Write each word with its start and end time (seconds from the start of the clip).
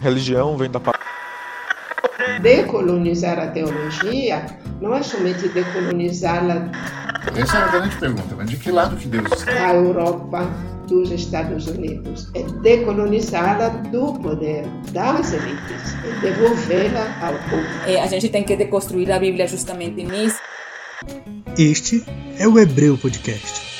religião 0.00 0.56
vem 0.56 0.70
da 0.70 0.80
palavra. 0.80 1.00
Decolonizar 2.40 3.38
a 3.38 3.48
teologia 3.48 4.46
não 4.80 4.94
é 4.94 5.02
somente 5.02 5.48
decolonizá-la. 5.48 6.70
Essa 7.36 7.58
é 7.58 7.62
a 7.62 7.68
grande 7.68 7.96
pergunta, 7.96 8.34
mas 8.36 8.48
de 8.48 8.56
que 8.56 8.70
lado 8.70 8.96
que 8.96 9.06
Deus 9.06 9.30
está? 9.32 9.68
A 9.68 9.74
Europa 9.74 10.48
dos 10.88 11.10
Estados 11.10 11.66
Unidos 11.66 12.30
é 12.34 12.42
decolonizá-la 12.42 13.68
do 13.68 14.14
poder 14.14 14.66
das 14.90 15.32
elites, 15.32 15.94
é 16.04 16.20
devolvê-la 16.20 17.06
ao 17.20 17.34
povo. 17.50 17.66
É, 17.86 18.00
a 18.00 18.06
gente 18.06 18.28
tem 18.28 18.42
que 18.42 18.56
deconstruir 18.56 19.12
a 19.12 19.18
Bíblia 19.18 19.46
justamente 19.46 20.02
nisso. 20.02 20.40
Este 21.58 22.04
é 22.38 22.48
o 22.48 22.58
Hebreu 22.58 22.96
Podcast. 22.96 23.70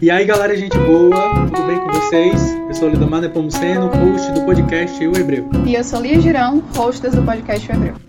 E 0.00 0.10
aí 0.12 0.24
galera, 0.24 0.56
gente 0.56 0.78
boa, 0.78 1.46
tudo 1.46 1.66
bem 1.66 1.76
com 1.76 1.88
vocês? 1.88 2.54
Eu 2.68 2.74
sou 2.74 2.88
Lidomar 2.88 3.20
Nepomuceno, 3.20 3.88
host 3.88 4.30
do 4.32 4.42
podcast 4.42 5.04
O 5.04 5.16
Hebreu. 5.18 5.48
E 5.66 5.74
eu 5.74 5.82
sou 5.82 6.00
Lia 6.00 6.20
Girão, 6.20 6.62
hostess 6.76 7.16
do 7.16 7.22
podcast 7.22 7.68
O 7.68 7.74
Hebreu. 7.74 8.07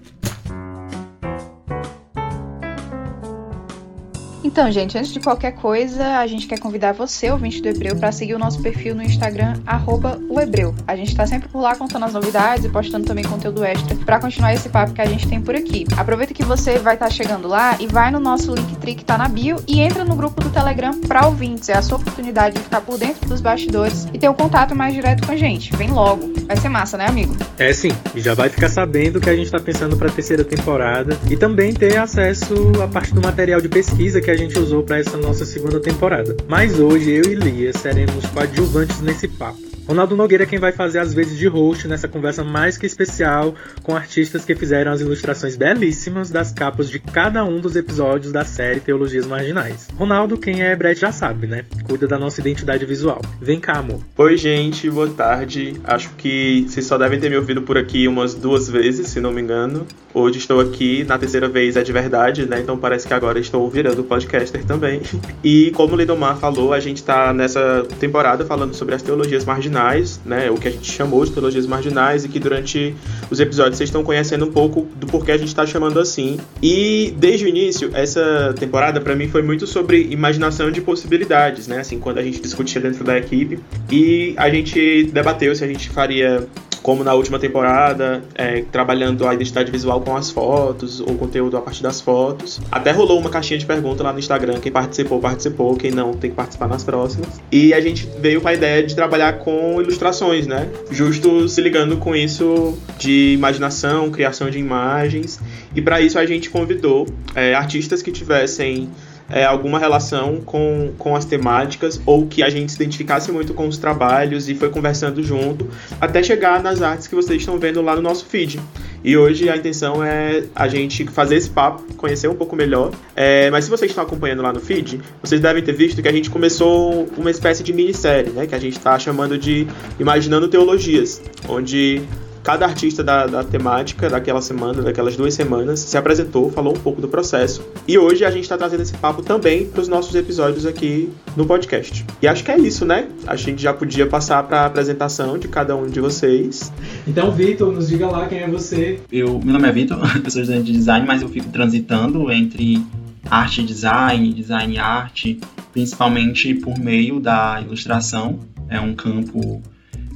Então, 4.52 4.72
gente, 4.72 4.98
antes 4.98 5.14
de 5.14 5.20
qualquer 5.20 5.52
coisa, 5.52 6.18
a 6.18 6.26
gente 6.26 6.48
quer 6.48 6.60
convidar 6.60 6.92
você, 6.92 7.30
ouvinte 7.30 7.62
do 7.62 7.68
Hebreu, 7.68 7.96
para 7.96 8.12
seguir 8.12 8.34
o 8.34 8.40
nosso 8.40 8.60
perfil 8.60 8.96
no 8.96 9.04
Instagram, 9.04 9.54
arroba 9.64 10.20
o 10.28 10.42
Hebreu. 10.42 10.74
A 10.88 10.96
gente 10.96 11.10
está 11.10 11.28
sempre 11.28 11.48
por 11.48 11.62
lá 11.62 11.76
contando 11.76 12.06
as 12.06 12.14
novidades 12.14 12.66
e 12.66 12.70
postando 12.70 13.06
também 13.06 13.24
conteúdo 13.24 13.64
extra 13.64 13.96
para 13.98 14.20
continuar 14.20 14.52
esse 14.52 14.68
papo 14.68 14.92
que 14.92 15.02
a 15.02 15.06
gente 15.06 15.28
tem 15.28 15.40
por 15.40 15.56
aqui. 15.56 15.86
Aproveita 15.96 16.34
que 16.34 16.44
você 16.44 16.80
vai 16.80 16.96
estar 16.96 17.06
tá 17.06 17.12
chegando 17.12 17.48
lá 17.48 17.78
e 17.80 17.86
vai 17.86 18.10
no 18.10 18.20
nosso 18.20 18.56
Linktree 18.56 18.96
que 18.96 19.06
tá 19.06 19.20
na 19.20 19.28
bio 19.28 19.58
e 19.68 19.82
entra 19.82 20.04
no 20.04 20.16
grupo 20.16 20.42
do 20.42 20.50
Telegram 20.50 21.00
para 21.00 21.28
ouvintes. 21.28 21.70
É 21.70 21.78
a 21.78 21.84
sua 21.84 22.00
oportunidade 22.00 22.56
de 22.56 22.64
ficar 22.64 22.82
por 22.82 22.98
dentro 22.98 23.30
dos 23.30 23.42
bastidores 23.42 24.08
e 24.12 24.18
ter 24.18 24.30
um 24.30 24.34
contato 24.34 24.76
mais 24.76 24.96
direto 24.96 25.28
com 25.28 25.32
a 25.32 25.38
gente. 25.38 25.76
Vem 25.76 25.92
logo. 25.92 26.28
Vai 26.48 26.58
ser 26.58 26.70
massa, 26.70 26.98
né, 26.98 27.06
amigo? 27.06 27.38
É 27.60 27.72
sim. 27.72 27.92
E 28.16 28.20
já 28.20 28.34
vai 28.34 28.50
ficar 28.50 28.70
sabendo 28.70 29.22
que 29.22 29.30
a 29.30 29.36
gente 29.36 29.46
está 29.46 29.60
pensando 29.60 29.96
para 29.96 30.08
a 30.08 30.12
terceira 30.12 30.44
temporada 30.44 31.16
e 31.30 31.38
também 31.38 31.72
ter 31.72 31.98
acesso 31.98 32.56
a 32.84 32.88
parte 32.88 33.14
do 33.14 33.22
material 33.22 33.62
de 33.62 33.70
pesquisa 33.70 34.20
que 34.20 34.32
a 34.32 34.39
gente 34.40 34.58
usou 34.58 34.84
para 34.84 34.98
essa 34.98 35.18
nossa 35.18 35.46
segunda 35.46 35.80
temporada. 35.80 36.36
Mas 36.48 36.80
hoje 36.80 37.12
eu 37.12 37.26
e 37.26 37.36
Lia 37.36 37.74
seremos 37.74 38.26
coadjuvantes 38.28 39.02
nesse 39.02 39.28
papo. 39.28 39.69
Ronaldo 39.90 40.16
Nogueira 40.16 40.44
é 40.44 40.46
quem 40.46 40.60
vai 40.60 40.72
fazer 40.72 41.00
as 41.00 41.16
vezes 41.16 41.36
de 41.36 41.48
host 41.48 41.88
nessa 41.88 42.08
conversa 42.08 42.44
mais 42.44 42.78
que 42.78 42.86
especial 42.86 43.56
com 43.82 43.96
artistas 43.96 44.46
que 44.46 44.54
fizeram 44.54 44.92
as 44.92 45.02
ilustrações 45.02 45.56
belíssimas 45.56 46.30
das 46.30 46.52
capas 46.52 46.92
de 46.92 47.00
cada 47.00 47.44
um 47.44 47.60
dos 47.60 47.76
episódios 47.76 48.32
da 48.32 48.46
série 48.46 48.80
Teologias 48.80 49.26
Marginais. 49.26 49.88
Ronaldo, 49.98 50.38
quem 50.38 50.62
é 50.62 50.76
Brett 50.76 51.02
já 51.02 51.12
sabe, 51.12 51.48
né? 51.48 51.66
Cuida 51.88 52.08
da 52.08 52.20
nossa 52.20 52.40
identidade 52.40 52.86
visual. 52.86 53.20
Vem 53.42 53.60
cá, 53.60 53.80
amor. 53.80 54.00
Oi, 54.16 54.38
gente, 54.38 54.88
boa 54.92 55.10
tarde. 55.10 55.82
Acho 55.84 56.12
que 56.12 56.68
vocês 56.68 56.86
só 56.86 56.96
devem 56.96 57.20
ter 57.20 57.32
me 57.32 57.38
ouvido 57.38 57.64
por 57.64 57.76
aqui 57.76 58.08
umas 58.08 58.36
duas 58.36 58.70
vezes, 58.70 59.08
se 59.08 59.20
não 59.20 59.32
me 59.32 59.42
engano. 59.42 59.88
Hoje 60.14 60.38
estou 60.38 60.60
aqui, 60.60 61.04
na 61.04 61.18
terceira 61.18 61.48
vez 61.48 61.76
é 61.76 61.82
de 61.82 61.92
verdade, 61.92 62.46
né? 62.46 62.60
Então 62.60 62.78
parece 62.78 63.08
que 63.08 63.14
agora 63.14 63.40
estou 63.40 63.68
virando 63.68 64.04
podcaster 64.04 64.64
também. 64.64 65.02
E 65.42 65.72
como 65.72 65.94
o 65.94 65.98
Lidomar 65.98 66.38
falou, 66.38 66.74
a 66.74 66.80
gente 66.82 66.98
está 66.98 67.34
nessa 67.34 67.88
temporada 67.98 68.46
falando 68.46 68.74
sobre 68.74 68.94
as 68.94 69.02
teologias 69.02 69.46
marginais 69.46 69.79
marginais, 69.80 70.20
né, 70.26 70.52
o 70.52 70.56
que 70.56 70.68
a 70.68 70.72
gente 70.72 70.92
chamou 70.92 71.26
de 71.26 71.32
teologias 71.32 71.66
marginais, 71.66 72.26
e 72.26 72.30
que 72.30 72.40
durante 72.40 72.96
os 73.30 73.40
episódios 73.40 73.78
vocês 73.78 73.90
estão 73.90 74.04
conhecendo 74.04 74.46
um 74.46 74.52
pouco 74.52 74.88
do 74.96 75.08
porquê 75.08 75.32
a 75.32 75.38
gente 75.38 75.48
está 75.48 75.66
chamando 75.66 76.00
assim. 76.00 76.38
E 76.62 77.14
desde 77.18 77.46
o 77.46 77.48
início, 77.48 77.90
essa 77.94 78.54
temporada 78.58 79.00
para 79.00 79.16
mim 79.16 79.28
foi 79.28 79.42
muito 79.42 79.66
sobre 79.66 80.08
imaginação 80.10 80.72
de 80.72 80.82
possibilidades, 80.82 81.68
né, 81.68 81.80
assim, 81.80 82.00
quando 82.00 82.18
a 82.20 82.24
gente 82.24 82.42
discutia 82.42 82.82
dentro 82.82 83.04
da 83.04 83.18
equipe, 83.18 83.60
e 83.92 84.34
a 84.38 84.50
gente 84.50 85.04
debateu 85.12 85.56
se 85.56 85.64
a 85.64 85.68
gente 85.68 85.90
faria 85.90 86.48
como 86.82 87.04
na 87.04 87.14
última 87.14 87.40
temporada, 87.40 88.24
é, 88.36 88.64
trabalhando 88.72 89.28
a 89.28 89.34
identidade 89.34 89.72
visual 89.72 90.02
com 90.02 90.16
as 90.16 90.30
fotos, 90.30 91.00
ou 91.00 91.16
conteúdo 91.16 91.58
a 91.58 91.62
partir 91.62 91.84
das 91.84 92.02
fotos. 92.02 92.60
Até 92.72 92.92
rolou 92.92 93.20
uma 93.20 93.30
caixinha 93.30 93.60
de 93.60 93.66
pergunta 93.66 94.04
lá 94.04 94.14
no 94.14 94.20
Instagram, 94.20 94.60
quem 94.60 94.72
participou, 94.72 95.20
participou, 95.20 95.76
quem 95.76 95.92
não 95.92 96.14
tem 96.14 96.30
que 96.30 96.36
participar 96.36 96.68
nas 96.68 96.84
próximas. 96.84 97.42
E 97.52 97.74
a 97.74 97.82
gente 97.82 98.08
veio 98.20 98.42
com 98.42 98.48
a 98.48 98.54
ideia 98.54 98.84
de 98.84 98.96
trabalhar 98.96 99.40
com 99.40 99.82
ilustrações, 99.82 100.48
né? 100.48 100.70
Justo 100.92 101.48
se 101.48 101.62
ligando 101.62 101.98
com 101.98 102.16
isso 102.16 102.78
de 102.98 103.34
imaginação, 103.34 104.10
criação 104.10 104.50
de 104.50 104.60
imagens. 104.60 105.40
E 105.76 105.82
para 105.82 106.02
isso 106.02 106.18
a 106.18 106.26
gente 106.26 106.50
convidou 106.50 107.08
é, 107.36 107.54
artistas 107.54 108.02
que 108.02 108.12
tivessem 108.12 108.90
é, 109.30 109.46
alguma 109.46 109.80
relação 109.80 110.42
com, 110.42 110.92
com 110.98 111.16
as 111.16 111.26
temáticas 111.26 112.02
ou 112.06 112.28
que 112.28 112.44
a 112.44 112.50
gente 112.50 112.72
se 112.72 112.78
identificasse 112.78 113.32
muito 113.32 113.54
com 113.54 113.68
os 113.68 113.78
trabalhos 113.78 114.50
e 114.50 114.56
foi 114.56 114.70
conversando 114.70 115.22
junto 115.24 115.68
até 116.00 116.22
chegar 116.24 116.62
nas 116.62 116.82
artes 116.82 117.08
que 117.08 117.16
vocês 117.16 117.42
estão 117.42 117.58
vendo 117.58 117.82
lá 117.82 117.96
no 117.96 118.02
nosso 118.02 118.26
feed. 118.26 118.60
E 119.04 119.16
hoje 119.16 119.50
a 119.50 119.56
intenção 119.56 120.04
é 120.04 120.44
a 120.54 120.68
gente 120.68 121.06
fazer 121.08 121.38
esse 121.38 121.50
papo, 121.50 121.94
conhecer 121.96 122.28
um 122.28 122.36
pouco 122.36 122.56
melhor. 122.56 122.92
É, 123.16 123.50
mas 123.50 123.66
se 123.66 123.70
vocês 123.70 123.92
estão 123.92 124.04
acompanhando 124.04 124.42
lá 124.42 124.52
no 124.52 124.60
feed, 124.60 125.00
vocês 125.24 125.40
devem 125.40 125.64
ter 125.64 125.74
visto 125.74 126.02
que 126.02 126.08
a 126.08 126.12
gente 126.12 126.30
começou 126.30 127.08
uma 127.18 127.32
espécie 127.32 127.64
de 127.64 127.72
minissérie, 127.72 128.32
né? 128.32 128.46
Que 128.46 128.56
a 128.56 128.60
gente 128.60 128.78
está 128.78 129.00
chamando 129.00 129.38
de 129.38 129.66
Imaginando 130.00 130.48
Teologias, 130.48 131.22
onde 131.48 132.02
cada 132.44 132.66
artista 132.66 133.04
da, 133.04 133.26
da, 133.26 133.44
temática 133.44 134.10
daquela 134.10 134.42
semana, 134.42 134.82
daquelas 134.82 135.16
duas 135.16 135.34
semanas, 135.34 135.80
se 135.80 135.98
apresentou, 135.98 136.52
falou 136.52 136.74
um 136.76 136.80
pouco 136.80 137.02
do 137.02 137.08
processo. 137.08 137.64
E 137.88 137.98
hoje 137.98 138.26
a 138.26 138.32
gente 138.32 138.44
está 138.44 138.58
trazendo 138.58 138.82
esse 138.82 138.94
papo 138.98 139.22
também 139.22 139.66
para 139.66 139.82
os 139.82 139.88
nossos 139.88 140.14
episódios 140.16 140.66
aqui 140.66 141.10
no 141.36 141.46
podcast. 141.46 142.06
E 142.22 142.28
acho 142.28 142.44
que 142.44 142.52
é 142.52 142.58
isso, 142.58 142.86
né? 142.86 143.08
A 143.28 143.36
gente 143.36 143.62
já 143.62 143.74
podia 143.74 144.08
passar 144.08 144.44
para 144.44 144.62
a 144.62 144.66
apresentação 144.66 145.38
de 145.38 145.48
cada 145.48 145.76
um 145.76 145.88
de 145.88 146.00
vocês. 146.00 146.72
Então, 147.08 147.32
Vitor, 147.32 147.72
nos 147.72 147.88
diga 147.88 148.08
lá 148.08 148.28
quem 148.28 148.40
é 148.40 148.48
você. 148.48 149.00
Eu, 149.12 149.40
meu 149.44 149.54
nome 149.54 149.68
é 149.68 149.72
Vitor, 149.72 150.00
eu 150.24 150.32
sou 150.32 150.42
estudante 150.42 150.66
de 150.66 150.74
design, 150.74 151.06
mas 151.06 151.22
eu 151.22 151.30
fico 151.30 151.50
transitando 151.50 152.32
entre 152.32 152.84
arte 153.30 153.62
e 153.62 153.66
design, 153.66 154.34
design 154.34 154.76
e 154.76 154.78
arte, 154.78 155.40
principalmente 155.72 156.54
por 156.56 156.78
meio 156.80 157.20
da 157.20 157.62
ilustração. 157.62 158.40
É 158.70 158.80
um 158.80 158.94
campo 158.94 159.62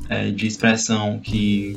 é, 0.10 0.30
de 0.32 0.48
expressão 0.48 1.20
que 1.20 1.76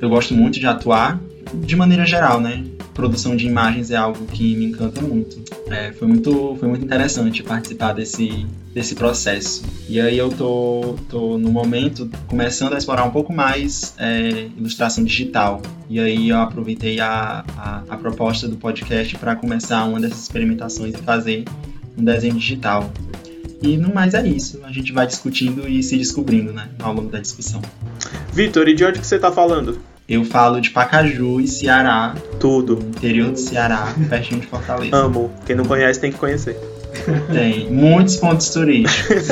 eu 0.00 0.08
gosto 0.08 0.34
muito 0.34 0.58
de 0.60 0.66
atuar, 0.66 1.20
de 1.52 1.76
maneira 1.76 2.04
geral, 2.04 2.40
né? 2.40 2.64
Produção 2.92 3.34
de 3.34 3.46
imagens 3.46 3.90
é 3.90 3.96
algo 3.96 4.24
que 4.26 4.54
me 4.56 4.66
encanta 4.66 5.00
muito. 5.00 5.42
É, 5.70 5.92
foi 5.92 6.06
muito. 6.06 6.56
Foi 6.58 6.68
muito 6.68 6.84
interessante 6.84 7.42
participar 7.42 7.92
desse, 7.92 8.46
desse 8.72 8.94
processo. 8.94 9.64
E 9.88 10.00
aí 10.00 10.16
eu 10.16 10.30
tô, 10.30 10.96
tô 11.08 11.36
no 11.36 11.50
momento 11.50 12.08
começando 12.28 12.74
a 12.74 12.78
explorar 12.78 13.04
um 13.04 13.10
pouco 13.10 13.32
mais 13.32 13.94
é, 13.98 14.48
ilustração 14.56 15.02
digital. 15.02 15.60
E 15.90 15.98
aí 15.98 16.28
eu 16.28 16.38
aproveitei 16.38 17.00
a, 17.00 17.44
a, 17.56 17.82
a 17.88 17.96
proposta 17.96 18.46
do 18.46 18.56
podcast 18.56 19.16
para 19.18 19.34
começar 19.34 19.84
uma 19.84 19.98
dessas 20.00 20.22
experimentações 20.22 20.94
e 20.94 20.98
fazer 20.98 21.44
um 21.98 22.04
desenho 22.04 22.34
digital. 22.34 22.92
E 23.64 23.78
no 23.78 23.94
mais 23.94 24.12
é 24.12 24.26
isso. 24.26 24.60
A 24.62 24.70
gente 24.70 24.92
vai 24.92 25.06
discutindo 25.06 25.66
e 25.66 25.82
se 25.82 25.96
descobrindo, 25.96 26.52
né? 26.52 26.68
Ao 26.78 26.92
longo 26.92 27.10
da 27.10 27.18
discussão. 27.18 27.62
Vitor, 28.30 28.68
e 28.68 28.74
de 28.74 28.84
onde 28.84 29.00
que 29.00 29.06
você 29.06 29.18
tá 29.18 29.32
falando? 29.32 29.80
Eu 30.06 30.22
falo 30.22 30.60
de 30.60 30.68
Pacaju 30.68 31.40
e 31.40 31.48
Ceará. 31.48 32.14
Tudo. 32.38 32.74
Interior 32.74 33.30
do 33.30 33.38
Ceará, 33.38 33.94
pertinho 34.06 34.42
de 34.42 34.46
Fortaleza. 34.46 34.94
Amo. 34.94 35.32
Quem 35.46 35.56
não 35.56 35.64
conhece 35.64 35.98
tem 35.98 36.12
que 36.12 36.18
conhecer. 36.18 36.60
Tem 37.32 37.70
muitos 37.70 38.16
pontos 38.16 38.50
turísticos. 38.50 39.28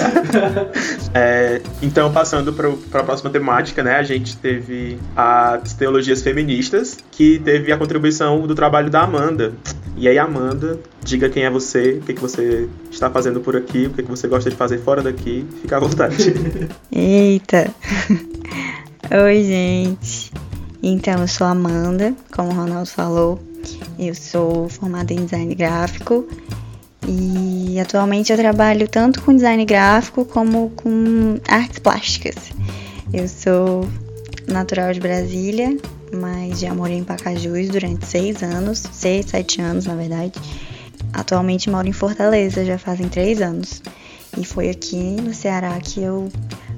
é, 1.14 1.60
então, 1.82 2.10
passando 2.10 2.54
para 2.54 2.70
a 3.00 3.04
próxima 3.04 3.28
temática, 3.28 3.82
né? 3.82 3.96
A 3.96 4.02
gente 4.02 4.36
teve 4.38 4.98
as 5.14 5.74
teologias 5.74 6.22
feministas, 6.22 6.96
que 7.10 7.38
teve 7.38 7.70
a 7.70 7.76
contribuição 7.76 8.46
do 8.46 8.54
trabalho 8.54 8.88
da 8.88 9.02
Amanda. 9.02 9.52
E 9.96 10.08
aí, 10.08 10.18
Amanda, 10.18 10.80
diga 11.02 11.28
quem 11.28 11.44
é 11.44 11.50
você, 11.50 11.98
o 12.00 12.02
que, 12.02 12.14
que 12.14 12.20
você 12.20 12.68
está 12.90 13.10
fazendo 13.10 13.40
por 13.40 13.56
aqui, 13.56 13.86
o 13.86 13.90
que, 13.90 14.02
que 14.02 14.08
você 14.08 14.26
gosta 14.26 14.50
de 14.50 14.56
fazer 14.56 14.78
fora 14.78 15.02
daqui. 15.02 15.46
Fica 15.60 15.76
à 15.76 15.80
vontade. 15.80 16.34
Eita! 16.90 17.70
Oi, 19.24 19.42
gente. 19.44 20.32
Então, 20.82 21.20
eu 21.20 21.28
sou 21.28 21.46
Amanda, 21.46 22.14
como 22.34 22.50
o 22.50 22.54
Ronaldo 22.54 22.88
falou. 22.88 23.38
Eu 23.98 24.14
sou 24.14 24.68
formada 24.68 25.12
em 25.12 25.24
design 25.24 25.54
gráfico 25.54 26.26
e 27.06 27.78
atualmente 27.80 28.32
eu 28.32 28.38
trabalho 28.38 28.88
tanto 28.88 29.22
com 29.22 29.34
design 29.34 29.64
gráfico 29.64 30.24
como 30.24 30.70
com 30.70 31.38
artes 31.46 31.78
plásticas. 31.78 32.36
Eu 33.12 33.28
sou 33.28 33.88
natural 34.48 34.92
de 34.92 35.00
Brasília, 35.00 35.76
mas 36.14 36.60
já 36.60 36.74
morei 36.74 36.98
em 36.98 37.04
Pacajus 37.04 37.68
durante 37.68 38.06
seis 38.06 38.42
anos, 38.42 38.82
seis, 38.92 39.26
sete 39.26 39.60
anos 39.60 39.86
na 39.86 39.94
verdade. 39.94 40.32
Atualmente 41.12 41.68
moro 41.68 41.86
em 41.86 41.92
Fortaleza, 41.92 42.64
já 42.64 42.78
fazem 42.78 43.08
três 43.08 43.40
anos. 43.40 43.82
E 44.38 44.44
foi 44.44 44.70
aqui 44.70 44.96
no 44.96 45.34
Ceará 45.34 45.78
que 45.78 46.02
eu 46.02 46.30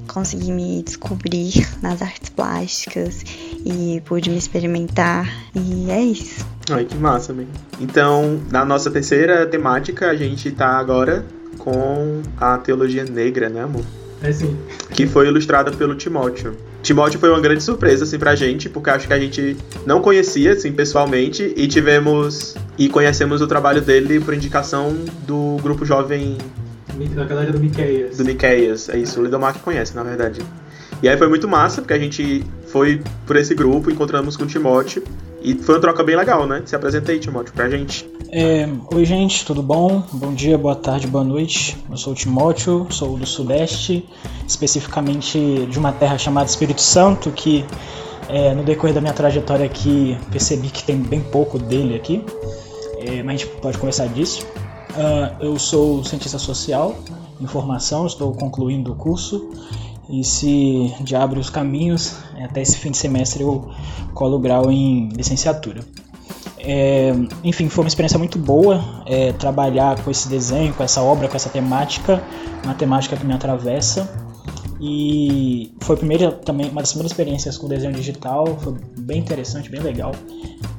consegui 0.08 0.50
me 0.50 0.82
descobrir 0.82 1.52
nas 1.80 2.02
artes 2.02 2.30
plásticas 2.30 3.22
e 3.64 4.02
pude 4.04 4.30
me 4.30 4.36
experimentar. 4.36 5.28
E 5.54 5.90
é 5.90 6.00
isso. 6.00 6.44
Ai, 6.70 6.84
que 6.84 6.96
massa, 6.96 7.32
bem. 7.32 7.46
Então, 7.80 8.40
na 8.50 8.64
nossa 8.64 8.90
terceira 8.90 9.46
temática, 9.46 10.08
a 10.08 10.16
gente 10.16 10.50
tá 10.50 10.78
agora 10.78 11.24
com 11.58 12.22
a 12.36 12.58
teologia 12.58 13.04
negra, 13.04 13.48
né, 13.48 13.62
amor? 13.62 13.84
É 14.22 14.32
sim. 14.32 14.56
que 14.90 15.06
foi 15.06 15.28
ilustrada 15.28 15.70
pelo 15.70 15.94
Timóteo. 15.94 16.56
Timóteo 16.84 17.18
foi 17.18 17.30
uma 17.30 17.40
grande 17.40 17.62
surpresa 17.62 18.04
assim 18.04 18.18
pra 18.18 18.36
gente, 18.36 18.68
porque 18.68 18.90
acho 18.90 19.06
que 19.08 19.12
a 19.14 19.18
gente 19.18 19.56
não 19.86 20.02
conhecia 20.02 20.52
assim 20.52 20.70
pessoalmente 20.70 21.54
e 21.56 21.66
tivemos 21.66 22.54
e 22.78 22.90
conhecemos 22.90 23.40
o 23.40 23.46
trabalho 23.46 23.80
dele 23.80 24.20
por 24.20 24.34
indicação 24.34 24.94
do 25.26 25.56
grupo 25.62 25.86
jovem 25.86 26.36
Da 27.14 27.24
galera 27.24 27.50
do 27.50 27.58
Miqueias. 27.58 28.18
do 28.18 28.24
Niqueias. 28.24 28.90
É 28.90 28.98
isso, 28.98 29.18
o 29.18 29.24
Lidomar 29.24 29.54
que 29.54 29.60
conhece, 29.60 29.96
na 29.96 30.02
verdade. 30.02 30.42
E 31.02 31.08
aí 31.08 31.16
foi 31.16 31.26
muito 31.26 31.48
massa, 31.48 31.80
porque 31.80 31.94
a 31.94 31.98
gente 31.98 32.44
foi 32.66 33.00
por 33.26 33.36
esse 33.36 33.54
grupo, 33.54 33.90
encontramos 33.90 34.36
com 34.36 34.44
o 34.44 34.46
Timóteo 34.46 35.02
e 35.44 35.54
foi 35.54 35.74
uma 35.74 35.80
troca 35.80 36.02
bem 36.02 36.16
legal, 36.16 36.46
né? 36.46 36.62
Se 36.64 36.74
apresenta 36.74 37.12
aí, 37.12 37.20
Timóteo, 37.20 37.52
pra 37.52 37.68
gente. 37.68 38.08
É, 38.30 38.66
oi, 38.92 39.04
gente, 39.04 39.44
tudo 39.44 39.62
bom? 39.62 40.02
Bom 40.10 40.32
dia, 40.32 40.56
boa 40.56 40.74
tarde, 40.74 41.06
boa 41.06 41.22
noite. 41.22 41.76
Eu 41.90 41.98
sou 41.98 42.14
o 42.14 42.16
Timóteo, 42.16 42.86
sou 42.90 43.18
do 43.18 43.26
Sudeste, 43.26 44.08
especificamente 44.48 45.66
de 45.66 45.78
uma 45.78 45.92
terra 45.92 46.16
chamada 46.16 46.48
Espírito 46.48 46.80
Santo, 46.80 47.30
que 47.30 47.62
é, 48.28 48.54
no 48.54 48.64
decorrer 48.64 48.94
da 48.94 49.02
minha 49.02 49.12
trajetória 49.12 49.66
aqui 49.66 50.16
percebi 50.32 50.70
que 50.70 50.82
tem 50.82 50.96
bem 50.96 51.20
pouco 51.20 51.58
dele 51.58 51.94
aqui, 51.94 52.24
é, 52.98 53.22
mas 53.22 53.34
a 53.34 53.36
gente 53.36 53.46
pode 53.60 53.76
conversar 53.76 54.08
disso. 54.08 54.46
Ah, 54.96 55.36
eu 55.40 55.58
sou 55.58 56.02
cientista 56.04 56.38
social 56.38 56.96
em 57.40 57.46
formação, 57.46 58.06
estou 58.06 58.32
concluindo 58.32 58.92
o 58.92 58.94
curso 58.94 59.50
e 60.08 60.22
se 60.24 60.94
de 61.00 61.16
abre 61.16 61.38
os 61.38 61.50
caminhos, 61.50 62.16
até 62.42 62.60
esse 62.62 62.76
fim 62.76 62.90
de 62.90 62.98
semestre 62.98 63.42
eu 63.42 63.70
colo 64.12 64.36
o 64.36 64.38
grau 64.38 64.70
em 64.70 65.08
licenciatura. 65.08 65.82
É, 66.58 67.12
enfim, 67.42 67.68
foi 67.68 67.84
uma 67.84 67.88
experiência 67.88 68.18
muito 68.18 68.38
boa 68.38 69.02
é, 69.06 69.32
trabalhar 69.32 70.02
com 70.02 70.10
esse 70.10 70.28
desenho, 70.28 70.72
com 70.72 70.82
essa 70.82 71.02
obra, 71.02 71.28
com 71.28 71.36
essa 71.36 71.50
temática, 71.50 72.22
uma 72.64 72.74
temática 72.74 73.16
que 73.16 73.26
me 73.26 73.34
atravessa. 73.34 74.08
E 74.80 75.72
foi 75.80 75.96
primeira, 75.96 76.32
também 76.32 76.68
uma 76.70 76.80
das 76.80 76.90
primeiras 76.90 77.12
experiências 77.12 77.56
com 77.56 77.68
desenho 77.68 77.94
digital, 77.94 78.58
foi 78.60 78.74
bem 78.98 79.18
interessante, 79.18 79.70
bem 79.70 79.80
legal. 79.80 80.12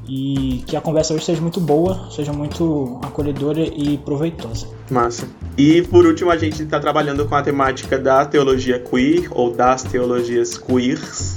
E 0.07 0.63
que 0.67 0.75
a 0.75 0.81
conversa 0.81 1.13
hoje 1.13 1.25
seja 1.25 1.41
muito 1.41 1.59
boa, 1.59 2.09
seja 2.11 2.31
muito 2.31 2.99
acolhedora 3.01 3.61
e 3.61 3.97
proveitosa. 3.97 4.67
Massa. 4.89 5.27
E 5.57 5.81
por 5.83 6.05
último, 6.05 6.29
a 6.29 6.37
gente 6.37 6.61
está 6.61 6.79
trabalhando 6.79 7.25
com 7.25 7.33
a 7.33 7.41
temática 7.41 7.97
da 7.97 8.25
teologia 8.25 8.79
queer, 8.79 9.27
ou 9.31 9.51
das 9.51 9.83
teologias 9.83 10.57
queers. 10.57 11.35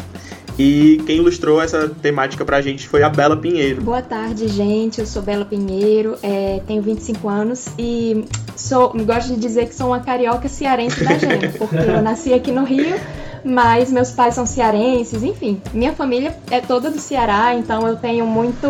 E 0.58 1.00
quem 1.06 1.18
ilustrou 1.18 1.62
essa 1.62 1.88
temática 1.88 2.44
pra 2.44 2.60
gente 2.60 2.88
foi 2.88 3.04
a 3.04 3.08
Bela 3.08 3.36
Pinheiro. 3.36 3.80
Boa 3.80 4.02
tarde, 4.02 4.48
gente. 4.48 5.00
Eu 5.00 5.06
sou 5.06 5.22
Bela 5.22 5.44
Pinheiro, 5.44 6.18
é, 6.20 6.60
tenho 6.66 6.82
25 6.82 7.28
anos 7.28 7.68
e 7.78 8.24
sou, 8.56 8.92
gosto 9.04 9.34
de 9.34 9.36
dizer 9.36 9.68
que 9.68 9.74
sou 9.74 9.88
uma 9.88 10.00
carioca 10.00 10.48
cearense 10.48 11.04
da 11.04 11.16
gema, 11.16 11.48
porque 11.56 11.76
eu 11.76 12.02
nasci 12.02 12.34
aqui 12.34 12.50
no 12.50 12.64
Rio, 12.64 12.98
mas 13.44 13.92
meus 13.92 14.10
pais 14.10 14.34
são 14.34 14.44
cearenses, 14.44 15.22
enfim. 15.22 15.62
Minha 15.72 15.92
família 15.92 16.36
é 16.50 16.60
toda 16.60 16.90
do 16.90 16.98
Ceará, 16.98 17.54
então 17.54 17.86
eu 17.86 17.94
tenho 17.94 18.26
muito 18.26 18.66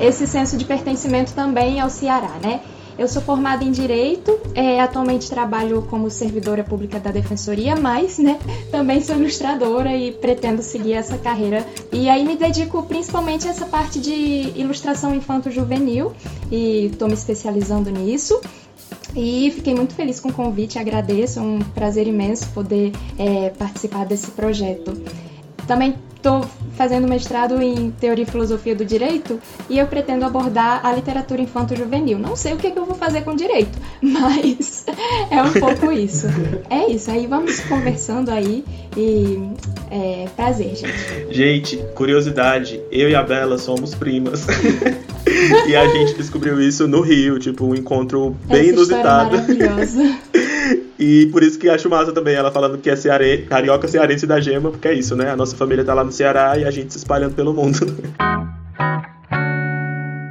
esse 0.00 0.26
senso 0.26 0.56
de 0.56 0.64
pertencimento 0.64 1.34
também 1.34 1.80
ao 1.80 1.90
Ceará, 1.90 2.32
né? 2.42 2.60
Eu 3.00 3.08
sou 3.08 3.22
formada 3.22 3.64
em 3.64 3.70
Direito, 3.70 4.38
é, 4.54 4.78
atualmente 4.78 5.30
trabalho 5.30 5.80
como 5.88 6.10
servidora 6.10 6.62
pública 6.62 7.00
da 7.00 7.10
Defensoria, 7.10 7.74
mas 7.74 8.18
né, 8.18 8.38
também 8.70 9.00
sou 9.00 9.16
ilustradora 9.16 9.96
e 9.96 10.12
pretendo 10.12 10.62
seguir 10.62 10.92
essa 10.92 11.16
carreira. 11.16 11.66
E 11.90 12.10
aí 12.10 12.22
me 12.22 12.36
dedico 12.36 12.82
principalmente 12.82 13.48
a 13.48 13.52
essa 13.52 13.64
parte 13.64 13.98
de 13.98 14.52
ilustração 14.54 15.14
infanto-juvenil 15.14 16.12
e 16.52 16.90
estou 16.92 17.08
me 17.08 17.14
especializando 17.14 17.90
nisso. 17.90 18.38
E 19.16 19.50
fiquei 19.52 19.74
muito 19.74 19.94
feliz 19.94 20.20
com 20.20 20.28
o 20.28 20.32
convite, 20.34 20.78
agradeço, 20.78 21.38
é 21.38 21.42
um 21.42 21.58
prazer 21.58 22.06
imenso 22.06 22.50
poder 22.50 22.92
é, 23.18 23.48
participar 23.48 24.04
desse 24.04 24.30
projeto. 24.32 24.92
Também 25.66 25.94
estou 26.20 26.46
fazendo 26.76 27.08
mestrado 27.08 27.60
em 27.60 27.90
Teoria 27.90 28.24
e 28.24 28.26
Filosofia 28.26 28.74
do 28.74 28.84
Direito 28.84 29.40
e 29.68 29.78
eu 29.78 29.86
pretendo 29.86 30.24
abordar 30.24 30.84
a 30.84 30.92
literatura 30.92 31.40
infanto-juvenil. 31.40 32.18
Não 32.18 32.36
sei 32.36 32.52
o 32.52 32.56
que, 32.56 32.66
é 32.66 32.70
que 32.70 32.78
eu 32.78 32.84
vou 32.84 32.94
fazer 32.94 33.22
com 33.22 33.34
direito, 33.34 33.78
mas 34.00 34.84
é 35.30 35.42
um 35.42 35.52
pouco 35.52 35.90
isso. 35.90 36.26
É 36.68 36.90
isso, 36.90 37.10
aí 37.10 37.26
vamos 37.26 37.58
conversando 37.60 38.30
aí 38.30 38.64
e 38.96 39.50
é, 39.90 40.28
prazer, 40.36 40.76
gente. 40.76 41.34
Gente, 41.34 41.76
curiosidade, 41.94 42.80
eu 42.92 43.08
e 43.08 43.14
a 43.14 43.22
Bela 43.22 43.56
somos 43.56 43.94
primas. 43.94 44.46
e 45.66 45.74
a 45.74 45.86
gente 45.88 46.14
descobriu 46.14 46.60
isso 46.60 46.86
no 46.86 47.00
Rio, 47.00 47.38
tipo, 47.38 47.64
um 47.64 47.74
encontro 47.74 48.36
bem 48.44 48.70
Essa 48.70 48.82
história 48.82 49.32
inusitado. 49.32 49.36
maravilhosa. 49.36 50.18
E 51.00 51.26
por 51.32 51.42
isso 51.42 51.58
que 51.58 51.66
acho 51.66 51.88
massa 51.88 52.12
também 52.12 52.34
ela 52.34 52.52
falando 52.52 52.76
que 52.76 52.90
é 52.90 52.94
ceare... 52.94 53.46
carioca 53.48 53.88
cearense 53.88 54.26
da 54.26 54.38
gema, 54.38 54.70
porque 54.70 54.86
é 54.86 54.92
isso, 54.92 55.16
né? 55.16 55.30
A 55.30 55.36
nossa 55.36 55.56
família 55.56 55.82
tá 55.82 55.94
lá 55.94 56.04
no 56.04 56.12
Ceará 56.12 56.58
e 56.58 56.64
a 56.64 56.70
gente 56.70 56.92
se 56.92 56.98
espalhando 56.98 57.34
pelo 57.34 57.54
mundo. 57.54 57.78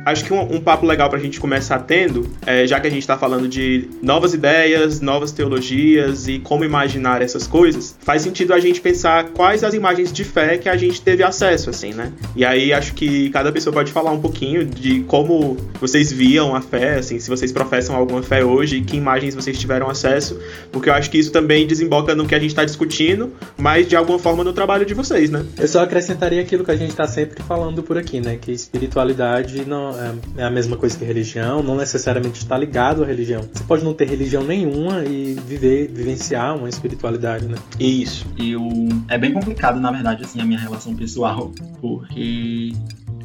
Acho 0.10 0.26
que 0.26 0.34
um, 0.34 0.56
um 0.56 0.60
papo 0.60 0.86
legal 0.86 1.10
pra 1.10 1.20
gente 1.20 1.40
começar 1.40 1.80
tendo, 1.80 2.28
é, 2.46 2.66
já 2.66 2.80
que 2.80 2.88
a 2.88 2.90
gente 2.90 3.06
tá 3.06 3.18
falando 3.18 3.48
de 3.48 3.90
novas 4.02 4.34
ideias, 4.34 5.02
novas 5.02 5.32
teologias 5.32 6.28
e 6.28 6.40
como 6.40 6.66
imaginar 6.66 7.22
essas 7.22 7.46
coisas, 7.46 7.96
faz 8.02 8.22
sentido 8.24 8.54
a 8.54 8.60
gente 8.60 8.82
pensar 8.82 9.26
quais 9.30 9.64
as 9.64 9.74
imagens 9.74 10.12
de 10.12 10.24
fé 10.24 10.58
que 10.58 10.68
a 10.68 10.76
gente 10.76 11.02
teve 11.02 11.24
acesso, 11.24 11.70
assim, 11.70 11.94
né? 11.94 12.12
E 12.36 12.44
aí 12.44 12.74
acho 12.74 12.94
que 12.94 13.30
cada 13.30 13.52
pessoa 13.52 13.74
pode 13.74 13.92
falar 13.92 14.12
um 14.12 14.20
pouquinho 14.20 14.66
de 14.66 15.02
como 15.02 15.58
vocês 15.80 16.12
viam 16.12 16.56
a 16.56 16.62
fé, 16.62 16.96
assim, 16.96 17.20
se 17.20 17.30
vocês 17.30 17.52
professam 17.52 17.96
alguma 17.96 18.24
fé 18.24 18.44
hoje, 18.44 18.82
que 18.82 18.98
imagens 18.98 19.36
vocês 19.36 19.58
tiveram 19.60 19.90
acesso, 19.90 20.40
porque 20.72 20.90
eu 20.90 20.94
acho 20.94 21.10
que 21.10 21.18
isso 21.18 21.32
também 21.32 21.68
desemboca 21.68 22.16
no 22.16 22.26
que 22.26 22.34
a 22.34 22.40
gente 22.40 22.56
tá 22.56 22.66
discutindo, 22.66 23.32
mas 23.58 23.88
de 23.88 23.96
alguma 23.96 24.18
forma 24.18 24.44
no 24.44 24.54
trabalho 24.54 24.86
de 24.86 24.94
vocês, 24.94 25.30
né? 25.30 25.46
Eu 25.58 25.68
só 25.68 25.84
acrescentaria 25.84 26.42
aquilo 26.42 26.64
que 26.64 26.72
a 26.72 26.76
gente 26.76 26.92
está 26.92 27.08
sempre 27.08 27.44
falando 27.44 27.84
por 27.84 27.98
aqui, 27.98 28.20
né? 28.20 28.38
Que 28.40 28.52
espiritualidade 28.52 29.66
não 29.66 29.99
é, 30.38 30.42
é 30.42 30.44
a 30.44 30.50
mesma 30.50 30.78
coisa 30.78 30.98
que 30.98 31.04
religião, 31.06 31.62
não 31.62 31.76
necessariamente 31.76 32.40
está 32.40 32.58
ligado 32.58 33.04
à 33.04 33.06
religião. 33.06 33.42
Você 33.54 33.64
pode 33.64 33.84
não 33.84 33.94
ter 33.94 34.08
religião 34.08 34.44
nenhuma 34.44 35.04
e 35.06 35.34
viver, 35.48 35.88
vivenciar 35.94 36.56
uma 36.58 36.70
espiritualidade, 36.70 37.46
né? 37.46 37.58
Isso. 37.80 38.26
Eu 38.38 38.68
é 39.08 39.18
bem 39.18 39.32
complicado, 39.34 39.80
na 39.80 39.92
verdade, 39.92 40.24
assim, 40.24 40.40
a 40.42 40.46
minha 40.46 40.60
relação 40.60 40.96
pessoal, 40.96 41.52
porque 41.82 42.72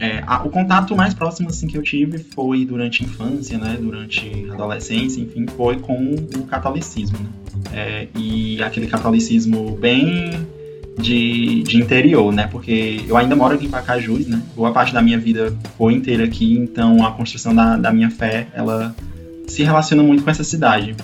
é, 0.01 0.23
a- 0.27 0.43
o 0.45 0.51
contato 0.51 0.95
mais 0.97 1.15
próximo 1.15 1.49
assim 1.49 1.67
que 1.69 1.79
eu 1.79 1.83
tive 1.83 2.19
foi 2.19 2.65
durante 2.65 3.03
a 3.03 3.07
infância, 3.07 3.57
né, 3.59 3.77
durante 3.81 4.47
a 4.51 4.55
adolescência, 4.55 5.21
enfim, 5.21 5.47
foi 5.57 5.77
com 5.79 6.15
o 6.15 6.43
catolicismo, 6.47 7.17
né? 7.19 7.29
É, 7.73 8.09
e 8.17 8.63
aquele 8.63 8.87
catolicismo 8.89 9.77
bem 9.77 10.47
de, 10.99 11.63
de 11.63 11.77
interior, 11.77 12.33
né? 12.33 12.47
Porque 12.51 13.01
eu 13.09 13.17
ainda 13.17 13.35
moro 13.37 13.55
aqui 13.55 13.67
em 13.67 13.71
Pacajus, 13.71 14.27
né? 14.27 14.41
Boa 14.57 14.73
parte 14.73 14.93
da 14.93 15.03
minha 15.03 15.19
vida 15.19 15.55
foi 15.77 15.93
inteira 15.95 16.25
aqui, 16.25 16.57
então 16.59 17.05
a 17.05 17.11
construção 17.13 17.55
da, 17.55 17.77
da 17.77 17.93
minha 17.93 18.11
fé, 18.11 18.47
ela 18.55 18.95
se 19.47 19.63
relaciona 19.63 20.03
muito 20.03 20.23
com 20.25 20.31
essa 20.31 20.45
cidade. 20.45 20.95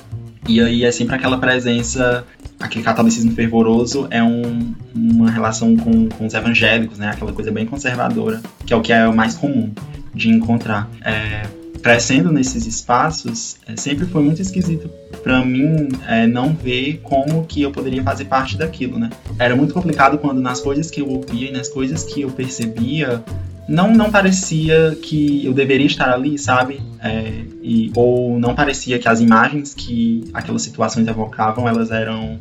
E 0.49 0.61
aí 0.61 0.85
é 0.85 0.91
sempre 0.91 1.15
aquela 1.15 1.39
presença, 1.39 2.25
aquele 2.59 2.83
catolicismo 2.83 3.33
fervoroso 3.33 4.07
é 4.11 4.23
um- 4.23 4.75
uma 4.95 5.31
relação 5.31 5.77
com, 5.77 6.09
com 6.09 6.27
os 6.27 6.35
evangélicos, 6.35 6.99
né? 6.99 7.11
Aquela 7.11 7.33
coisa 7.33 7.51
bem 7.53 7.67
conservadora, 7.67 8.41
que 8.67 8.73
é 8.73 8.77
o 8.77 8.81
que 8.81 8.93
é 8.93 9.07
o 9.07 9.15
mais 9.15 9.35
comum 9.35 9.71
de 10.15 10.31
encontrar. 10.31 10.89
É, 11.05 11.43
crescendo 11.83 12.31
nesses 12.31 12.67
espaços, 12.67 13.57
é, 13.67 13.77
sempre 13.77 14.07
foi 14.07 14.23
muito 14.23 14.41
esquisito 14.41 14.91
para 15.23 15.45
mim 15.45 15.89
é, 16.07 16.27
não 16.27 16.55
ver 16.55 17.01
como 17.03 17.45
que 17.45 17.63
eu 17.63 17.71
poderia 17.71 18.03
fazer 18.03 18.25
parte 18.25 18.57
daquilo, 18.57 18.99
né? 18.99 19.11
Era 19.39 19.55
muito 19.55 19.75
complicado 19.75 20.19
quando 20.19 20.41
nas 20.41 20.61
coisas 20.61 20.91
que 20.91 21.01
eu 21.01 21.09
ouvia 21.09 21.49
e 21.49 21.53
nas 21.53 21.69
coisas 21.69 22.05
que 22.05 22.23
eu 22.23 22.31
percebia 22.31 23.23
não, 23.69 23.93
não 23.93 24.11
parecia 24.11 24.99
que 25.01 25.45
eu 25.45 25.53
deveria 25.53 25.87
estar 25.87 26.13
ali, 26.13 26.37
sabe? 26.37 26.81
É, 27.01 27.45
e, 27.63 27.93
ou 27.95 28.39
não 28.39 28.55
parecia 28.55 28.99
que 28.99 29.09
as 29.09 29.21
imagens 29.21 29.75
que 29.75 30.25
aquelas 30.35 30.63
situações 30.63 31.07
evocavam, 31.07 31.69
elas 31.69 31.93
eram, 31.93 32.39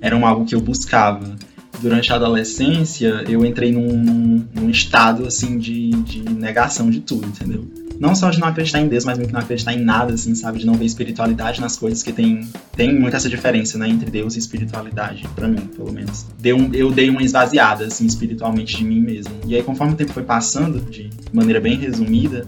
eram 0.00 0.24
algo 0.24 0.44
que 0.44 0.54
eu 0.54 0.60
buscava. 0.60 1.34
Durante 1.80 2.12
a 2.12 2.16
adolescência, 2.16 3.24
eu 3.26 3.44
entrei 3.44 3.72
num, 3.72 4.46
num, 4.54 4.70
estado, 4.70 5.26
assim, 5.26 5.58
de, 5.58 5.90
de 5.90 6.22
negação 6.28 6.90
de 6.90 7.00
tudo, 7.00 7.26
entendeu? 7.26 7.66
Não 8.00 8.14
só 8.14 8.30
de 8.30 8.40
não 8.40 8.48
acreditar 8.48 8.80
em 8.80 8.88
Deus, 8.88 9.04
mas 9.04 9.18
muito 9.18 9.30
não 9.30 9.40
acreditar 9.40 9.74
em 9.74 9.84
nada, 9.84 10.14
assim, 10.14 10.34
sabe? 10.34 10.58
De 10.58 10.64
não 10.64 10.72
ver 10.72 10.86
espiritualidade 10.86 11.60
nas 11.60 11.76
coisas, 11.76 12.02
que 12.02 12.14
tem, 12.14 12.48
tem 12.74 12.98
muito 12.98 13.14
essa 13.14 13.28
diferença, 13.28 13.76
né? 13.76 13.90
Entre 13.90 14.10
Deus 14.10 14.36
e 14.36 14.38
espiritualidade, 14.38 15.28
pra 15.36 15.46
mim, 15.46 15.60
pelo 15.76 15.92
menos. 15.92 16.24
Deu 16.38 16.56
um, 16.56 16.72
eu 16.72 16.90
dei 16.90 17.10
uma 17.10 17.22
esvaziada, 17.22 17.84
assim, 17.84 18.06
espiritualmente 18.06 18.74
de 18.78 18.84
mim 18.84 19.00
mesmo. 19.00 19.34
E 19.46 19.54
aí, 19.54 19.62
conforme 19.62 19.92
o 19.92 19.96
tempo 19.96 20.14
foi 20.14 20.22
passando, 20.22 20.80
de 20.80 21.10
maneira 21.30 21.60
bem 21.60 21.76
resumida, 21.76 22.46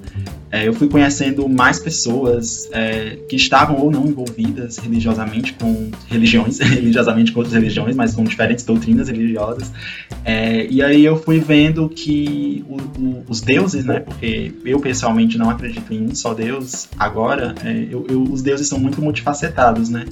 é, 0.53 0.69
eu 0.69 0.75
fui 0.75 0.87
conhecendo 0.87 1.49
mais 1.49 1.79
pessoas 1.79 2.69
é, 2.73 3.17
que 3.29 3.35
estavam 3.37 3.79
ou 3.81 3.91
não 3.91 4.07
envolvidas 4.07 4.77
religiosamente 4.77 5.55
com 5.55 5.91
religiões, 6.09 6.59
religiosamente 6.61 7.33
com 7.33 7.41
outras 7.41 7.55
religiões, 7.55 7.97
mas 7.97 8.15
com 8.15 8.23
diferentes 8.23 8.63
doutrinas 8.65 9.09
religiosas. 9.09 9.73
É, 10.25 10.67
e 10.71 10.83
aí 10.83 11.05
eu 11.05 11.17
fui 11.17 11.41
vendo 11.41 11.89
que 11.89 12.63
o- 12.69 12.77
o- 13.01 13.25
os 13.29 13.41
deuses, 13.41 13.85
né? 13.85 14.01
Porque 14.01 14.53
eu 14.65 14.79
pessoalmente 14.79 15.39
não 15.39 15.49
acredito 15.51 15.93
em 15.93 16.03
um 16.03 16.15
só 16.15 16.35
Deus 16.35 16.87
agora. 16.99 17.55
é, 17.65 17.87
eu- 17.91 18.07
eu- 18.09 18.23
os 18.23 18.43
deuses 18.43 18.69
são 18.69 18.79
muito 18.79 19.01
multifacetados, 19.01 19.89
né? 19.89 20.05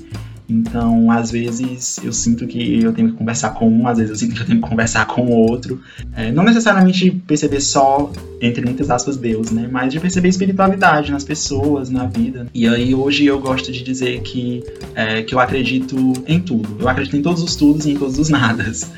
Então, 0.50 1.10
às 1.10 1.30
vezes, 1.30 2.00
eu 2.02 2.12
sinto 2.12 2.46
que 2.46 2.82
eu 2.82 2.92
tenho 2.92 3.10
que 3.12 3.16
conversar 3.16 3.50
com 3.50 3.68
um, 3.68 3.86
às 3.86 3.98
vezes 3.98 4.10
eu 4.10 4.16
sinto 4.16 4.34
que 4.34 4.42
eu 4.42 4.46
tenho 4.46 4.60
que 4.60 4.68
conversar 4.68 5.06
com 5.06 5.26
o 5.26 5.30
outro. 5.30 5.80
É, 6.14 6.32
não 6.32 6.42
necessariamente 6.42 7.10
perceber 7.10 7.60
só, 7.60 8.12
entre 8.40 8.64
muitas 8.64 8.90
aspas, 8.90 9.16
Deus, 9.16 9.50
né? 9.50 9.68
Mas 9.70 9.92
de 9.92 10.00
perceber 10.00 10.28
espiritualidade 10.28 11.12
nas 11.12 11.24
pessoas, 11.24 11.88
na 11.88 12.06
vida. 12.06 12.46
E 12.52 12.66
aí, 12.66 12.94
hoje, 12.94 13.26
eu 13.26 13.38
gosto 13.40 13.70
de 13.70 13.82
dizer 13.82 14.20
que, 14.22 14.64
é, 14.94 15.22
que 15.22 15.34
eu 15.34 15.38
acredito 15.38 15.96
em 16.26 16.40
tudo. 16.40 16.76
Eu 16.80 16.88
acredito 16.88 17.16
em 17.16 17.22
todos 17.22 17.42
os 17.42 17.54
tudos 17.54 17.86
e 17.86 17.92
em 17.92 17.96
todos 17.96 18.18
os 18.18 18.28
nadas. 18.28 18.90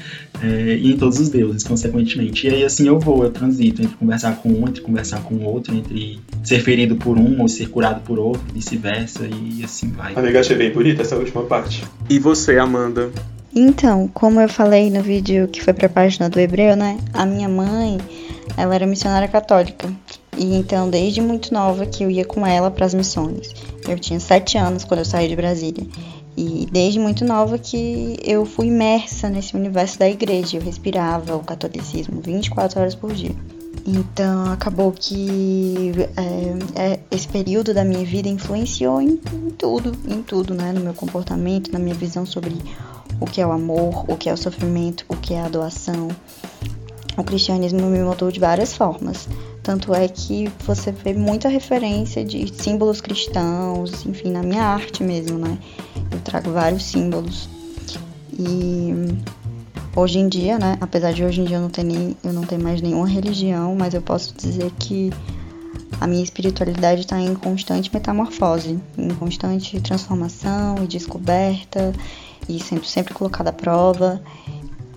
É, 0.42 0.76
e 0.76 0.92
em 0.92 0.96
todos 0.96 1.20
os 1.20 1.28
deuses, 1.28 1.62
consequentemente. 1.62 2.46
E 2.46 2.50
aí, 2.50 2.64
assim, 2.64 2.88
eu 2.88 2.98
vou, 2.98 3.22
eu 3.22 3.30
transito 3.30 3.82
entre 3.82 3.96
conversar 3.96 4.36
com 4.36 4.48
um, 4.48 4.66
entre 4.66 4.80
conversar 4.80 5.22
com 5.22 5.34
o 5.34 5.44
outro, 5.44 5.74
entre 5.74 6.18
ser 6.42 6.60
ferido 6.60 6.96
por 6.96 7.16
um 7.18 7.40
ou 7.40 7.48
ser 7.48 7.68
curado 7.68 8.00
por 8.00 8.18
outro, 8.18 8.42
vice-versa, 8.52 9.28
e 9.28 9.62
assim 9.62 9.90
vai. 9.90 10.14
Amiga, 10.16 10.40
achei 10.40 10.56
bem 10.56 10.72
bonita 10.72 11.02
essa 11.02 11.16
última 11.16 11.41
parte. 11.44 11.84
E 12.08 12.18
você, 12.18 12.58
Amanda? 12.58 13.10
Então, 13.54 14.08
como 14.14 14.40
eu 14.40 14.48
falei 14.48 14.90
no 14.90 15.02
vídeo 15.02 15.46
que 15.46 15.62
foi 15.62 15.74
pra 15.74 15.88
página 15.88 16.30
do 16.30 16.40
Hebreu, 16.40 16.74
né? 16.74 16.98
A 17.12 17.26
minha 17.26 17.48
mãe, 17.48 17.98
ela 18.56 18.74
era 18.74 18.86
missionária 18.86 19.28
católica. 19.28 19.92
E 20.36 20.54
então, 20.56 20.88
desde 20.88 21.20
muito 21.20 21.52
nova 21.52 21.84
que 21.84 22.02
eu 22.02 22.10
ia 22.10 22.24
com 22.24 22.46
ela 22.46 22.70
para 22.70 22.86
as 22.86 22.94
missões. 22.94 23.54
Eu 23.86 23.98
tinha 23.98 24.18
sete 24.18 24.56
anos 24.56 24.84
quando 24.84 25.00
eu 25.00 25.04
saí 25.04 25.28
de 25.28 25.36
Brasília. 25.36 25.86
E 26.34 26.66
desde 26.72 26.98
muito 26.98 27.26
nova 27.26 27.58
que 27.58 28.16
eu 28.24 28.46
fui 28.46 28.68
imersa 28.68 29.28
nesse 29.28 29.54
universo 29.54 29.98
da 29.98 30.08
igreja. 30.08 30.56
Eu 30.56 30.62
respirava 30.62 31.36
o 31.36 31.44
catolicismo 31.44 32.22
24 32.22 32.80
horas 32.80 32.94
por 32.94 33.12
dia. 33.12 33.36
Então 33.86 34.52
acabou 34.52 34.92
que 34.92 35.92
é, 36.16 36.92
é, 36.92 37.00
esse 37.10 37.26
período 37.26 37.74
da 37.74 37.84
minha 37.84 38.04
vida 38.04 38.28
influenciou 38.28 39.00
em, 39.00 39.20
em, 39.32 39.50
tudo, 39.50 39.92
em 40.08 40.22
tudo, 40.22 40.54
né? 40.54 40.72
No 40.72 40.80
meu 40.80 40.94
comportamento, 40.94 41.72
na 41.72 41.78
minha 41.78 41.94
visão 41.94 42.24
sobre 42.24 42.56
o 43.20 43.26
que 43.26 43.40
é 43.40 43.46
o 43.46 43.50
amor, 43.50 44.04
o 44.08 44.16
que 44.16 44.28
é 44.28 44.32
o 44.32 44.36
sofrimento, 44.36 45.04
o 45.08 45.16
que 45.16 45.34
é 45.34 45.42
a 45.42 45.48
doação. 45.48 46.08
O 47.16 47.24
cristianismo 47.24 47.82
me 47.82 47.98
moldou 47.98 48.30
de 48.30 48.40
várias 48.40 48.74
formas. 48.74 49.28
Tanto 49.62 49.94
é 49.94 50.08
que 50.08 50.50
você 50.64 50.90
vê 50.90 51.12
muita 51.12 51.48
referência 51.48 52.24
de 52.24 52.52
símbolos 52.54 53.00
cristãos, 53.00 54.06
enfim, 54.06 54.30
na 54.30 54.42
minha 54.42 54.62
arte 54.62 55.02
mesmo, 55.02 55.38
né? 55.38 55.58
Eu 56.10 56.20
trago 56.20 56.50
vários 56.50 56.84
símbolos. 56.84 57.48
E 58.38 58.92
hoje 59.94 60.18
em 60.18 60.28
dia, 60.28 60.58
né? 60.58 60.76
Apesar 60.80 61.12
de 61.12 61.24
hoje 61.24 61.40
em 61.40 61.44
dia 61.44 61.56
eu 61.56 61.60
não 61.60 61.70
ter, 61.70 61.84
nem, 61.84 62.16
eu 62.24 62.32
não 62.32 62.42
ter 62.42 62.58
mais 62.58 62.80
nenhuma 62.80 63.06
religião, 63.06 63.74
mas 63.76 63.94
eu 63.94 64.02
posso 64.02 64.34
dizer 64.36 64.70
que 64.78 65.10
a 66.00 66.06
minha 66.06 66.22
espiritualidade 66.22 67.02
está 67.02 67.20
em 67.20 67.34
constante 67.34 67.90
metamorfose, 67.92 68.78
em 68.98 69.08
constante 69.14 69.80
transformação 69.80 70.82
e 70.82 70.86
descoberta, 70.86 71.92
e 72.48 72.58
sempre, 72.58 72.88
sempre 72.88 73.14
colocada 73.14 73.50
à 73.50 73.52
prova. 73.52 74.20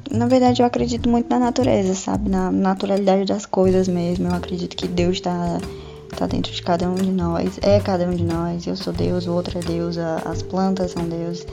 Na 0.09 0.27
verdade, 0.27 0.61
eu 0.61 0.65
acredito 0.65 1.09
muito 1.09 1.29
na 1.29 1.39
natureza, 1.39 1.93
sabe? 1.93 2.29
Na 2.29 2.49
naturalidade 2.51 3.25
das 3.25 3.45
coisas 3.45 3.87
mesmo. 3.87 4.27
Eu 4.27 4.33
acredito 4.33 4.75
que 4.75 4.87
Deus 4.87 5.17
está 5.17 5.59
tá 6.15 6.25
dentro 6.25 6.51
de 6.51 6.61
cada 6.61 6.89
um 6.89 6.95
de 6.95 7.11
nós, 7.11 7.59
é 7.61 7.79
cada 7.79 8.05
um 8.05 8.15
de 8.15 8.23
nós. 8.23 8.65
Eu 8.65 8.75
sou 8.75 8.93
Deus, 8.93 9.27
o 9.27 9.33
outro 9.33 9.59
é 9.59 9.61
Deus, 9.61 9.97
as 9.97 10.41
plantas 10.41 10.91
são 10.91 11.07
Deus. 11.07 11.45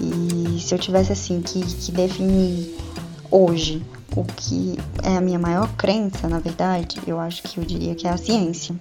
E 0.00 0.60
se 0.60 0.74
eu 0.74 0.78
tivesse 0.78 1.12
assim 1.12 1.42
que, 1.42 1.60
que 1.60 1.92
definir 1.92 2.83
hoje 3.30 3.82
o 4.16 4.24
que 4.24 4.78
é 5.02 5.16
a 5.16 5.20
minha 5.20 5.38
maior 5.38 5.68
crença, 5.76 6.28
na 6.28 6.38
verdade, 6.38 7.00
eu 7.06 7.18
acho 7.18 7.42
que 7.42 7.58
eu 7.58 7.64
diria 7.64 7.94
que 7.94 8.06
é 8.06 8.10
a 8.10 8.16
ciência. 8.16 8.74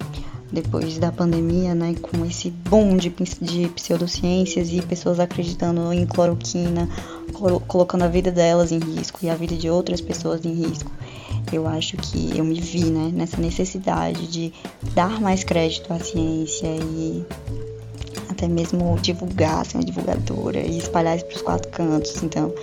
Depois 0.51 0.99
da 0.99 1.11
pandemia, 1.11 1.73
né, 1.73 1.95
com 1.99 2.23
esse 2.23 2.51
boom 2.51 2.95
de, 2.97 3.09
de 3.41 3.67
pseudociências 3.69 4.71
e 4.71 4.79
pessoas 4.83 5.19
acreditando 5.19 5.91
em 5.91 6.05
cloroquina, 6.05 6.87
colocando 7.67 8.03
a 8.03 8.07
vida 8.07 8.31
delas 8.31 8.71
em 8.71 8.77
risco 8.77 9.19
e 9.23 9.29
a 9.31 9.35
vida 9.35 9.55
de 9.55 9.67
outras 9.67 9.99
pessoas 9.99 10.45
em 10.45 10.53
risco, 10.53 10.91
eu 11.51 11.67
acho 11.67 11.97
que 11.97 12.37
eu 12.37 12.45
me 12.45 12.61
vi 12.61 12.85
né, 12.85 13.09
nessa 13.11 13.41
necessidade 13.41 14.27
de 14.27 14.53
dar 14.93 15.19
mais 15.19 15.43
crédito 15.43 15.91
à 15.91 15.99
ciência 15.99 16.67
e 16.67 17.25
até 18.29 18.47
mesmo 18.47 18.97
divulgar, 19.01 19.65
ser 19.65 19.77
uma 19.77 19.83
divulgadora 19.83 20.59
e 20.59 20.77
espalhar 20.77 21.15
isso 21.15 21.25
para 21.25 21.35
os 21.35 21.41
quatro 21.41 21.71
cantos. 21.71 22.21
Então, 22.23 22.53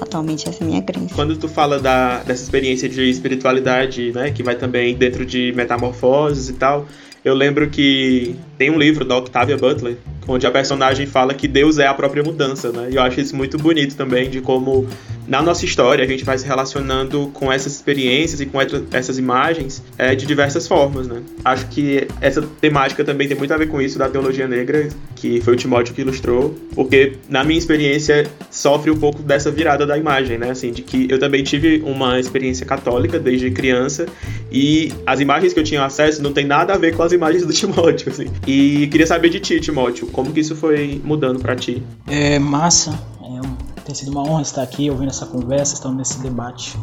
atualmente 0.00 0.48
essa 0.48 0.62
é 0.62 0.66
a 0.66 0.68
minha 0.68 0.82
crença. 0.82 1.14
Quando 1.14 1.36
tu 1.36 1.48
fala 1.48 1.78
da, 1.78 2.22
dessa 2.22 2.42
experiência 2.42 2.88
de 2.88 3.08
espiritualidade, 3.08 4.12
né, 4.12 4.30
que 4.30 4.42
vai 4.42 4.54
também 4.54 4.94
dentro 4.94 5.24
de 5.24 5.52
metamorfoses 5.54 6.48
e 6.48 6.54
tal, 6.54 6.86
eu 7.24 7.34
lembro 7.34 7.68
que 7.68 8.34
tem 8.56 8.70
um 8.70 8.78
livro 8.78 9.04
da 9.04 9.16
Octavia 9.16 9.56
Butler, 9.56 9.96
onde 10.26 10.46
a 10.46 10.50
personagem 10.50 11.06
fala 11.06 11.34
que 11.34 11.46
Deus 11.46 11.78
é 11.78 11.86
a 11.86 11.94
própria 11.94 12.22
mudança, 12.22 12.70
né? 12.72 12.88
E 12.90 12.96
eu 12.96 13.02
acho 13.02 13.20
isso 13.20 13.36
muito 13.36 13.58
bonito 13.58 13.96
também, 13.96 14.30
de 14.30 14.40
como 14.40 14.86
na 15.28 15.42
nossa 15.42 15.64
história 15.64 16.04
a 16.04 16.08
gente 16.08 16.24
vai 16.24 16.38
se 16.38 16.46
relacionando 16.46 17.30
com 17.34 17.52
essas 17.52 17.74
experiências 17.74 18.40
e 18.40 18.46
com 18.46 18.58
essas 18.92 19.18
imagens 19.18 19.82
é, 19.98 20.14
de 20.14 20.26
diversas 20.26 20.66
formas, 20.66 21.06
né? 21.06 21.22
Acho 21.44 21.66
que 21.68 22.06
essa 22.20 22.42
temática 22.60 23.04
também 23.04 23.28
tem 23.28 23.36
muito 23.36 23.52
a 23.52 23.56
ver 23.56 23.68
com 23.68 23.80
isso 23.80 23.98
da 23.98 24.08
teologia 24.08 24.48
negra, 24.48 24.88
que 25.20 25.40
foi 25.42 25.52
o 25.52 25.56
Timóteo 25.56 25.94
que 25.94 26.00
ilustrou, 26.00 26.54
porque 26.74 27.18
na 27.28 27.44
minha 27.44 27.58
experiência 27.58 28.26
sofre 28.50 28.90
um 28.90 28.98
pouco 28.98 29.22
dessa 29.22 29.50
virada 29.50 29.86
da 29.86 29.98
imagem, 29.98 30.38
né? 30.38 30.50
Assim, 30.50 30.72
de 30.72 30.80
que 30.80 31.06
eu 31.10 31.18
também 31.18 31.44
tive 31.44 31.82
uma 31.84 32.18
experiência 32.18 32.64
católica 32.64 33.18
desde 33.18 33.50
criança 33.50 34.06
e 34.50 34.90
as 35.06 35.20
imagens 35.20 35.52
que 35.52 35.60
eu 35.60 35.64
tinha 35.64 35.84
acesso 35.84 36.22
não 36.22 36.32
tem 36.32 36.46
nada 36.46 36.72
a 36.72 36.78
ver 36.78 36.96
com 36.96 37.02
as 37.02 37.12
imagens 37.12 37.44
do 37.44 37.52
Timóteo, 37.54 38.10
assim. 38.10 38.28
E 38.46 38.86
queria 38.86 39.06
saber 39.06 39.28
de 39.28 39.40
ti, 39.40 39.60
Timóteo, 39.60 40.06
como 40.06 40.32
que 40.32 40.40
isso 40.40 40.56
foi 40.56 41.00
mudando 41.04 41.38
para 41.38 41.54
ti? 41.54 41.82
É 42.06 42.38
massa, 42.38 42.98
é, 43.22 43.82
tem 43.84 43.94
sido 43.94 44.10
uma 44.10 44.22
honra 44.22 44.42
estar 44.42 44.62
aqui 44.62 44.90
ouvindo 44.90 45.10
essa 45.10 45.26
conversa, 45.26 45.74
estando 45.74 45.98
nesse 45.98 46.18
debate. 46.22 46.78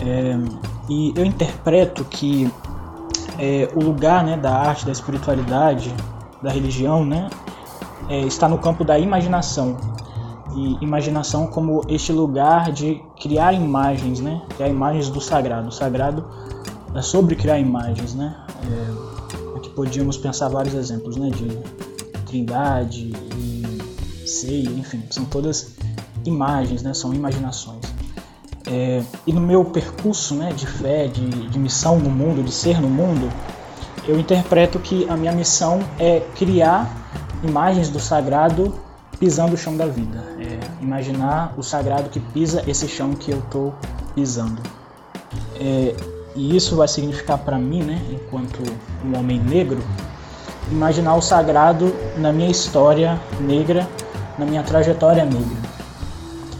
É, 0.00 0.34
e 0.88 1.12
eu 1.14 1.26
interpreto 1.26 2.06
que 2.06 2.50
é, 3.38 3.68
o 3.74 3.84
lugar 3.84 4.24
né, 4.24 4.38
da 4.38 4.50
arte, 4.50 4.86
da 4.86 4.92
espiritualidade, 4.92 5.94
da 6.42 6.50
religião, 6.50 7.04
né, 7.04 7.28
é, 8.08 8.20
está 8.20 8.48
no 8.48 8.58
campo 8.58 8.84
da 8.84 8.98
imaginação. 8.98 9.76
E 10.54 10.84
imaginação 10.84 11.46
como 11.46 11.82
este 11.88 12.12
lugar 12.12 12.72
de 12.72 13.00
criar 13.20 13.52
imagens, 13.52 14.18
né, 14.18 14.42
criar 14.56 14.68
imagens 14.68 15.08
do 15.08 15.20
sagrado. 15.20 15.68
O 15.68 15.72
sagrado 15.72 16.24
é 16.94 17.02
sobre 17.02 17.36
criar 17.36 17.58
imagens, 17.58 18.14
né. 18.14 18.36
É, 18.64 19.56
aqui 19.56 19.70
podíamos 19.70 20.16
pensar 20.16 20.48
vários 20.48 20.74
exemplos, 20.74 21.16
né, 21.16 21.30
de 21.30 21.48
Trindade 22.26 23.12
e 23.36 24.26
Ceia, 24.26 24.70
enfim, 24.70 25.02
são 25.10 25.24
todas 25.24 25.74
imagens, 26.24 26.82
né? 26.82 26.94
São 26.94 27.12
imaginações. 27.12 27.80
É, 28.66 29.02
e 29.26 29.32
no 29.32 29.40
meu 29.40 29.64
percurso 29.64 30.34
né, 30.34 30.52
de 30.52 30.66
fé, 30.66 31.08
de, 31.08 31.48
de 31.48 31.58
missão 31.58 31.98
no 31.98 32.10
mundo, 32.10 32.42
de 32.42 32.52
ser 32.52 32.80
no 32.80 32.88
mundo, 32.88 33.28
eu 34.06 34.18
interpreto 34.18 34.78
que 34.78 35.08
a 35.08 35.16
minha 35.16 35.32
missão 35.32 35.80
é 35.98 36.20
criar 36.36 36.99
imagens 37.42 37.88
do 37.88 38.00
sagrado 38.00 38.74
pisando 39.18 39.54
o 39.54 39.56
chão 39.56 39.76
da 39.76 39.86
vida. 39.86 40.24
É 40.38 40.82
imaginar 40.82 41.54
o 41.56 41.62
sagrado 41.62 42.08
que 42.08 42.18
pisa 42.18 42.64
esse 42.66 42.88
chão 42.88 43.12
que 43.12 43.30
eu 43.30 43.38
estou 43.38 43.74
pisando. 44.14 44.62
É, 45.58 45.94
e 46.34 46.56
isso 46.56 46.76
vai 46.76 46.88
significar 46.88 47.38
para 47.38 47.58
mim, 47.58 47.82
né, 47.82 48.00
enquanto 48.10 48.60
um 49.04 49.18
homem 49.18 49.38
negro, 49.38 49.82
imaginar 50.70 51.16
o 51.16 51.20
sagrado 51.20 51.94
na 52.16 52.32
minha 52.32 52.50
história 52.50 53.20
negra, 53.40 53.88
na 54.38 54.46
minha 54.46 54.62
trajetória 54.62 55.24
negra. 55.24 55.70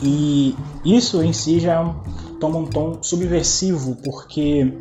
E 0.02 0.56
isso 0.84 1.22
em 1.22 1.32
si 1.32 1.60
já 1.60 1.94
toma 2.40 2.58
um 2.58 2.66
tom 2.66 2.98
subversivo, 3.02 3.96
porque 4.02 4.72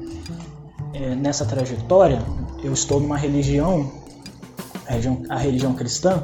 é, 0.93 1.15
nessa 1.15 1.45
trajetória 1.45 2.21
eu 2.63 2.73
estou 2.73 2.99
numa 2.99 3.17
religião, 3.17 3.91
a 4.89 4.93
religião, 4.93 5.23
a 5.29 5.37
religião 5.37 5.73
cristã, 5.73 6.23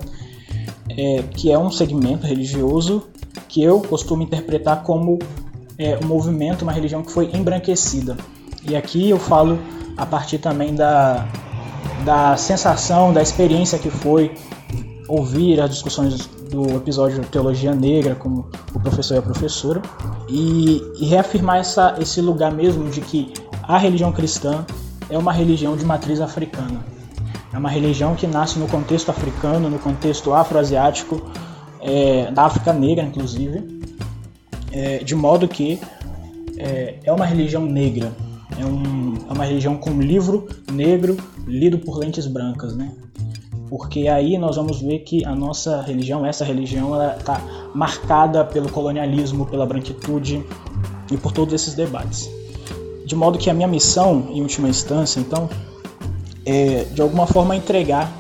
é, 0.90 1.24
que 1.32 1.52
é 1.52 1.58
um 1.58 1.72
segmento 1.72 2.26
religioso 2.26 3.08
que 3.48 3.64
eu 3.64 3.80
costumo 3.82 4.24
interpretar 4.24 4.84
como 4.84 5.20
é, 5.78 5.98
um 6.04 6.08
movimento, 6.08 6.64
uma 6.64 6.72
religião 6.72 7.04
que 7.04 7.12
foi 7.12 7.30
embranquecida. 7.34 8.18
E 8.68 8.76
aqui 8.76 9.10
eu 9.10 9.20
falo 9.20 9.60
a 9.96 10.06
partir 10.06 10.40
também 10.40 10.74
da, 10.74 11.28
da 12.04 12.36
sensação, 12.36 13.14
da 13.14 13.22
experiência 13.22 13.78
que 13.78 13.90
foi 13.90 14.34
ouvir 15.08 15.62
as 15.62 15.70
discussões 15.70 16.28
do 16.50 16.76
episódio 16.76 17.24
Teologia 17.26 17.76
Negra 17.76 18.16
com 18.16 18.44
o 18.74 18.80
professor 18.80 19.16
e 19.16 19.18
a 19.18 19.22
professora 19.22 19.82
e, 20.28 20.82
e 21.00 21.06
reafirmar 21.06 21.58
essa, 21.58 21.96
esse 22.00 22.22
lugar 22.22 22.52
mesmo 22.52 22.90
de 22.90 23.02
que 23.02 23.32
a 23.64 23.78
religião 23.78 24.12
cristã 24.12 24.66
é 25.10 25.18
uma 25.18 25.32
religião 25.32 25.76
de 25.76 25.86
matriz 25.86 26.20
africana. 26.20 26.95
É 27.56 27.58
uma 27.58 27.70
religião 27.70 28.16
que 28.16 28.28
nasce 28.28 28.60
no 28.60 28.68
contexto 28.68 29.10
africano, 29.10 29.70
no 29.70 29.80
contexto 29.80 30.34
afroasiático, 30.34 31.22
é, 31.80 32.30
da 32.30 32.44
África 32.44 32.74
Negra, 32.74 33.06
inclusive, 33.06 33.82
é, 34.74 34.98
de 34.98 35.16
modo 35.16 35.48
que 35.48 35.80
é, 36.58 36.96
é 37.02 37.12
uma 37.14 37.26
religião 37.26 37.66
negra, 37.66 38.12
é, 38.60 38.66
um, 38.66 39.14
é 39.30 39.32
uma 39.32 39.46
religião 39.46 39.78
com 39.78 40.02
livro 40.02 40.50
negro 40.70 41.16
lido 41.48 41.78
por 41.80 41.98
lentes 41.98 42.28
brancas, 42.28 42.76
né? 42.76 42.92
porque 43.70 44.10
aí 44.10 44.38
nós 44.38 44.58
vamos 44.58 44.82
ver 44.82 45.00
que 45.00 45.24
a 45.24 45.34
nossa 45.34 45.82
religião, 45.82 46.26
essa 46.26 46.44
religião, 46.44 46.94
ela 46.94 47.16
está 47.18 47.42
marcada 47.74 48.44
pelo 48.44 48.70
colonialismo, 48.70 49.46
pela 49.46 49.66
branquitude 49.66 50.46
e 51.10 51.16
por 51.16 51.32
todos 51.32 51.54
esses 51.54 51.74
debates. 51.74 52.30
De 53.06 53.16
modo 53.16 53.40
que 53.40 53.50
a 53.50 53.54
minha 53.54 53.68
missão, 53.68 54.28
em 54.32 54.42
última 54.42 54.68
instância, 54.68 55.22
então, 55.22 55.50
é 56.46 56.86
de 56.86 57.02
alguma 57.02 57.26
forma 57.26 57.56
entregar 57.56 58.12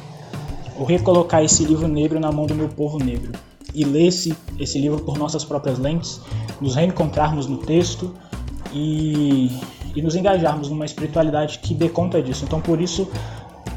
ou 0.77 0.85
recolocar 0.85 1.43
esse 1.43 1.63
livro 1.63 1.87
negro 1.87 2.19
na 2.19 2.31
mão 2.31 2.45
do 2.45 2.55
meu 2.55 2.67
povo 2.67 2.97
negro 2.97 3.31
e 3.73 3.83
ler 3.83 4.07
esse, 4.07 4.35
esse 4.59 4.79
livro 4.79 4.99
por 4.99 5.17
nossas 5.17 5.43
próprias 5.43 5.77
lentes, 5.77 6.21
nos 6.61 6.75
reencontrarmos 6.75 7.45
no 7.45 7.57
texto 7.57 8.13
e, 8.73 9.51
e 9.93 10.01
nos 10.01 10.15
engajarmos 10.15 10.69
numa 10.69 10.85
espiritualidade 10.85 11.59
que 11.59 11.73
dê 11.73 11.89
conta 11.89 12.21
disso. 12.21 12.45
Então, 12.45 12.61
por 12.61 12.79
isso, 12.79 13.07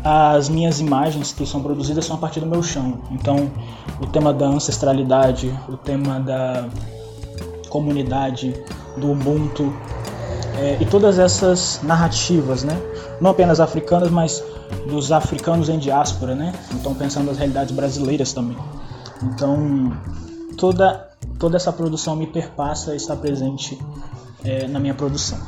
as 0.05 0.49
minhas 0.49 0.79
imagens 0.79 1.33
que 1.33 1.45
são 1.45 1.61
produzidas 1.61 2.05
são 2.05 2.17
a 2.17 2.19
partir 2.19 2.41
do 2.41 2.47
meu 2.47 2.63
chão. 2.63 3.01
Então, 3.11 3.51
o 4.01 4.07
tema 4.07 4.33
da 4.33 4.47
ancestralidade, 4.47 5.53
o 5.69 5.77
tema 5.77 6.21
da 6.21 6.69
comunidade, 7.69 8.55
do 8.97 9.11
Ubuntu 9.13 9.73
é, 10.61 10.77
e 10.81 10.87
todas 10.87 11.19
essas 11.19 11.81
narrativas, 11.83 12.65
né? 12.65 12.77
Não 13.21 13.31
apenas 13.31 13.61
africanas, 13.61 14.11
mas 14.11 14.43
dos 14.89 15.13
africanos 15.13 15.69
em 15.69 15.79
diáspora, 15.79 16.35
né? 16.35 16.53
Então, 16.75 16.95
pensando 16.95 17.27
nas 17.27 17.39
realidades 17.39 17.75
brasileiras 17.75 18.33
também. 18.33 18.57
Então, 19.23 19.93
toda 20.57 21.07
toda 21.39 21.57
essa 21.57 21.73
produção 21.73 22.17
me 22.17 22.27
perpassa 22.27 22.93
e 22.95 22.97
está 22.97 23.15
presente 23.15 23.79
é, 24.45 24.67
na 24.67 24.81
minha 24.81 24.95
produção. 24.95 25.39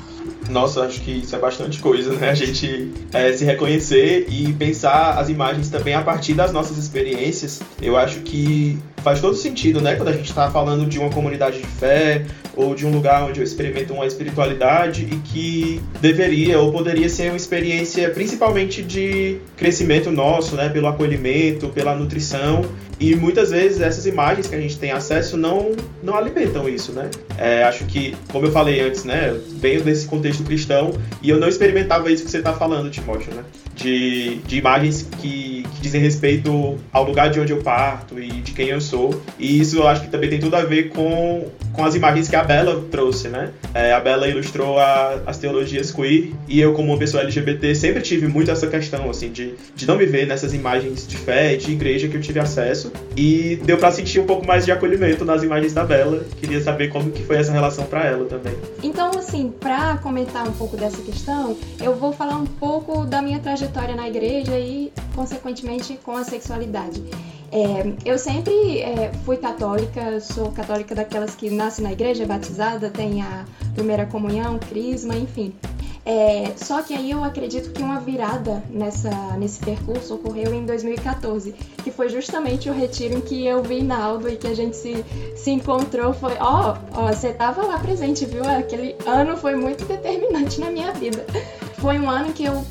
Nossa, 0.48 0.82
acho 0.82 1.00
que 1.00 1.10
isso 1.10 1.34
é 1.34 1.38
bastante 1.38 1.80
coisa, 1.80 2.12
né? 2.12 2.30
A 2.30 2.34
gente 2.34 2.92
é, 3.12 3.32
se 3.32 3.44
reconhecer 3.44 4.26
e 4.28 4.52
pensar 4.52 5.18
as 5.18 5.28
imagens 5.28 5.68
também 5.70 5.94
a 5.94 6.02
partir 6.02 6.34
das 6.34 6.52
nossas 6.52 6.76
experiências. 6.76 7.60
Eu 7.80 7.96
acho 7.96 8.20
que 8.20 8.78
faz 9.02 9.20
todo 9.20 9.34
sentido, 9.34 9.80
né? 9.80 9.94
Quando 9.96 10.08
a 10.08 10.12
gente 10.12 10.28
está 10.28 10.50
falando 10.50 10.86
de 10.86 10.98
uma 10.98 11.10
comunidade 11.10 11.58
de 11.58 11.66
fé 11.66 12.24
ou 12.56 12.74
de 12.74 12.86
um 12.86 12.90
lugar 12.90 13.24
onde 13.24 13.40
eu 13.40 13.44
experimento 13.44 13.92
uma 13.92 14.06
espiritualidade 14.06 15.08
e 15.10 15.16
que 15.16 15.80
deveria 16.00 16.58
ou 16.58 16.72
poderia 16.72 17.08
ser 17.08 17.30
uma 17.30 17.36
experiência 17.36 18.10
principalmente 18.10 18.82
de 18.82 19.38
crescimento 19.56 20.10
nosso, 20.10 20.56
né? 20.56 20.68
Pelo 20.68 20.86
acolhimento, 20.86 21.68
pela 21.68 21.94
nutrição 21.94 22.64
e 23.00 23.16
muitas 23.16 23.50
vezes 23.50 23.80
essas 23.80 24.04
imagens 24.04 24.46
que 24.46 24.54
a 24.54 24.60
gente 24.60 24.76
tem 24.76 24.90
acesso 24.90 25.34
não, 25.38 25.72
não 26.02 26.14
alimentam 26.14 26.68
isso, 26.68 26.92
né? 26.92 27.10
É, 27.38 27.64
acho 27.64 27.86
que, 27.86 28.14
como 28.30 28.46
eu 28.46 28.52
falei 28.52 28.78
antes, 28.80 29.04
né? 29.04 29.34
Venho 29.52 29.82
desse 29.82 30.06
contexto 30.06 30.42
cristão 30.42 30.92
e 31.22 31.30
eu 31.30 31.40
não 31.40 31.48
experimentava 31.48 32.12
isso 32.12 32.24
que 32.24 32.30
você 32.30 32.38
está 32.38 32.52
falando, 32.52 32.90
Timóteo, 32.90 33.32
né? 33.32 33.42
De, 33.80 34.36
de 34.46 34.58
imagens 34.58 35.08
que, 35.20 35.64
que 35.74 35.80
dizem 35.80 36.00
respeito 36.00 36.78
ao 36.92 37.04
lugar 37.04 37.30
de 37.30 37.40
onde 37.40 37.52
eu 37.52 37.62
parto 37.62 38.20
e 38.20 38.28
de 38.28 38.52
quem 38.52 38.68
eu 38.68 38.80
sou. 38.80 39.20
E 39.38 39.58
isso 39.58 39.78
eu 39.78 39.88
acho 39.88 40.02
que 40.02 40.08
também 40.08 40.28
tem 40.28 40.38
tudo 40.38 40.54
a 40.54 40.62
ver 40.62 40.90
com, 40.90 41.48
com 41.72 41.84
as 41.84 41.94
imagens 41.94 42.28
que 42.28 42.36
a 42.36 42.44
Bela 42.44 42.84
trouxe, 42.90 43.28
né? 43.28 43.50
É, 43.72 43.92
a 43.92 44.00
Bela 44.00 44.28
ilustrou 44.28 44.78
a, 44.78 45.20
as 45.26 45.38
teologias 45.38 45.90
queer 45.90 46.32
e 46.46 46.60
eu, 46.60 46.74
como 46.74 46.92
uma 46.92 46.98
pessoa 46.98 47.22
LGBT, 47.22 47.74
sempre 47.74 48.02
tive 48.02 48.26
muito 48.26 48.50
essa 48.50 48.66
questão, 48.66 49.08
assim, 49.08 49.30
de, 49.30 49.54
de 49.74 49.86
não 49.86 49.96
me 49.96 50.04
ver 50.04 50.26
nessas 50.26 50.52
imagens 50.52 51.06
de 51.06 51.16
fé, 51.16 51.56
de 51.56 51.72
igreja 51.72 52.06
que 52.06 52.16
eu 52.16 52.20
tive 52.20 52.38
acesso 52.38 52.92
e 53.16 53.58
deu 53.64 53.78
para 53.78 53.90
sentir 53.90 54.20
um 54.20 54.26
pouco 54.26 54.46
mais 54.46 54.66
de 54.66 54.72
acolhimento 54.72 55.24
nas 55.24 55.42
imagens 55.42 55.72
da 55.72 55.84
Bela. 55.84 56.22
Queria 56.38 56.60
saber 56.60 56.88
como 56.88 57.10
que 57.10 57.22
foi 57.22 57.36
essa 57.36 57.52
relação 57.52 57.84
para 57.84 58.04
ela 58.04 58.26
também. 58.26 58.54
Então, 58.82 59.10
assim, 59.10 59.50
para 59.58 59.96
comentar 59.98 60.46
um 60.46 60.52
pouco 60.52 60.76
dessa 60.76 61.00
questão, 61.00 61.56
eu 61.82 61.94
vou 61.94 62.12
falar 62.12 62.36
um 62.36 62.46
pouco 62.46 63.06
da 63.06 63.22
minha 63.22 63.38
trajetória 63.38 63.69
na 63.96 64.08
igreja 64.08 64.58
e, 64.58 64.92
consequentemente, 65.14 65.98
com 66.02 66.16
a 66.16 66.24
sexualidade. 66.24 67.02
É, 67.52 67.92
eu 68.04 68.16
sempre 68.18 68.78
é, 68.78 69.12
fui 69.24 69.36
católica, 69.36 70.20
sou 70.20 70.52
católica 70.52 70.94
daquelas 70.94 71.34
que 71.34 71.50
nasce 71.50 71.82
na 71.82 71.92
igreja, 71.92 72.22
é 72.22 72.26
batizada, 72.26 72.90
tem 72.90 73.22
a 73.22 73.44
primeira 73.74 74.06
comunhão, 74.06 74.58
crisma, 74.58 75.16
enfim. 75.16 75.52
É, 76.04 76.52
só 76.56 76.80
que 76.80 76.94
aí 76.94 77.10
eu 77.10 77.22
acredito 77.22 77.72
que 77.72 77.82
uma 77.82 78.00
virada 78.00 78.62
nessa, 78.70 79.10
nesse 79.36 79.60
percurso 79.60 80.14
ocorreu 80.14 80.54
em 80.54 80.64
2014, 80.64 81.52
que 81.84 81.90
foi 81.90 82.08
justamente 82.08 82.70
o 82.70 82.72
retiro 82.72 83.18
em 83.18 83.20
que 83.20 83.46
eu 83.46 83.62
vi 83.62 83.82
Naldo 83.82 84.28
e 84.28 84.36
que 84.36 84.46
a 84.46 84.54
gente 84.54 84.76
se, 84.76 85.04
se 85.36 85.50
encontrou. 85.50 86.14
Foi, 86.14 86.36
ó, 86.40 86.76
oh, 86.96 87.06
você 87.08 87.32
tava 87.32 87.66
lá 87.66 87.78
presente, 87.78 88.24
viu? 88.24 88.42
Aquele 88.44 88.96
ano 89.06 89.36
foi 89.36 89.54
muito 89.54 89.84
determinante 89.84 90.58
na 90.60 90.70
minha 90.70 90.92
vida. 90.92 91.24
Foi 91.78 91.98
um 91.98 92.08
ano 92.08 92.32
que 92.32 92.44
eu 92.44 92.64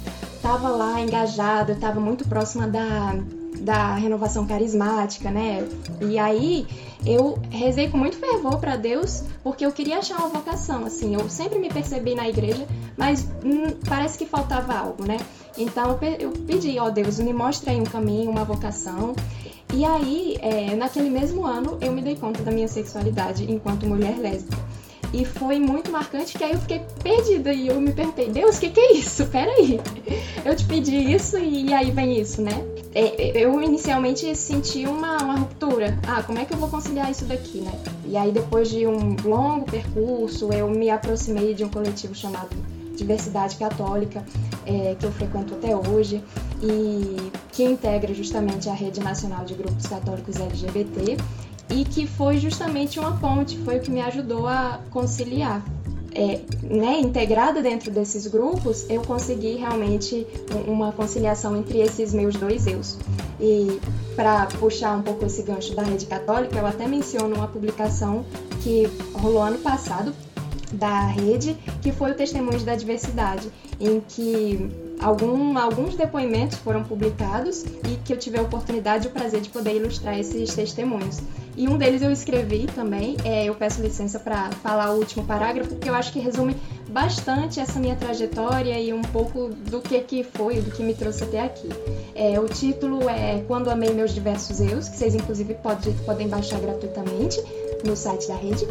tava 0.50 0.70
lá 0.70 1.00
engajada, 1.00 1.74
eu 1.74 1.80
tava 1.80 2.00
muito 2.00 2.28
próxima 2.28 2.68
da, 2.68 3.14
da 3.62 3.94
renovação 3.94 4.48
carismática, 4.48 5.30
né? 5.30 5.64
E 6.02 6.18
aí 6.18 6.66
eu 7.06 7.38
rezei 7.52 7.88
com 7.88 7.98
muito 7.98 8.18
fervor 8.18 8.58
para 8.60 8.76
Deus 8.76 9.24
porque 9.44 9.64
eu 9.64 9.72
queria 9.72 10.00
achar 10.00 10.18
uma 10.18 10.30
vocação, 10.30 10.86
assim. 10.86 11.14
Eu 11.14 11.30
sempre 11.30 11.60
me 11.60 11.70
percebi 11.70 12.16
na 12.16 12.28
igreja, 12.28 12.66
mas 12.98 13.28
hum, 13.46 13.78
parece 13.88 14.18
que 14.18 14.26
faltava 14.26 14.74
algo, 14.74 15.06
né? 15.06 15.18
Então 15.56 16.00
eu 16.20 16.32
pedi, 16.32 16.80
ó 16.80 16.90
Deus, 16.90 17.20
me 17.20 17.32
mostre 17.32 17.70
aí 17.70 17.80
um 17.80 17.86
caminho, 17.86 18.32
uma 18.32 18.44
vocação. 18.44 19.16
E 19.72 19.86
aí, 19.86 20.36
é, 20.42 20.76
naquele 20.76 21.12
mesmo 21.12 21.46
ano, 21.46 21.78
eu 21.80 21.92
me 21.92 22.02
dei 22.02 22.16
conta 22.16 22.42
da 22.42 22.52
minha 22.52 22.68
sexualidade 22.68 23.46
enquanto 23.52 23.86
mulher 23.86 24.18
lésbica. 24.18 24.58
E 25.14 25.26
foi 25.26 25.60
muito 25.60 25.92
marcante 25.92 26.38
que 26.38 26.44
aí 26.44 26.52
eu 26.52 26.60
fiquei 26.60 26.82
perdida 27.04 27.52
e 27.52 27.68
eu 27.68 27.82
me 27.82 27.92
perguntei, 27.92 28.30
Deus, 28.30 28.58
o 28.58 28.60
que, 28.60 28.70
que 28.70 28.80
é 28.80 28.94
isso? 28.94 29.26
Peraí. 29.28 29.80
Eu 30.46 30.56
te 30.56 30.64
pedi 30.66 30.96
isso 31.14 31.38
e 31.38 31.74
aí 31.74 31.92
vem 31.92 32.18
isso, 32.18 32.42
né? 32.42 32.64
É, 32.96 33.44
eu 33.44 33.62
inicialmente 33.62 34.34
senti 34.36 34.86
uma, 34.86 35.18
uma 35.18 35.36
ruptura. 35.36 36.00
Ah, 36.08 36.24
como 36.24 36.40
é 36.40 36.46
que 36.46 36.54
eu 36.54 36.58
vou 36.58 36.70
conciliar 36.70 37.12
isso 37.12 37.26
daqui, 37.26 37.60
né? 37.60 37.72
E 38.06 38.16
aí 38.16 38.32
depois 38.32 38.70
de 38.70 38.88
um 38.88 39.16
longo 39.24 39.66
percurso, 39.66 40.52
eu 40.54 40.70
me 40.70 40.90
aproximei 40.90 41.54
de 41.54 41.64
um 41.64 41.70
coletivo 41.70 42.16
chamado 42.16 42.50
Diversidade 42.96 43.58
Católica, 43.58 44.24
é, 44.66 44.96
que 44.98 45.06
eu 45.06 45.12
frequento 45.12 45.54
até 45.54 45.76
hoje, 45.76 46.24
e 46.62 47.32
que 47.52 47.64
integra 47.64 48.14
justamente 48.14 48.70
a 48.70 48.74
Rede 48.74 49.02
Nacional 49.02 49.46
de 49.46 49.54
Grupos 49.54 49.86
Católicos 49.86 50.38
LGBT 50.38 51.18
e 51.70 51.86
que 51.86 52.08
foi 52.08 52.38
justamente 52.38 53.00
uma 53.00 53.18
ponte, 53.18 53.58
foi 53.60 53.78
o 53.78 53.82
que 53.82 53.92
me 53.92 54.02
ajudou 54.02 54.48
a 54.48 54.80
conciliar. 54.90 55.64
É, 56.12 56.42
né, 56.64 57.00
integrada 57.00 57.62
dentro 57.62 57.92
desses 57.92 58.26
grupos, 58.26 58.90
eu 58.90 59.02
consegui 59.02 59.58
realmente 59.58 60.26
uma 60.68 60.92
conciliação 60.92 61.56
entre 61.56 61.80
esses 61.80 62.14
meus 62.14 62.36
dois 62.36 62.66
eus. 62.66 62.98
E 63.40 63.80
para 64.16 64.48
puxar 64.48 64.98
um 64.98 65.04
pouco 65.04 65.26
esse 65.26 65.44
gancho 65.44 65.76
da 65.76 65.84
rede 65.84 66.08
católica, 66.08 66.58
eu 66.58 66.66
até 66.66 66.88
menciono 66.88 67.36
uma 67.36 67.48
publicação 67.48 68.26
que 68.64 68.90
rolou 69.14 69.42
ano 69.42 69.60
passado 69.60 70.12
da 70.74 71.08
rede, 71.08 71.56
que 71.82 71.92
foi 71.92 72.12
o 72.12 72.16
Testemunhos 72.16 72.64
da 72.64 72.76
Diversidade, 72.76 73.50
em 73.80 74.02
que 74.02 74.70
algum, 75.00 75.58
alguns 75.58 75.96
depoimentos 75.96 76.58
foram 76.60 76.84
publicados 76.84 77.64
e 77.64 77.98
que 78.04 78.14
eu 78.14 78.18
tive 78.18 78.38
a 78.38 78.42
oportunidade 78.42 79.08
e 79.08 79.10
o 79.10 79.12
prazer 79.12 79.42
de 79.42 79.50
poder 79.50 79.76
ilustrar 79.76 80.18
esses 80.20 80.54
testemunhos. 80.54 81.20
E 81.60 81.68
um 81.68 81.78
deles 81.78 82.02
eu 82.02 82.10
escrevi 82.10 82.68
também, 82.68 83.18
é, 83.26 83.44
eu 83.44 83.54
peço 83.54 83.82
licença 83.82 84.18
para 84.18 84.50
falar 84.64 84.94
o 84.94 84.98
último 84.98 85.26
parágrafo, 85.26 85.72
porque 85.72 85.90
eu 85.90 85.94
acho 85.94 86.14
que 86.14 86.18
resume 86.18 86.56
bastante 86.88 87.60
essa 87.60 87.78
minha 87.82 87.98
trajetória 87.98 88.80
e 88.80 88.94
um 88.94 89.02
pouco 89.02 89.50
do 89.50 89.82
que, 89.82 90.00
que 90.00 90.24
foi, 90.24 90.62
do 90.62 90.72
que 90.72 90.82
me 90.82 90.94
trouxe 90.94 91.26
até 91.26 91.42
aqui. 91.42 91.68
É, 92.16 92.40
o 92.40 92.48
título 92.48 93.10
é 93.10 93.44
Quando 93.46 93.70
Amei 93.70 93.94
Meus 93.94 94.14
Diversos 94.14 94.62
Eus, 94.62 94.88
que 94.88 94.96
vocês 94.96 95.14
inclusive 95.14 95.54
pode, 95.56 95.92
podem 96.06 96.30
baixar 96.30 96.62
gratuitamente 96.62 97.44
no 97.84 97.94
site 97.94 98.30
da 98.30 98.38
rede. 98.38 98.66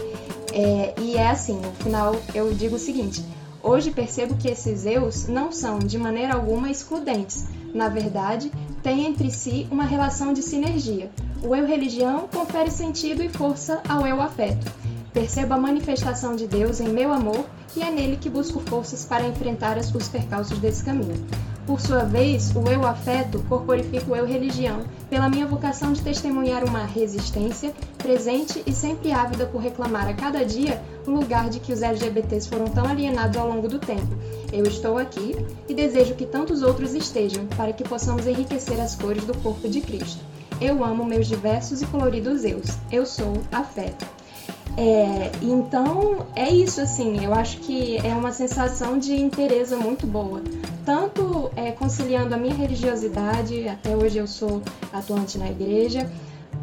É, 0.55 0.95
e 0.99 1.15
é 1.15 1.29
assim, 1.29 1.61
no 1.61 1.71
final 1.85 2.17
eu 2.35 2.55
digo 2.55 2.77
o 2.77 2.79
seguinte: 2.79 3.23
hoje 3.63 3.91
percebo 3.91 4.35
que 4.35 4.49
esses 4.49 4.87
eus 4.87 5.29
não 5.29 5.53
são 5.53 5.79
de 5.79 5.99
maneira 5.99 6.33
alguma 6.33 6.71
excludentes. 6.71 7.45
Na 7.75 7.89
verdade, 7.89 8.51
têm 8.83 9.07
entre 9.07 9.31
si 9.31 9.67
uma 9.71 9.85
relação 9.85 10.33
de 10.33 10.43
sinergia. 10.43 11.11
O 11.43 11.55
eu 11.55 11.67
religião 11.67 12.29
confere 12.29 12.71
sentido 12.71 13.23
e 13.23 13.29
força 13.29 13.83
ao 13.89 14.07
eu 14.07 14.21
afeto. 14.21 14.71
Percebo 15.13 15.55
a 15.55 15.59
manifestação 15.59 16.37
de 16.37 16.47
Deus 16.47 16.81
em 16.81 16.89
meu 16.89 17.13
amor 17.13 17.45
e 17.77 17.83
é 17.83 17.91
nele 17.91 18.17
que 18.17 18.29
busco 18.29 18.61
forças 18.61 19.05
para 19.05 19.27
enfrentar 19.27 19.77
os 19.77 20.09
percalços 20.09 20.59
desse 20.59 20.85
caminho. 20.85 21.27
Por 21.69 21.83
sua 21.83 22.03
vez, 22.03 22.51
o 22.57 22.67
eu 22.67 22.87
afeto 22.87 23.45
corporifica 23.47 24.11
o 24.11 24.17
eu 24.17 24.25
religião, 24.25 24.85
pela 25.11 25.29
minha 25.29 25.47
vocação 25.47 25.93
de 25.93 26.01
testemunhar 26.01 26.65
uma 26.65 26.87
resistência 26.87 27.75
presente 27.99 28.63
e 28.67 28.73
sempre 28.73 29.13
ávida 29.13 29.45
por 29.45 29.61
reclamar 29.61 30.09
a 30.09 30.15
cada 30.15 30.47
dia 30.47 30.83
o 31.07 31.11
lugar 31.11 31.51
de 31.51 31.61
que 31.61 31.71
os 31.71 31.83
LGBTs 31.83 32.49
foram 32.49 32.69
tão 32.69 32.87
alienados 32.87 33.37
ao 33.37 33.47
longo 33.47 33.69
do 33.69 33.79
tempo. 33.79 34.17
Eu 34.51 34.65
estou 34.65 34.97
aqui 34.97 35.37
e 35.69 35.75
desejo 35.75 36.15
que 36.15 36.25
tantos 36.25 36.63
outros 36.63 36.95
estejam, 36.95 37.45
para 37.49 37.75
que 37.75 37.87
possamos 37.87 38.27
enriquecer 38.27 38.81
as 38.81 38.95
cores 38.95 39.27
do 39.27 39.37
corpo 39.37 39.69
de 39.69 39.83
Cristo. 39.83 40.25
Eu 40.63 40.83
amo 40.83 41.05
meus 41.05 41.27
diversos 41.27 41.83
e 41.83 41.87
coloridos 41.87 42.45
eus. 42.45 42.79
Eu 42.91 43.05
sou 43.05 43.43
afeto. 43.53 44.18
É, 44.81 45.33
então 45.43 46.25
é 46.37 46.49
isso 46.49 46.81
assim, 46.81 47.25
eu 47.25 47.35
acho 47.35 47.59
que 47.59 47.97
é 47.97 48.15
uma 48.15 48.31
sensação 48.31 48.97
de 48.97 49.13
interesse 49.21 49.75
muito 49.75 50.07
boa. 50.07 50.41
Tanto 50.87 51.51
é, 51.57 51.73
conciliando 51.73 52.33
a 52.33 52.39
minha 52.39 52.55
religiosidade, 52.55 53.69
até 53.69 53.97
hoje 53.97 54.19
eu 54.19 54.29
sou 54.29 54.63
atuante 54.93 55.37
na 55.37 55.51
igreja, 55.51 56.09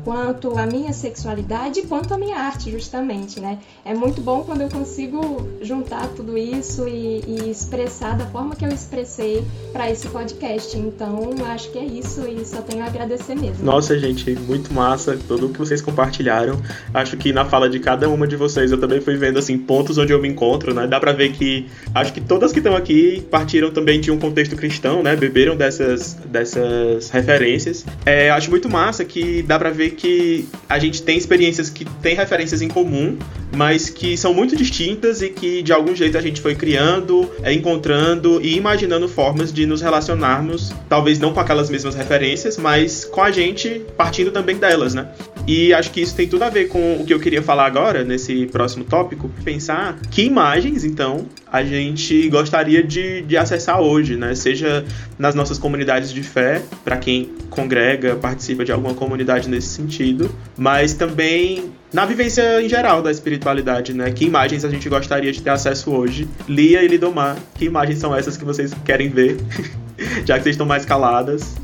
quanto 0.05 0.55
a 0.57 0.67
minha 0.67 0.93
sexualidade 0.93 1.79
e 1.79 1.83
quanto 1.83 2.13
a 2.13 2.17
minha 2.17 2.37
arte, 2.37 2.71
justamente, 2.71 3.39
né? 3.39 3.57
É 3.83 3.93
muito 3.93 4.21
bom 4.21 4.43
quando 4.43 4.61
eu 4.61 4.69
consigo 4.69 5.47
juntar 5.61 6.07
tudo 6.09 6.37
isso 6.37 6.87
e, 6.87 7.23
e 7.27 7.49
expressar 7.49 8.15
da 8.15 8.25
forma 8.27 8.55
que 8.55 8.63
eu 8.63 8.69
expressei 8.69 9.43
para 9.73 9.89
esse 9.89 10.07
podcast. 10.07 10.77
Então, 10.77 11.33
acho 11.47 11.71
que 11.71 11.79
é 11.79 11.83
isso 11.83 12.21
e 12.27 12.45
só 12.45 12.61
tenho 12.61 12.83
a 12.83 12.85
agradecer 12.85 13.35
mesmo. 13.35 13.65
Nossa, 13.65 13.97
gente, 13.97 14.29
muito 14.35 14.71
massa 14.71 15.17
tudo 15.27 15.49
que 15.49 15.57
vocês 15.57 15.81
compartilharam. 15.81 16.61
Acho 16.93 17.17
que 17.17 17.33
na 17.33 17.43
fala 17.43 17.67
de 17.67 17.79
cada 17.79 18.07
uma 18.07 18.27
de 18.27 18.35
vocês 18.35 18.71
eu 18.71 18.77
também 18.79 19.01
fui 19.01 19.15
vendo 19.15 19.39
assim 19.39 19.57
pontos 19.57 19.97
onde 19.97 20.13
eu 20.13 20.21
me 20.21 20.27
encontro, 20.27 20.71
né? 20.71 20.85
Dá 20.85 20.99
para 20.99 21.13
ver 21.13 21.31
que 21.31 21.67
acho 21.95 22.13
que 22.13 22.21
todas 22.21 22.51
que 22.51 22.59
estão 22.59 22.75
aqui 22.75 23.25
partiram 23.31 23.71
também 23.71 23.99
de 23.99 24.11
um 24.11 24.19
contexto 24.19 24.55
cristão, 24.55 25.01
né? 25.01 25.15
Beberam 25.15 25.55
dessas 25.55 26.13
dessas 26.25 27.09
referências. 27.09 27.83
É, 28.05 28.29
acho 28.29 28.51
muito 28.51 28.69
massa 28.69 29.03
que 29.03 29.41
dá 29.41 29.57
para 29.57 29.71
ver 29.71 29.94
que 29.95 30.47
a 30.69 30.77
gente 30.77 31.01
tem 31.01 31.17
experiências 31.17 31.69
que 31.69 31.85
têm 31.85 32.15
referências 32.15 32.61
em 32.61 32.67
comum, 32.67 33.17
mas 33.55 33.89
que 33.89 34.17
são 34.17 34.33
muito 34.33 34.55
distintas 34.55 35.21
e 35.21 35.29
que 35.29 35.63
de 35.63 35.71
algum 35.73 35.95
jeito 35.95 36.17
a 36.17 36.21
gente 36.21 36.41
foi 36.41 36.55
criando, 36.55 37.29
é, 37.41 37.53
encontrando 37.53 38.39
e 38.41 38.55
imaginando 38.55 39.07
formas 39.07 39.51
de 39.51 39.65
nos 39.65 39.81
relacionarmos, 39.81 40.73
talvez 40.89 41.17
não 41.17 41.33
com 41.33 41.39
aquelas 41.39 41.69
mesmas 41.69 41.95
referências, 41.95 42.57
mas 42.57 43.05
com 43.05 43.21
a 43.21 43.31
gente 43.31 43.81
partindo 43.97 44.31
também 44.31 44.57
delas, 44.57 44.93
né? 44.93 45.07
E 45.47 45.73
acho 45.73 45.91
que 45.91 46.01
isso 46.01 46.15
tem 46.15 46.27
tudo 46.27 46.43
a 46.43 46.49
ver 46.49 46.67
com 46.67 46.95
o 46.99 47.05
que 47.05 47.13
eu 47.13 47.19
queria 47.19 47.41
falar 47.41 47.65
agora, 47.65 48.03
nesse 48.03 48.47
próximo 48.47 48.83
tópico. 48.83 49.29
Pensar 49.43 49.99
que 50.09 50.23
imagens, 50.23 50.83
então, 50.83 51.27
a 51.51 51.63
gente 51.63 52.27
gostaria 52.29 52.81
de, 52.81 53.21
de 53.21 53.37
acessar 53.37 53.79
hoje, 53.79 54.15
né? 54.15 54.33
Seja 54.33 54.83
nas 55.19 55.35
nossas 55.35 55.59
comunidades 55.59 56.11
de 56.11 56.23
fé, 56.23 56.63
para 56.83 56.97
quem 56.97 57.31
congrega, 57.49 58.15
participa 58.15 58.65
de 58.65 58.71
alguma 58.71 58.95
comunidade 58.95 59.47
nesse 59.47 59.67
sentido, 59.67 60.33
mas 60.57 60.93
também 60.93 61.71
na 61.93 62.05
vivência 62.05 62.61
em 62.61 62.67
geral 62.67 63.01
da 63.01 63.11
espiritualidade, 63.11 63.93
né? 63.93 64.11
Que 64.11 64.25
imagens 64.25 64.65
a 64.65 64.69
gente 64.69 64.89
gostaria 64.89 65.31
de 65.31 65.41
ter 65.41 65.51
acesso 65.51 65.91
hoje? 65.91 66.27
Lia 66.47 66.83
e 66.83 66.87
Lidomar, 66.87 67.37
que 67.53 67.65
imagens 67.65 67.99
são 67.99 68.15
essas 68.15 68.35
que 68.35 68.43
vocês 68.43 68.73
querem 68.83 69.09
ver? 69.09 69.37
Já 70.25 70.37
que 70.37 70.43
vocês 70.43 70.55
estão 70.55 70.65
mais 70.65 70.85
caladas. 70.85 71.55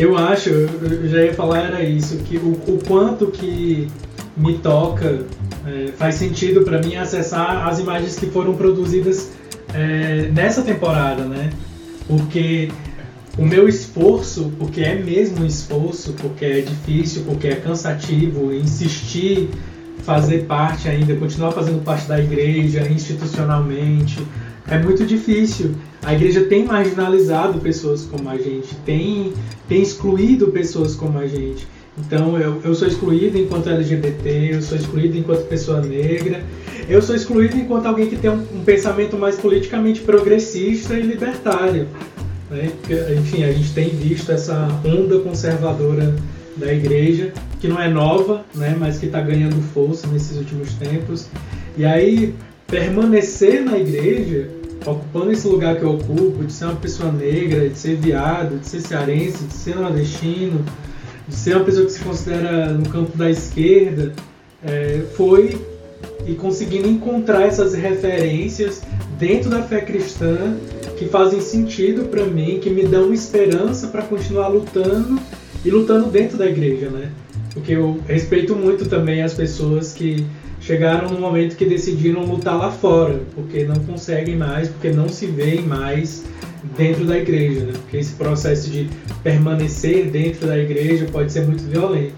Eu 0.00 0.16
acho, 0.16 0.48
eu 0.48 1.08
já 1.10 1.24
ia 1.24 1.34
falar 1.34 1.58
era 1.58 1.84
isso, 1.84 2.16
que 2.24 2.38
o, 2.38 2.52
o 2.52 2.78
quanto 2.88 3.26
que 3.26 3.86
me 4.34 4.56
toca, 4.56 5.26
é, 5.66 5.88
faz 5.88 6.14
sentido 6.14 6.62
para 6.62 6.80
mim 6.80 6.96
acessar 6.96 7.68
as 7.68 7.80
imagens 7.80 8.18
que 8.18 8.24
foram 8.24 8.54
produzidas 8.54 9.30
é, 9.74 10.30
nessa 10.32 10.62
temporada, 10.62 11.24
né? 11.24 11.50
Porque 12.08 12.70
o 13.36 13.44
meu 13.44 13.68
esforço, 13.68 14.50
porque 14.58 14.80
é 14.80 14.94
mesmo 14.94 15.42
um 15.42 15.46
esforço, 15.46 16.14
porque 16.14 16.46
é 16.46 16.60
difícil, 16.62 17.24
porque 17.26 17.48
é 17.48 17.56
cansativo, 17.56 18.54
insistir, 18.54 19.50
fazer 19.98 20.46
parte 20.46 20.88
ainda, 20.88 21.14
continuar 21.16 21.52
fazendo 21.52 21.84
parte 21.84 22.08
da 22.08 22.18
igreja 22.18 22.88
institucionalmente, 22.90 24.26
é 24.66 24.78
muito 24.78 25.04
difícil. 25.04 25.74
A 26.02 26.14
igreja 26.14 26.44
tem 26.44 26.64
marginalizado 26.64 27.58
pessoas 27.60 28.04
como 28.04 28.28
a 28.28 28.36
gente, 28.38 28.74
tem, 28.86 29.32
tem 29.68 29.82
excluído 29.82 30.48
pessoas 30.48 30.94
como 30.94 31.18
a 31.18 31.26
gente. 31.26 31.66
Então 31.98 32.38
eu, 32.38 32.60
eu 32.64 32.74
sou 32.74 32.88
excluído 32.88 33.36
enquanto 33.36 33.68
LGBT, 33.68 34.54
eu 34.54 34.62
sou 34.62 34.78
excluído 34.78 35.18
enquanto 35.18 35.46
pessoa 35.46 35.80
negra, 35.80 36.42
eu 36.88 37.02
sou 37.02 37.14
excluído 37.14 37.56
enquanto 37.56 37.86
alguém 37.86 38.08
que 38.08 38.16
tem 38.16 38.30
um, 38.30 38.42
um 38.54 38.64
pensamento 38.64 39.18
mais 39.18 39.36
politicamente 39.36 40.00
progressista 40.00 40.94
e 40.94 41.02
libertário. 41.02 41.86
Né? 42.50 42.72
Enfim, 43.18 43.44
a 43.44 43.52
gente 43.52 43.72
tem 43.72 43.90
visto 43.90 44.32
essa 44.32 44.68
onda 44.84 45.18
conservadora 45.20 46.14
da 46.56 46.72
igreja, 46.72 47.32
que 47.60 47.68
não 47.68 47.80
é 47.80 47.88
nova, 47.88 48.44
né? 48.54 48.74
mas 48.78 48.98
que 48.98 49.06
está 49.06 49.20
ganhando 49.20 49.60
força 49.74 50.06
nesses 50.06 50.36
últimos 50.36 50.72
tempos. 50.74 51.28
E 51.76 51.84
aí, 51.84 52.34
permanecer 52.66 53.64
na 53.64 53.78
igreja 53.78 54.48
ocupando 54.86 55.32
esse 55.32 55.46
lugar 55.46 55.76
que 55.76 55.82
eu 55.82 55.94
ocupo, 55.94 56.44
de 56.44 56.52
ser 56.52 56.64
uma 56.66 56.76
pessoa 56.76 57.12
negra, 57.12 57.68
de 57.68 57.78
ser 57.78 57.96
viado, 57.96 58.58
de 58.58 58.66
ser 58.66 58.80
cearense, 58.80 59.44
de 59.44 59.54
ser 59.54 59.76
nordestino, 59.76 60.64
de 61.28 61.34
ser 61.34 61.56
uma 61.56 61.64
pessoa 61.64 61.86
que 61.86 61.92
se 61.92 62.00
considera 62.00 62.72
no 62.72 62.88
campo 62.88 63.16
da 63.16 63.30
esquerda, 63.30 64.12
é, 64.64 65.02
foi 65.14 65.60
e 66.26 66.34
conseguindo 66.34 66.88
encontrar 66.88 67.42
essas 67.42 67.74
referências 67.74 68.82
dentro 69.18 69.50
da 69.50 69.62
fé 69.62 69.80
cristã 69.80 70.56
que 70.98 71.06
fazem 71.06 71.40
sentido 71.40 72.04
para 72.08 72.24
mim, 72.24 72.58
que 72.60 72.68
me 72.68 72.84
dão 72.84 73.12
esperança 73.12 73.88
para 73.88 74.02
continuar 74.02 74.48
lutando 74.48 75.18
e 75.64 75.70
lutando 75.70 76.10
dentro 76.10 76.36
da 76.36 76.46
igreja, 76.46 76.90
né? 76.90 77.10
Porque 77.54 77.72
eu 77.72 77.98
respeito 78.06 78.54
muito 78.54 78.86
também 78.86 79.22
as 79.22 79.34
pessoas 79.34 79.92
que 79.92 80.24
chegaram 80.70 81.08
no 81.08 81.18
momento 81.18 81.56
que 81.56 81.64
decidiram 81.64 82.24
lutar 82.24 82.56
lá 82.56 82.70
fora, 82.70 83.20
porque 83.34 83.64
não 83.64 83.74
conseguem 83.74 84.36
mais, 84.36 84.68
porque 84.68 84.90
não 84.90 85.08
se 85.08 85.26
veem 85.26 85.62
mais 85.62 86.24
dentro 86.76 87.04
da 87.04 87.18
igreja, 87.18 87.64
né? 87.64 87.72
Porque 87.72 87.96
esse 87.96 88.12
processo 88.12 88.70
de 88.70 88.88
permanecer 89.24 90.08
dentro 90.10 90.46
da 90.46 90.56
igreja 90.56 91.08
pode 91.10 91.32
ser 91.32 91.44
muito 91.44 91.64
violento. 91.64 92.14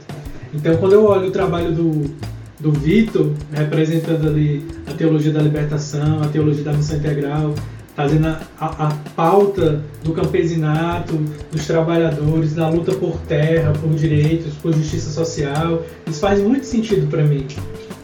Então, 0.52 0.76
quando 0.76 0.92
eu 0.92 1.06
olho 1.06 1.28
o 1.28 1.30
trabalho 1.30 1.72
do, 1.72 2.14
do 2.60 2.72
Vitor, 2.72 3.32
representando 3.54 4.28
ali 4.28 4.62
a 4.86 4.92
teologia 4.92 5.32
da 5.32 5.40
libertação, 5.40 6.22
a 6.22 6.28
teologia 6.28 6.62
da 6.62 6.74
missão 6.74 6.98
integral, 6.98 7.54
fazendo 7.96 8.26
a, 8.26 8.40
a, 8.60 8.88
a, 8.88 8.90
pauta 9.16 9.82
do 10.04 10.12
campesinato, 10.12 11.16
dos 11.50 11.66
trabalhadores, 11.66 12.54
da 12.54 12.68
luta 12.68 12.92
por 12.92 13.16
terra, 13.20 13.72
por 13.72 13.94
direitos, 13.94 14.52
por 14.56 14.74
justiça 14.74 15.10
social, 15.10 15.82
isso 16.06 16.20
faz 16.20 16.38
muito 16.38 16.66
sentido 16.66 17.06
para 17.08 17.22
mim. 17.22 17.46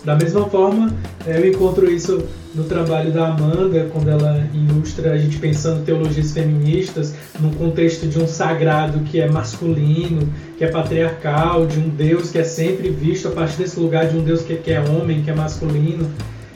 Da 0.08 0.16
mesma 0.16 0.48
forma, 0.48 0.90
é, 1.26 1.38
eu 1.38 1.46
encontro 1.46 1.92
isso 1.92 2.24
no 2.54 2.64
trabalho 2.64 3.12
da 3.12 3.28
Amanda, 3.28 3.90
quando 3.92 4.08
ela 4.08 4.42
ilustra 4.54 5.12
a 5.12 5.18
gente 5.18 5.36
pensando 5.36 5.84
teologias 5.84 6.32
feministas 6.32 7.14
no 7.38 7.50
contexto 7.50 8.06
de 8.06 8.18
um 8.18 8.26
sagrado 8.26 9.00
que 9.00 9.20
é 9.20 9.28
masculino, 9.28 10.26
que 10.56 10.64
é 10.64 10.68
patriarcal, 10.68 11.66
de 11.66 11.78
um 11.78 11.90
Deus 11.90 12.30
que 12.30 12.38
é 12.38 12.42
sempre 12.42 12.88
visto 12.88 13.28
a 13.28 13.32
partir 13.32 13.58
desse 13.58 13.78
lugar 13.78 14.08
de 14.08 14.16
um 14.16 14.24
Deus 14.24 14.40
que, 14.40 14.56
que 14.56 14.70
é 14.70 14.80
homem, 14.80 15.20
que 15.20 15.30
é 15.30 15.34
masculino, 15.34 16.10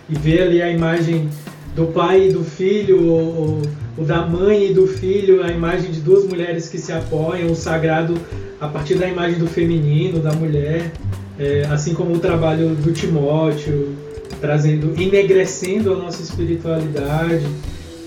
e 0.08 0.14
ver 0.14 0.44
ali 0.44 0.62
a 0.62 0.70
imagem 0.70 1.28
do 1.76 1.88
pai 1.88 2.28
e 2.28 2.32
do 2.32 2.42
filho, 2.42 3.06
ou, 3.06 3.60
ou, 3.98 4.04
da 4.06 4.24
mãe 4.24 4.70
e 4.70 4.72
do 4.72 4.86
filho, 4.86 5.44
a 5.44 5.48
imagem 5.48 5.90
de 5.90 6.00
duas 6.00 6.24
mulheres 6.24 6.70
que 6.70 6.78
se 6.78 6.90
apoiam, 6.90 7.50
o 7.50 7.54
sagrado 7.54 8.14
a 8.58 8.66
partir 8.66 8.94
da 8.94 9.06
imagem 9.06 9.38
do 9.38 9.46
feminino, 9.46 10.20
da 10.20 10.32
mulher 10.32 10.90
é, 11.38 11.66
assim 11.70 11.94
como 11.94 12.14
o 12.14 12.18
trabalho 12.18 12.74
do 12.74 12.92
Timóteo, 12.92 13.94
trazendo, 14.40 15.00
enegrecendo 15.00 15.92
a 15.92 15.96
nossa 15.96 16.22
espiritualidade, 16.22 17.46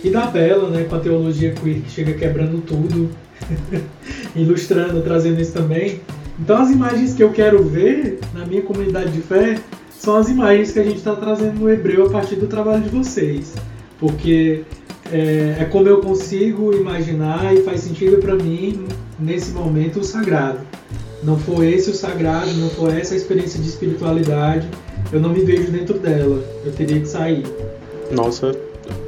e 0.04 0.10
da 0.12 0.28
Bela, 0.28 0.70
né, 0.70 0.84
com 0.84 0.96
a 0.96 1.00
teologia 1.00 1.52
queer 1.52 1.82
que 1.82 1.90
chega 1.90 2.14
quebrando 2.14 2.62
tudo, 2.62 3.10
ilustrando, 4.36 5.02
trazendo 5.02 5.42
isso 5.42 5.54
também. 5.54 6.00
Então 6.40 6.62
as 6.62 6.70
imagens 6.70 7.14
que 7.14 7.24
eu 7.24 7.32
quero 7.32 7.64
ver 7.64 8.20
na 8.34 8.46
minha 8.46 8.62
comunidade 8.62 9.12
de 9.12 9.22
fé 9.22 9.60
são 9.90 10.18
as 10.18 10.30
imagens 10.30 10.72
que 10.72 10.80
a 10.80 10.84
gente 10.84 10.98
está 10.98 11.16
trazendo 11.16 11.60
no 11.60 11.72
hebreu 11.72 12.06
a 12.06 12.10
partir 12.10 12.36
do 12.36 12.46
trabalho 12.46 12.84
de 12.84 12.90
vocês, 12.90 13.56
porque 14.00 14.62
é, 15.12 15.56
é 15.62 15.66
como 15.66 15.88
eu 15.88 16.02
consigo 16.02 16.72
imaginar 16.74 17.56
e 17.56 17.64
faz 17.64 17.82
sentido 17.82 18.18
para 18.18 18.36
mim 18.36 18.86
nesse 19.18 19.52
momento 19.52 20.02
o 20.02 20.04
sagrado 20.04 20.60
não 21.26 21.38
for 21.40 21.64
esse 21.64 21.90
o 21.90 21.94
sagrado, 21.94 22.54
não 22.54 22.70
for 22.70 22.96
essa 22.96 23.16
a 23.16 23.18
experiência 23.18 23.60
de 23.60 23.68
espiritualidade, 23.68 24.70
eu 25.12 25.20
não 25.20 25.30
me 25.30 25.44
vejo 25.44 25.72
dentro 25.72 25.98
dela. 25.98 26.44
Eu 26.64 26.72
teria 26.72 27.00
que 27.00 27.08
sair. 27.08 27.44
Nossa, 28.12 28.56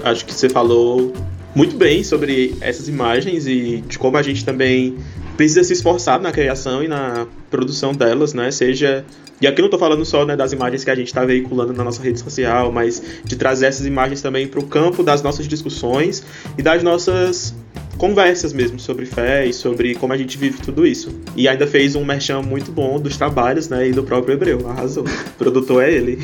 acho 0.04 0.26
que 0.26 0.34
você 0.34 0.50
falou 0.50 1.14
muito 1.56 1.78
bem 1.78 2.04
sobre 2.04 2.56
essas 2.60 2.90
imagens 2.90 3.48
e 3.48 3.84
de 3.88 4.00
como 4.00 4.18
a 4.18 4.22
gente 4.24 4.44
também 4.44 4.98
precisa 5.36 5.64
se 5.64 5.74
esforçar 5.74 6.20
na 6.20 6.32
criação 6.32 6.84
e 6.84 6.88
na 6.88 7.28
produção 7.52 7.94
delas, 7.94 8.34
né? 8.34 8.50
Seja 8.50 9.06
e 9.40 9.46
aqui 9.46 9.62
não 9.62 9.68
estou 9.68 9.80
falando 9.80 10.04
só 10.04 10.26
né, 10.26 10.36
das 10.36 10.52
imagens 10.52 10.84
que 10.84 10.90
a 10.90 10.96
gente 10.96 11.08
está 11.08 11.24
veiculando 11.24 11.72
na 11.72 11.84
nossa 11.84 12.02
rede 12.02 12.20
social, 12.20 12.72
mas 12.72 13.02
de 13.24 13.36
trazer 13.36 13.68
essas 13.68 13.86
imagens 13.86 14.20
também 14.20 14.48
para 14.48 14.60
o 14.60 14.66
campo 14.66 15.04
das 15.04 15.22
nossas 15.22 15.48
discussões 15.48 16.24
e 16.58 16.64
das 16.64 16.82
nossas 16.82 17.54
conversas 17.98 18.54
mesmo 18.54 18.80
sobre 18.80 19.06
fé 19.06 19.46
e 19.46 19.54
sobre 19.54 19.96
como 19.96 20.14
a 20.14 20.18
gente 20.18 20.38
vive 20.38 20.62
tudo 20.62 20.86
isso. 20.86 21.20
E 21.36 21.48
ainda 21.48 21.68
fez 21.68 21.96
um 21.96 22.06
merchan 22.06 22.42
muito 22.42 22.72
bom 22.72 23.00
dos 23.00 23.18
trabalhos, 23.18 23.68
né, 23.70 23.90
e 23.90 23.92
do 23.92 24.04
próprio 24.04 24.36
Hebreu, 24.36 24.70
arrasou. 24.70 25.04
O 25.04 25.34
produtor 25.38 25.84
é 25.84 25.92
ele. 25.92 26.18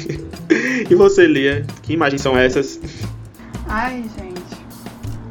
e 0.89 0.95
você, 0.95 1.25
Lia, 1.25 1.65
que 1.81 1.93
imagens 1.93 2.21
são 2.21 2.37
essas? 2.37 2.79
Ai, 3.67 4.03
gente, 4.17 4.55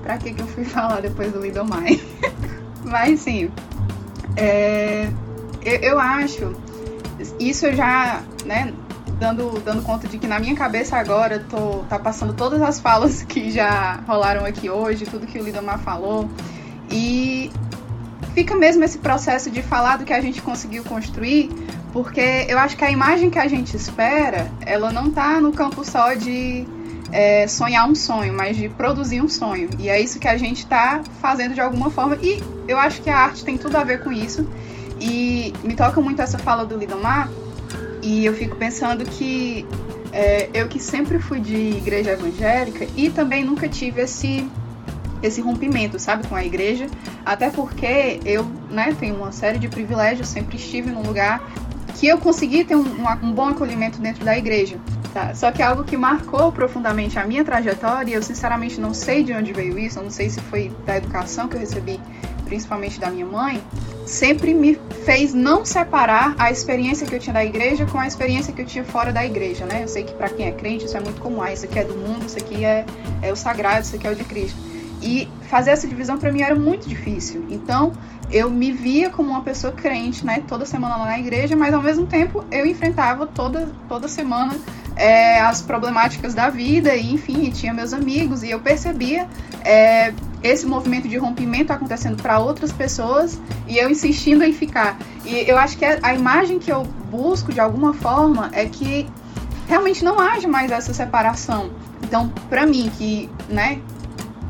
pra 0.02 0.18
que 0.18 0.32
que 0.32 0.42
eu 0.42 0.46
fui 0.48 0.64
falar 0.66 1.00
depois 1.00 1.32
do 1.32 1.40
Lidomai? 1.40 2.00
Mas, 2.84 3.20
sim, 3.20 3.48
é, 4.36 5.08
eu, 5.64 5.76
eu 5.76 5.98
acho, 5.98 6.52
isso 7.38 7.72
já, 7.72 8.22
né, 8.44 8.72
dando, 9.18 9.60
dando 9.60 9.82
conta 9.82 10.06
de 10.08 10.18
que 10.18 10.26
na 10.26 10.38
minha 10.38 10.54
cabeça 10.54 10.96
agora 10.96 11.44
tô, 11.48 11.84
tá 11.88 11.98
passando 11.98 12.32
todas 12.32 12.60
as 12.62 12.80
falas 12.80 13.22
que 13.22 13.50
já 13.50 14.00
rolaram 14.06 14.44
aqui 14.44 14.68
hoje, 14.68 15.04
tudo 15.04 15.26
que 15.26 15.38
o 15.38 15.44
Lidomar 15.44 15.78
falou. 15.78 16.28
E 16.90 17.50
fica 18.34 18.54
mesmo 18.54 18.84
esse 18.84 18.98
processo 18.98 19.50
de 19.50 19.62
falar 19.62 19.98
do 19.98 20.04
que 20.04 20.12
a 20.12 20.20
gente 20.20 20.42
conseguiu 20.42 20.84
construir, 20.84 21.50
porque 21.92 22.46
eu 22.48 22.58
acho 22.58 22.76
que 22.76 22.84
a 22.84 22.90
imagem 22.90 23.30
que 23.30 23.38
a 23.38 23.48
gente 23.48 23.76
espera, 23.76 24.50
ela 24.64 24.92
não 24.92 25.10
tá 25.10 25.40
no 25.40 25.52
campo 25.52 25.84
só 25.84 26.14
de 26.14 26.66
é, 27.12 27.46
sonhar 27.46 27.88
um 27.88 27.94
sonho, 27.94 28.32
mas 28.32 28.56
de 28.56 28.68
produzir 28.70 29.20
um 29.20 29.28
sonho. 29.28 29.68
E 29.78 29.88
é 29.88 30.00
isso 30.00 30.18
que 30.18 30.26
a 30.26 30.36
gente 30.36 30.58
está 30.58 31.02
fazendo 31.20 31.54
de 31.54 31.60
alguma 31.60 31.90
forma. 31.90 32.16
E 32.22 32.42
eu 32.66 32.78
acho 32.78 33.02
que 33.02 33.10
a 33.10 33.18
arte 33.18 33.44
tem 33.44 33.58
tudo 33.58 33.76
a 33.76 33.84
ver 33.84 34.02
com 34.02 34.10
isso. 34.10 34.48
E 34.98 35.52
me 35.62 35.74
toca 35.74 36.00
muito 36.00 36.22
essa 36.22 36.38
fala 36.38 36.64
do 36.64 36.76
Lidomar, 36.76 37.28
e 38.02 38.24
eu 38.24 38.34
fico 38.34 38.56
pensando 38.56 39.04
que 39.04 39.66
é, 40.12 40.50
eu 40.52 40.68
que 40.68 40.78
sempre 40.78 41.18
fui 41.18 41.40
de 41.40 41.56
igreja 41.56 42.10
evangélica 42.10 42.86
e 42.96 43.08
também 43.08 43.44
nunca 43.44 43.68
tive 43.68 44.02
esse 44.02 44.46
esse 45.22 45.40
rompimento, 45.40 46.00
sabe, 46.00 46.26
com 46.26 46.34
a 46.34 46.44
igreja, 46.44 46.88
até 47.24 47.48
porque 47.48 48.18
eu, 48.24 48.44
né, 48.68 48.92
tenho 48.98 49.14
uma 49.14 49.30
série 49.30 49.56
de 49.56 49.68
privilégios, 49.68 50.26
sempre 50.26 50.56
estive 50.56 50.90
num 50.90 51.02
lugar 51.02 51.40
que 51.94 52.08
eu 52.08 52.18
consegui 52.18 52.64
ter 52.64 52.74
um, 52.74 52.84
um, 53.22 53.32
bom 53.32 53.50
acolhimento 53.50 54.00
dentro 54.00 54.24
da 54.24 54.36
igreja. 54.36 54.76
Tá? 55.14 55.32
Só 55.34 55.52
que 55.52 55.62
algo 55.62 55.84
que 55.84 55.96
marcou 55.96 56.50
profundamente 56.50 57.18
a 57.18 57.24
minha 57.24 57.44
trajetória, 57.44 58.14
eu 58.14 58.22
sinceramente 58.22 58.80
não 58.80 58.92
sei 58.92 59.22
de 59.22 59.32
onde 59.32 59.52
veio 59.52 59.78
isso, 59.78 60.00
eu 60.00 60.02
não 60.02 60.10
sei 60.10 60.28
se 60.28 60.40
foi 60.40 60.72
da 60.84 60.96
educação 60.96 61.46
que 61.46 61.54
eu 61.54 61.60
recebi, 61.60 62.00
principalmente 62.52 63.00
da 63.00 63.10
minha 63.10 63.24
mãe, 63.24 63.62
sempre 64.04 64.52
me 64.52 64.78
fez 65.06 65.32
não 65.32 65.64
separar 65.64 66.34
a 66.38 66.50
experiência 66.50 67.06
que 67.06 67.14
eu 67.14 67.18
tinha 67.18 67.32
da 67.32 67.42
igreja 67.42 67.86
com 67.86 67.98
a 67.98 68.06
experiência 68.06 68.52
que 68.52 68.60
eu 68.60 68.66
tinha 68.66 68.84
fora 68.84 69.10
da 69.10 69.24
igreja, 69.24 69.64
né? 69.64 69.82
Eu 69.82 69.88
sei 69.88 70.04
que 70.04 70.12
para 70.12 70.28
quem 70.28 70.46
é 70.46 70.52
crente 70.52 70.84
isso 70.84 70.94
é 70.94 71.00
muito 71.00 71.18
comum, 71.18 71.40
ah, 71.40 71.50
isso 71.50 71.64
aqui 71.64 71.78
é 71.78 71.84
do 71.84 71.96
mundo, 71.96 72.26
isso 72.26 72.36
aqui 72.36 72.62
é, 72.62 72.84
é 73.22 73.32
o 73.32 73.36
sagrado, 73.36 73.80
isso 73.80 73.96
aqui 73.96 74.06
é 74.06 74.10
o 74.10 74.14
de 74.14 74.24
Cristo. 74.24 74.58
E 75.00 75.26
fazer 75.48 75.70
essa 75.70 75.88
divisão 75.88 76.18
para 76.18 76.30
mim 76.30 76.42
era 76.42 76.54
muito 76.54 76.86
difícil. 76.86 77.46
Então, 77.48 77.92
eu 78.30 78.50
me 78.50 78.70
via 78.70 79.08
como 79.08 79.30
uma 79.30 79.40
pessoa 79.40 79.72
crente, 79.72 80.22
né? 80.26 80.42
Toda 80.46 80.66
semana 80.66 80.98
lá 80.98 81.06
na 81.06 81.18
igreja, 81.18 81.56
mas 81.56 81.72
ao 81.72 81.80
mesmo 81.80 82.06
tempo 82.06 82.44
eu 82.50 82.66
enfrentava 82.66 83.26
toda, 83.26 83.72
toda 83.88 84.08
semana 84.08 84.54
é, 84.94 85.40
as 85.40 85.62
problemáticas 85.62 86.34
da 86.34 86.50
vida, 86.50 86.94
e 86.94 87.14
enfim, 87.14 87.50
tinha 87.50 87.72
meus 87.72 87.94
amigos, 87.94 88.42
e 88.42 88.50
eu 88.50 88.60
percebia 88.60 89.26
é, 89.64 90.12
esse 90.42 90.66
movimento 90.66 91.08
de 91.08 91.16
rompimento 91.16 91.72
acontecendo 91.72 92.20
para 92.20 92.38
outras 92.38 92.72
pessoas 92.72 93.40
e 93.66 93.78
eu 93.78 93.90
insistindo 93.90 94.42
em 94.44 94.52
ficar. 94.52 94.98
E 95.24 95.48
eu 95.48 95.56
acho 95.56 95.76
que 95.76 95.84
a 95.84 96.14
imagem 96.14 96.58
que 96.58 96.72
eu 96.72 96.84
busco 97.10 97.52
de 97.52 97.60
alguma 97.60 97.94
forma 97.94 98.50
é 98.52 98.66
que 98.66 99.06
realmente 99.68 100.04
não 100.04 100.18
haja 100.18 100.48
mais 100.48 100.70
essa 100.70 100.92
separação. 100.92 101.70
Então, 102.02 102.28
para 102.48 102.66
mim, 102.66 102.90
que 102.98 103.30
né, 103.48 103.80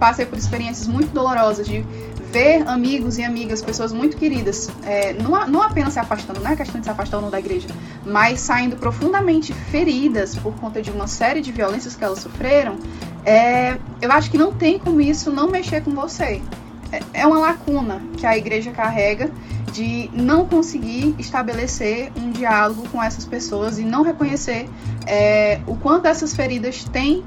passei 0.00 0.26
por 0.26 0.38
experiências 0.38 0.88
muito 0.88 1.12
dolorosas 1.12 1.66
de 1.66 1.85
ver 2.33 2.66
amigos 2.66 3.18
e 3.18 3.22
amigas, 3.22 3.62
pessoas 3.62 3.92
muito 3.92 4.16
queridas, 4.16 4.70
é, 4.85 5.12
não, 5.12 5.46
não 5.46 5.62
apenas 5.62 5.92
se 5.92 5.98
afastando, 5.98 6.40
não 6.40 6.50
é 6.50 6.57
questão 6.57 6.81
de 6.81 6.87
se 6.87 6.90
afastar 6.90 7.18
ou 7.18 7.22
não 7.24 7.31
da 7.31 7.38
igreja, 7.38 7.68
mas 8.07 8.40
saindo 8.40 8.74
profundamente 8.76 9.52
feridas 9.52 10.35
por 10.35 10.55
conta 10.55 10.81
de 10.81 10.90
uma 10.90 11.07
série 11.07 11.42
de 11.42 11.52
violências 11.52 11.94
que 11.94 12.02
elas 12.02 12.20
sofreram, 12.20 12.78
é, 13.24 13.78
eu 14.00 14.11
acho 14.11 14.30
que 14.30 14.38
não 14.38 14.52
tem 14.52 14.78
como 14.78 15.00
isso 15.00 15.30
não 15.30 15.48
mexer 15.48 15.82
com 15.82 15.92
você. 15.92 16.42
É, 16.90 17.20
é 17.20 17.26
uma 17.26 17.38
lacuna 17.38 18.02
que 18.16 18.26
a 18.26 18.37
igreja 18.37 18.70
carrega 18.70 19.30
de 19.72 20.11
não 20.12 20.46
conseguir 20.46 21.14
estabelecer 21.18 22.12
um 22.16 22.30
diálogo 22.30 22.87
com 22.90 23.02
essas 23.02 23.24
pessoas 23.24 23.78
e 23.78 23.82
não 23.82 24.02
reconhecer 24.02 24.68
é, 25.06 25.61
o 25.66 25.76
quanto 25.76 26.06
essas 26.06 26.35
feridas 26.35 26.85
têm 26.85 27.24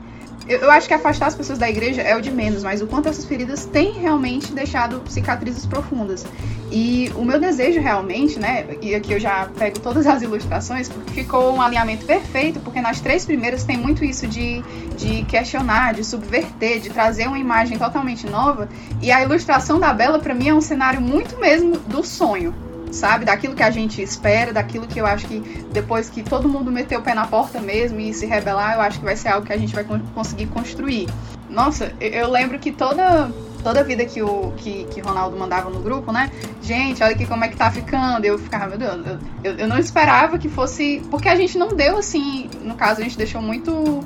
eu, 0.48 0.60
eu, 0.60 0.72
acho 0.72 0.88
que 0.88 0.94
afastar 0.94 1.28
as 1.28 1.36
pessoas 1.36 1.58
da 1.58 1.70
igreja 1.70 2.02
é 2.02 2.16
o 2.16 2.22
de 2.22 2.32
menos, 2.32 2.64
mas 2.64 2.82
o 2.82 2.88
quanto 2.88 3.10
essas 3.10 3.26
feridas 3.26 3.66
têm 3.66 3.94
realmente 3.94 4.52
deixado 4.54 5.02
cicatrizes 5.08 5.66
profundas. 5.66 6.26
E 6.72 7.12
o 7.16 7.24
meu 7.24 7.40
desejo 7.40 7.80
realmente, 7.80 8.40
né, 8.40 8.66
e 8.82 8.94
aqui 8.94 9.14
eu 9.14 9.20
já 9.20 9.50
pego 9.58 9.80
todas 9.80 10.06
as 10.06 10.22
ilustrações, 10.22 10.90
porque 10.90 11.12
ficou 11.12 11.54
um 11.54 11.62
alinhamento 11.62 12.06
perfeito, 12.06 12.60
porque 12.60 12.82
nas 12.82 13.00
três 13.00 13.26
primeiras 13.26 13.64
tem 13.64 13.78
muito 13.78 14.04
isso 14.04 14.28
de, 14.28 14.62
de 14.98 15.24
questionar, 15.26 15.94
de 15.94 16.04
subverter, 16.04 16.80
de 16.80 16.90
trazer 16.90 17.28
uma 17.28 17.40
imagem 17.40 17.78
totalmente 17.78 18.28
nova. 18.28 18.70
E 19.02 19.12
a 19.12 19.24
ilustração 19.24 19.80
da 19.80 19.94
Bela, 19.94 20.20
para 20.20 20.34
mim, 20.34 20.50
é 20.50 20.54
um 20.54 20.62
cenário 20.62 21.02
muito 21.02 21.40
mesmo 21.40 21.78
do 21.78 22.04
sonho 22.04 22.54
sabe? 22.96 23.26
Daquilo 23.26 23.54
que 23.54 23.64
a 23.64 23.70
gente 23.70 24.02
espera, 24.02 24.52
daquilo 24.52 24.88
que 24.88 25.00
eu 25.00 25.06
acho 25.06 25.28
que 25.28 25.40
depois 25.72 26.10
que 26.10 26.24
todo 26.24 26.48
mundo 26.50 26.72
meter 26.72 26.98
o 26.98 27.02
pé 27.02 27.14
na 27.14 27.28
porta 27.28 27.60
mesmo 27.60 28.00
e 28.00 28.14
se 28.14 28.26
rebelar, 28.26 28.76
eu 28.76 28.82
acho 28.82 29.00
que 29.00 29.06
vai 29.06 29.16
ser 29.16 29.30
algo 29.30 29.46
que 29.46 29.54
a 29.54 29.58
gente 29.58 29.76
vai 29.76 29.86
conseguir 30.14 30.48
construir. 30.48 31.08
Nossa, 31.50 31.94
eu 32.00 32.30
lembro 32.30 32.58
que 32.58 32.72
toda 32.72 33.30
toda 33.66 33.84
vida 33.84 34.06
que 34.06 34.22
o 34.22 34.54
que, 34.58 34.84
que 34.92 35.02
Ronaldo 35.02 35.36
mandava 35.36 35.72
no 35.72 35.80
grupo, 35.80 36.12
né? 36.12 36.30
Gente, 36.62 37.02
olha 37.02 37.14
aqui 37.14 37.26
como 37.26 37.44
é 37.44 37.48
que 37.48 37.58
tá 37.58 37.72
ficando. 37.72 38.24
Eu 38.24 38.38
ficava, 38.38 38.68
meu 38.68 38.78
Deus, 38.78 39.08
eu, 39.08 39.20
eu, 39.44 39.58
eu 39.60 39.68
não 39.68 39.80
esperava 39.80 40.38
que 40.38 40.48
fosse. 40.48 41.02
Porque 41.10 41.28
a 41.28 41.36
gente 41.36 41.58
não 41.58 41.70
deu 41.70 41.98
assim. 41.98 42.48
No 42.62 42.76
caso, 42.76 43.02
a 43.02 43.04
gente 43.04 43.18
deixou 43.18 43.42
muito. 43.42 44.06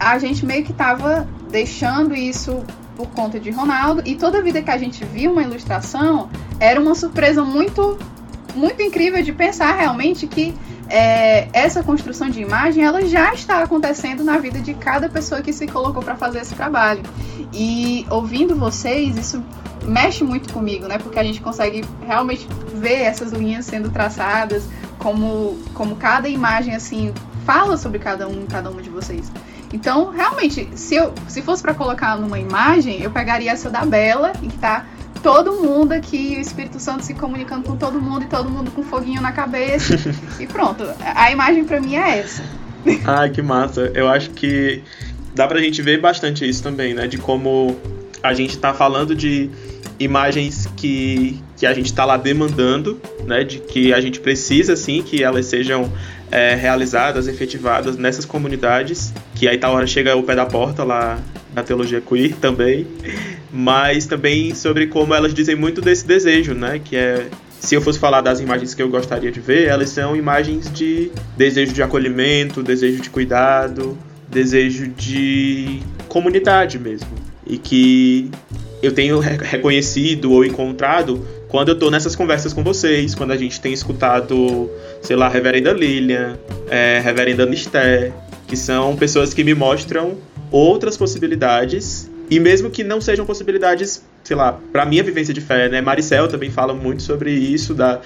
A 0.00 0.18
gente 0.18 0.46
meio 0.46 0.64
que 0.64 0.72
tava 0.72 1.28
deixando 1.50 2.14
isso 2.14 2.64
por 2.96 3.08
conta 3.08 3.38
de 3.38 3.50
Ronaldo. 3.50 4.02
E 4.06 4.16
toda 4.16 4.42
vida 4.42 4.62
que 4.62 4.70
a 4.70 4.78
gente 4.78 5.04
via 5.04 5.30
uma 5.30 5.42
ilustração, 5.42 6.30
era 6.58 6.80
uma 6.80 6.94
surpresa 6.94 7.44
muito 7.44 7.98
muito 8.56 8.82
incrível 8.82 9.22
de 9.22 9.32
pensar 9.32 9.76
realmente 9.76 10.26
que 10.26 10.54
é, 10.88 11.48
essa 11.52 11.82
construção 11.82 12.30
de 12.30 12.40
imagem 12.40 12.84
ela 12.84 13.04
já 13.06 13.32
está 13.34 13.62
acontecendo 13.62 14.22
na 14.22 14.38
vida 14.38 14.60
de 14.60 14.74
cada 14.74 15.08
pessoa 15.08 15.42
que 15.42 15.52
se 15.52 15.66
colocou 15.66 16.02
para 16.02 16.16
fazer 16.16 16.40
esse 16.40 16.54
trabalho. 16.54 17.02
E 17.52 18.06
ouvindo 18.10 18.56
vocês, 18.56 19.16
isso 19.16 19.42
mexe 19.84 20.24
muito 20.24 20.52
comigo, 20.52 20.86
né? 20.86 20.98
Porque 20.98 21.18
a 21.18 21.24
gente 21.24 21.40
consegue 21.40 21.84
realmente 22.06 22.46
ver 22.74 23.02
essas 23.02 23.32
linhas 23.32 23.64
sendo 23.64 23.90
traçadas, 23.90 24.64
como, 24.98 25.58
como 25.74 25.96
cada 25.96 26.28
imagem 26.28 26.74
assim 26.74 27.12
fala 27.44 27.76
sobre 27.76 27.98
cada 27.98 28.26
um, 28.28 28.46
cada 28.46 28.70
uma 28.70 28.82
de 28.82 28.90
vocês. 28.90 29.30
Então, 29.72 30.10
realmente, 30.10 30.68
se 30.74 30.94
eu 30.94 31.12
se 31.28 31.42
fosse 31.42 31.62
para 31.62 31.74
colocar 31.74 32.16
numa 32.16 32.38
imagem, 32.38 33.00
eu 33.02 33.10
pegaria 33.10 33.50
essa 33.50 33.68
da 33.68 33.84
Bela, 33.84 34.32
em 34.42 34.48
que 34.48 34.58
tá 34.58 34.84
todo 35.22 35.52
mundo 35.52 35.92
aqui, 35.92 36.36
o 36.36 36.40
Espírito 36.40 36.78
Santo 36.78 37.04
se 37.04 37.14
comunicando 37.14 37.64
com 37.64 37.76
todo 37.76 38.00
mundo 38.00 38.24
e 38.24 38.26
todo 38.26 38.48
mundo 38.48 38.70
com 38.70 38.82
foguinho 38.82 39.20
na 39.20 39.32
cabeça. 39.32 39.98
e 40.40 40.46
pronto, 40.46 40.84
a 41.00 41.30
imagem 41.30 41.64
para 41.64 41.80
mim 41.80 41.96
é 41.96 42.18
essa. 42.18 42.42
Ai, 43.04 43.30
que 43.30 43.42
massa. 43.42 43.90
Eu 43.94 44.08
acho 44.08 44.30
que 44.30 44.82
dá 45.34 45.46
pra 45.46 45.60
gente 45.60 45.82
ver 45.82 46.00
bastante 46.00 46.48
isso 46.48 46.62
também, 46.62 46.94
né? 46.94 47.06
De 47.06 47.18
como 47.18 47.76
a 48.22 48.32
gente 48.32 48.56
tá 48.58 48.72
falando 48.72 49.14
de 49.14 49.50
imagens 49.98 50.68
que, 50.76 51.40
que 51.56 51.66
a 51.66 51.72
gente 51.72 51.92
tá 51.92 52.04
lá 52.04 52.16
demandando, 52.16 53.00
né? 53.24 53.44
De 53.44 53.58
que 53.58 53.92
a 53.92 54.00
gente 54.00 54.20
precisa, 54.20 54.76
sim, 54.76 55.02
que 55.02 55.22
elas 55.22 55.46
sejam 55.46 55.90
é, 56.30 56.54
realizadas, 56.54 57.28
efetivadas 57.28 57.96
nessas 57.96 58.24
comunidades. 58.24 59.12
Que 59.34 59.48
aí 59.48 59.58
tá 59.58 59.68
hora 59.68 59.86
chega 59.86 60.16
o 60.16 60.22
pé 60.22 60.34
da 60.34 60.46
porta 60.46 60.84
lá 60.84 61.18
na 61.56 61.62
teologia 61.64 62.00
queer 62.00 62.36
também 62.36 62.86
mas 63.56 64.06
também 64.06 64.54
sobre 64.54 64.86
como 64.86 65.14
elas 65.14 65.32
dizem 65.32 65.56
muito 65.56 65.80
desse 65.80 66.06
desejo, 66.06 66.52
né? 66.52 66.78
Que 66.82 66.96
é 66.96 67.26
se 67.58 67.74
eu 67.74 67.80
fosse 67.80 67.98
falar 67.98 68.20
das 68.20 68.38
imagens 68.38 68.74
que 68.74 68.82
eu 68.82 68.88
gostaria 68.88 69.32
de 69.32 69.40
ver, 69.40 69.66
elas 69.66 69.88
são 69.88 70.14
imagens 70.14 70.70
de 70.70 71.10
desejo 71.36 71.72
de 71.72 71.82
acolhimento, 71.82 72.62
desejo 72.62 73.00
de 73.00 73.08
cuidado, 73.08 73.96
desejo 74.28 74.88
de 74.88 75.80
comunidade 76.06 76.78
mesmo. 76.78 77.08
E 77.46 77.56
que 77.56 78.30
eu 78.82 78.92
tenho 78.92 79.18
reconhecido 79.18 80.32
ou 80.32 80.44
encontrado 80.44 81.26
quando 81.48 81.68
eu 81.68 81.74
estou 81.74 81.90
nessas 81.90 82.14
conversas 82.14 82.52
com 82.52 82.62
vocês, 82.62 83.14
quando 83.14 83.30
a 83.30 83.36
gente 83.36 83.58
tem 83.60 83.72
escutado, 83.72 84.70
sei 85.00 85.16
lá, 85.16 85.28
Reverenda 85.28 85.72
Lilian, 85.72 86.38
é, 86.68 87.00
Reverenda 87.02 87.46
Nisté, 87.46 88.12
que 88.46 88.56
são 88.56 88.94
pessoas 88.96 89.32
que 89.32 89.42
me 89.42 89.54
mostram 89.54 90.18
outras 90.50 90.96
possibilidades 90.96 92.10
e 92.28 92.40
mesmo 92.40 92.70
que 92.70 92.82
não 92.82 93.00
sejam 93.00 93.24
possibilidades, 93.24 94.02
sei 94.24 94.36
lá, 94.36 94.58
para 94.72 94.84
minha 94.84 95.02
vivência 95.02 95.32
de 95.32 95.40
fé, 95.40 95.68
né? 95.68 95.80
Maricel 95.80 96.28
também 96.28 96.50
fala 96.50 96.74
muito 96.74 97.02
sobre 97.02 97.30
isso, 97.32 97.72
da, 97.72 98.00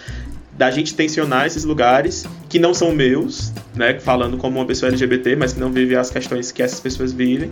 da 0.57 0.71
gente 0.71 0.95
tensionar 0.95 1.47
esses 1.47 1.65
lugares 1.65 2.27
que 2.49 2.59
não 2.59 2.75
são 2.75 2.93
meus, 2.93 3.53
né? 3.75 3.99
Falando 3.99 4.37
como 4.37 4.59
uma 4.59 4.67
pessoa 4.67 4.91
LGBT, 4.91 5.37
mas 5.37 5.55
que 5.55 5.61
não 5.61 5.73
vive 5.73 5.97
as 5.97 6.11
questões 6.11 6.53
que 6.53 6.63
essas 6.63 6.81
pessoas 6.81 7.13
vivem. 7.13 7.51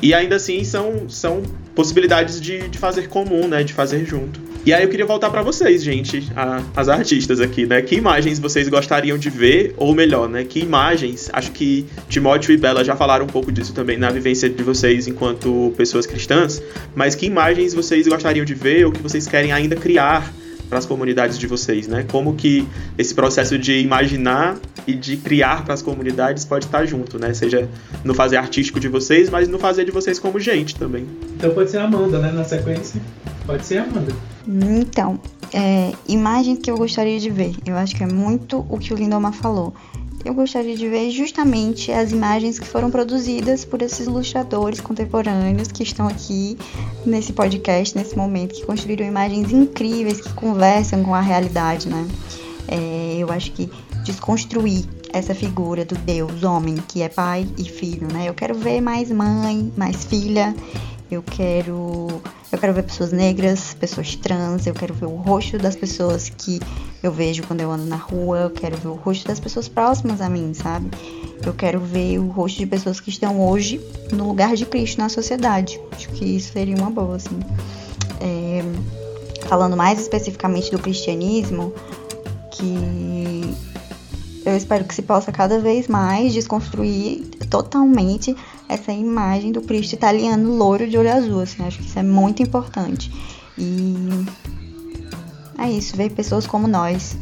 E 0.00 0.14
ainda 0.14 0.36
assim 0.36 0.62
são, 0.62 1.08
são 1.08 1.42
possibilidades 1.74 2.40
de, 2.40 2.68
de 2.68 2.78
fazer 2.78 3.08
comum, 3.08 3.48
né? 3.48 3.64
De 3.64 3.72
fazer 3.72 4.04
junto. 4.04 4.40
E 4.66 4.74
aí 4.74 4.82
eu 4.82 4.88
queria 4.88 5.06
voltar 5.06 5.30
para 5.30 5.42
vocês, 5.42 5.84
gente, 5.84 6.28
a, 6.34 6.60
as 6.74 6.88
artistas 6.88 7.40
aqui, 7.40 7.64
né? 7.64 7.80
Que 7.82 7.94
imagens 7.94 8.40
vocês 8.40 8.68
gostariam 8.68 9.16
de 9.16 9.30
ver, 9.30 9.72
ou 9.76 9.94
melhor, 9.94 10.28
né? 10.28 10.42
Que 10.42 10.58
imagens, 10.58 11.30
acho 11.32 11.52
que 11.52 11.86
Timóteo 12.08 12.52
e 12.52 12.56
Bela 12.56 12.82
já 12.82 12.96
falaram 12.96 13.26
um 13.26 13.28
pouco 13.28 13.52
disso 13.52 13.72
também 13.72 13.96
na 13.96 14.10
vivência 14.10 14.50
de 14.50 14.64
vocês 14.64 15.06
enquanto 15.06 15.72
pessoas 15.76 16.04
cristãs, 16.04 16.60
mas 16.96 17.14
que 17.14 17.26
imagens 17.26 17.74
vocês 17.74 18.08
gostariam 18.08 18.44
de 18.44 18.54
ver 18.54 18.84
ou 18.84 18.90
que 18.90 19.00
vocês 19.00 19.28
querem 19.28 19.52
ainda 19.52 19.76
criar 19.76 20.34
para 20.68 20.78
as 20.78 20.84
comunidades 20.84 21.38
de 21.38 21.46
vocês, 21.46 21.86
né? 21.86 22.04
Como 22.10 22.34
que 22.34 22.66
esse 22.98 23.14
processo 23.14 23.56
de 23.56 23.78
imaginar 23.78 24.58
e 24.84 24.94
de 24.94 25.16
criar 25.16 25.64
para 25.64 25.74
as 25.74 25.82
comunidades 25.82 26.44
pode 26.44 26.64
estar 26.64 26.84
junto, 26.86 27.20
né? 27.20 27.32
Seja 27.34 27.68
no 28.02 28.14
fazer 28.14 28.36
artístico 28.36 28.80
de 28.80 28.88
vocês, 28.88 29.30
mas 29.30 29.46
no 29.46 29.60
fazer 29.60 29.84
de 29.84 29.92
vocês 29.92 30.18
como 30.18 30.40
gente 30.40 30.74
também. 30.74 31.06
Então 31.36 31.54
pode 31.54 31.70
ser 31.70 31.78
a 31.78 31.84
Amanda, 31.84 32.18
né? 32.18 32.32
Na 32.32 32.42
sequência. 32.42 33.00
Pode 33.46 33.64
ser 33.64 33.78
a 33.78 33.84
Amanda. 33.84 34.35
Então, 34.46 35.18
é, 35.52 35.92
imagens 36.06 36.58
que 36.60 36.70
eu 36.70 36.76
gostaria 36.76 37.18
de 37.18 37.30
ver. 37.30 37.54
Eu 37.64 37.76
acho 37.76 37.94
que 37.96 38.02
é 38.02 38.06
muito 38.06 38.64
o 38.68 38.78
que 38.78 38.92
o 38.92 38.96
Lindoma 38.96 39.32
falou. 39.32 39.74
Eu 40.24 40.34
gostaria 40.34 40.76
de 40.76 40.88
ver 40.88 41.10
justamente 41.10 41.92
as 41.92 42.10
imagens 42.10 42.58
que 42.58 42.66
foram 42.66 42.90
produzidas 42.90 43.64
por 43.64 43.80
esses 43.80 44.06
ilustradores 44.06 44.80
contemporâneos 44.80 45.68
que 45.68 45.84
estão 45.84 46.08
aqui 46.08 46.58
nesse 47.04 47.32
podcast, 47.32 47.96
nesse 47.96 48.16
momento, 48.16 48.54
que 48.54 48.66
construíram 48.66 49.06
imagens 49.06 49.52
incríveis 49.52 50.20
que 50.20 50.32
conversam 50.32 51.04
com 51.04 51.14
a 51.14 51.20
realidade, 51.20 51.88
né? 51.88 52.08
É, 52.66 53.16
eu 53.18 53.30
acho 53.30 53.52
que 53.52 53.70
desconstruir 54.04 54.84
essa 55.12 55.34
figura 55.34 55.84
do 55.84 55.94
Deus 55.94 56.42
homem 56.42 56.76
que 56.88 57.02
é 57.02 57.08
pai 57.08 57.46
e 57.56 57.64
filho, 57.64 58.08
né? 58.12 58.28
Eu 58.28 58.34
quero 58.34 58.54
ver 58.54 58.80
mais 58.80 59.10
mãe, 59.10 59.72
mais 59.76 60.04
filha. 60.04 60.54
Eu 61.10 61.22
quero 61.22 62.20
eu 62.50 62.58
quero 62.58 62.72
ver 62.72 62.84
pessoas 62.84 63.12
negras, 63.12 63.74
pessoas 63.74 64.14
trans, 64.16 64.66
eu 64.66 64.74
quero 64.74 64.94
ver 64.94 65.06
o 65.06 65.16
rosto 65.16 65.58
das 65.58 65.76
pessoas 65.76 66.28
que 66.28 66.60
eu 67.02 67.12
vejo 67.12 67.42
quando 67.42 67.60
eu 67.60 67.70
ando 67.70 67.84
na 67.84 67.96
rua, 67.96 68.38
eu 68.38 68.50
quero 68.50 68.76
ver 68.76 68.88
o 68.88 68.94
rosto 68.94 69.26
das 69.26 69.38
pessoas 69.38 69.68
próximas 69.68 70.20
a 70.20 70.28
mim, 70.28 70.52
sabe? 70.54 70.90
Eu 71.44 71.52
quero 71.52 71.78
ver 71.80 72.18
o 72.18 72.28
rosto 72.28 72.58
de 72.58 72.66
pessoas 72.66 72.98
que 72.98 73.10
estão 73.10 73.40
hoje 73.40 73.80
no 74.12 74.26
lugar 74.26 74.54
de 74.54 74.64
Cristo 74.64 74.98
na 74.98 75.08
sociedade. 75.08 75.80
Acho 75.92 76.08
que 76.08 76.24
isso 76.24 76.52
seria 76.52 76.76
uma 76.76 76.90
boa, 76.90 77.16
assim. 77.16 77.38
É, 78.20 78.62
falando 79.46 79.76
mais 79.76 80.00
especificamente 80.00 80.70
do 80.70 80.78
cristianismo, 80.78 81.72
que 82.50 83.54
eu 84.44 84.56
espero 84.56 84.84
que 84.84 84.94
se 84.94 85.02
possa 85.02 85.30
cada 85.30 85.58
vez 85.58 85.88
mais 85.88 86.32
desconstruir 86.32 87.26
totalmente 87.50 88.34
essa 88.68 88.92
imagem 88.92 89.52
do 89.52 89.60
Cristo 89.60 89.94
italiano 89.94 90.56
louro 90.56 90.88
de 90.88 90.98
olho 90.98 91.12
azul, 91.12 91.40
assim, 91.40 91.62
acho 91.64 91.78
que 91.78 91.86
isso 91.86 91.98
é 91.98 92.02
muito 92.02 92.42
importante. 92.42 93.10
E 93.58 94.26
é 95.58 95.70
isso, 95.70 95.96
ver 95.96 96.10
pessoas 96.10 96.46
como 96.46 96.66
nós 96.66 97.16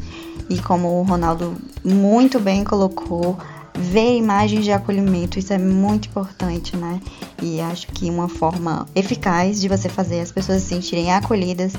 e 0.48 0.58
como 0.60 1.00
o 1.00 1.02
Ronaldo 1.02 1.56
muito 1.84 2.40
bem 2.40 2.64
colocou, 2.64 3.38
ver 3.74 4.16
imagens 4.16 4.64
de 4.64 4.72
acolhimento, 4.72 5.38
isso 5.38 5.52
é 5.52 5.58
muito 5.58 6.08
importante, 6.08 6.76
né? 6.76 7.00
E 7.42 7.60
acho 7.60 7.88
que 7.88 8.08
uma 8.08 8.28
forma 8.28 8.86
eficaz 8.94 9.60
de 9.60 9.68
você 9.68 9.88
fazer 9.88 10.20
as 10.20 10.32
pessoas 10.32 10.62
se 10.62 10.68
sentirem 10.68 11.12
acolhidas 11.12 11.72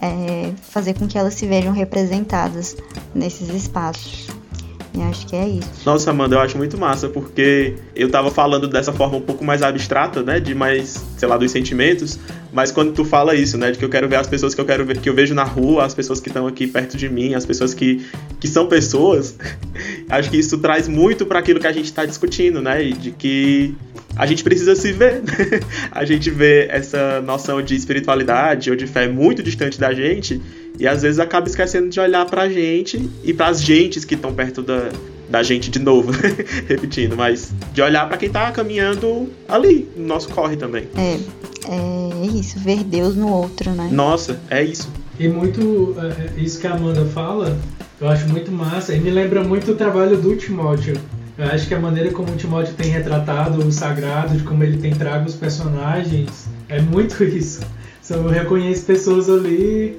é 0.00 0.52
fazer 0.60 0.94
com 0.94 1.06
que 1.06 1.16
elas 1.16 1.34
se 1.34 1.46
vejam 1.46 1.72
representadas 1.72 2.76
nesses 3.14 3.48
espaços. 3.48 4.28
E 4.96 5.02
acho 5.02 5.26
que 5.26 5.36
é 5.36 5.46
isso. 5.46 5.68
Nossa, 5.84 6.10
Amanda, 6.10 6.36
eu 6.36 6.40
acho 6.40 6.56
muito 6.56 6.78
massa, 6.78 7.06
porque 7.08 7.74
eu 7.94 8.10
tava 8.10 8.30
falando 8.30 8.66
dessa 8.66 8.92
forma 8.92 9.18
um 9.18 9.20
pouco 9.20 9.44
mais 9.44 9.60
abstrata, 9.62 10.22
né? 10.22 10.40
De 10.40 10.54
mais, 10.54 11.04
sei 11.18 11.28
lá, 11.28 11.36
dos 11.36 11.50
sentimentos. 11.50 12.18
Mas 12.50 12.72
quando 12.72 12.92
tu 12.92 13.04
fala 13.04 13.34
isso, 13.34 13.58
né? 13.58 13.70
De 13.70 13.78
que 13.78 13.84
eu 13.84 13.90
quero 13.90 14.08
ver 14.08 14.16
as 14.16 14.26
pessoas 14.26 14.54
que 14.54 14.60
eu 14.60 14.64
quero 14.64 14.86
ver, 14.86 14.98
que 14.98 15.08
eu 15.08 15.14
vejo 15.14 15.34
na 15.34 15.44
rua, 15.44 15.84
as 15.84 15.94
pessoas 15.94 16.18
que 16.18 16.28
estão 16.28 16.46
aqui 16.46 16.66
perto 16.66 16.96
de 16.96 17.10
mim, 17.10 17.34
as 17.34 17.44
pessoas 17.44 17.74
que, 17.74 18.06
que 18.40 18.48
são 18.48 18.66
pessoas, 18.68 19.36
acho 20.08 20.30
que 20.30 20.38
isso 20.38 20.56
traz 20.58 20.88
muito 20.88 21.26
para 21.26 21.40
aquilo 21.40 21.60
que 21.60 21.66
a 21.66 21.72
gente 21.72 21.92
tá 21.92 22.06
discutindo, 22.06 22.62
né? 22.62 22.82
E 22.82 22.92
de 22.94 23.10
que 23.10 23.74
a 24.16 24.24
gente 24.24 24.42
precisa 24.42 24.74
se 24.74 24.92
ver. 24.92 25.22
a 25.92 26.06
gente 26.06 26.30
vê 26.30 26.68
essa 26.70 27.20
noção 27.20 27.60
de 27.60 27.76
espiritualidade 27.76 28.70
ou 28.70 28.76
de 28.76 28.86
fé 28.86 29.06
muito 29.06 29.42
distante 29.42 29.78
da 29.78 29.92
gente 29.92 30.40
e 30.78 30.86
às 30.86 31.02
vezes 31.02 31.18
acaba 31.18 31.46
esquecendo 31.48 31.88
de 31.88 31.98
olhar 32.00 32.26
pra 32.26 32.48
gente 32.48 33.08
e 33.24 33.32
pras 33.32 33.62
gentes 33.62 34.04
que 34.04 34.14
estão 34.14 34.32
perto 34.32 34.62
da, 34.62 34.90
da 35.28 35.42
gente 35.42 35.70
de 35.70 35.78
novo, 35.78 36.12
repetindo, 36.68 37.16
mas 37.16 37.52
de 37.72 37.82
olhar 37.82 38.08
para 38.08 38.16
quem 38.16 38.30
tá 38.30 38.50
caminhando 38.52 39.30
ali, 39.48 39.88
no 39.96 40.06
nosso 40.06 40.28
corre 40.28 40.56
também. 40.56 40.88
É, 40.96 41.18
é 41.68 42.26
isso, 42.26 42.58
ver 42.58 42.84
Deus 42.84 43.16
no 43.16 43.28
outro, 43.28 43.70
né? 43.72 43.88
Nossa, 43.90 44.40
é 44.50 44.62
isso. 44.62 44.88
E 45.18 45.28
muito 45.28 45.94
é, 45.98 46.40
isso 46.40 46.60
que 46.60 46.66
a 46.66 46.74
Amanda 46.74 47.04
fala, 47.06 47.58
eu 48.00 48.08
acho 48.08 48.28
muito 48.28 48.52
massa 48.52 48.94
e 48.94 49.00
me 49.00 49.10
lembra 49.10 49.42
muito 49.42 49.72
o 49.72 49.74
trabalho 49.74 50.16
do 50.16 50.36
Timóteo. 50.36 50.96
Eu 51.38 51.46
acho 51.46 51.66
que 51.66 51.74
a 51.74 51.78
maneira 51.78 52.10
como 52.12 52.32
o 52.32 52.36
Timóteo 52.36 52.74
tem 52.74 52.90
retratado 52.90 53.58
o 53.66 53.70
sagrado, 53.70 54.36
de 54.36 54.42
como 54.42 54.62
ele 54.64 54.78
tem 54.78 54.94
trago 54.94 55.26
os 55.26 55.34
personagens, 55.34 56.46
é 56.68 56.80
muito 56.80 57.22
isso. 57.24 57.60
Eu 58.08 58.28
reconheço 58.28 58.84
pessoas 58.84 59.28
ali 59.28 59.96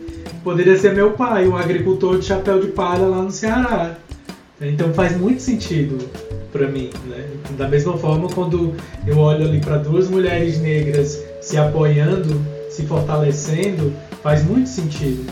poderia 0.48 0.78
ser 0.78 0.93
meu 0.93 1.12
pai, 1.12 1.46
um 1.46 1.58
agricultor 1.58 2.20
de 2.20 2.26
chapéu 2.26 2.62
de 2.62 2.67
palha 2.67 3.06
lá 3.06 3.22
no 3.22 3.32
Ceará. 3.32 3.98
Então 4.62 4.93
faz 4.93 5.17
muito 5.17 5.41
sentido 5.41 5.98
para 6.54 6.67
mim, 6.67 6.89
né? 7.06 7.26
Da 7.58 7.67
mesma 7.67 7.98
forma, 7.98 8.30
quando 8.30 8.74
eu 9.06 9.17
olho 9.17 9.46
ali 9.46 9.60
para 9.60 9.78
duas 9.78 10.10
mulheres 10.10 10.60
negras 10.62 11.22
se 11.41 11.58
apoiando, 11.58 12.41
se 12.70 12.86
fortalecendo, 12.86 13.93
faz 14.24 14.43
muito 14.46 14.70
sentido. 14.70 15.30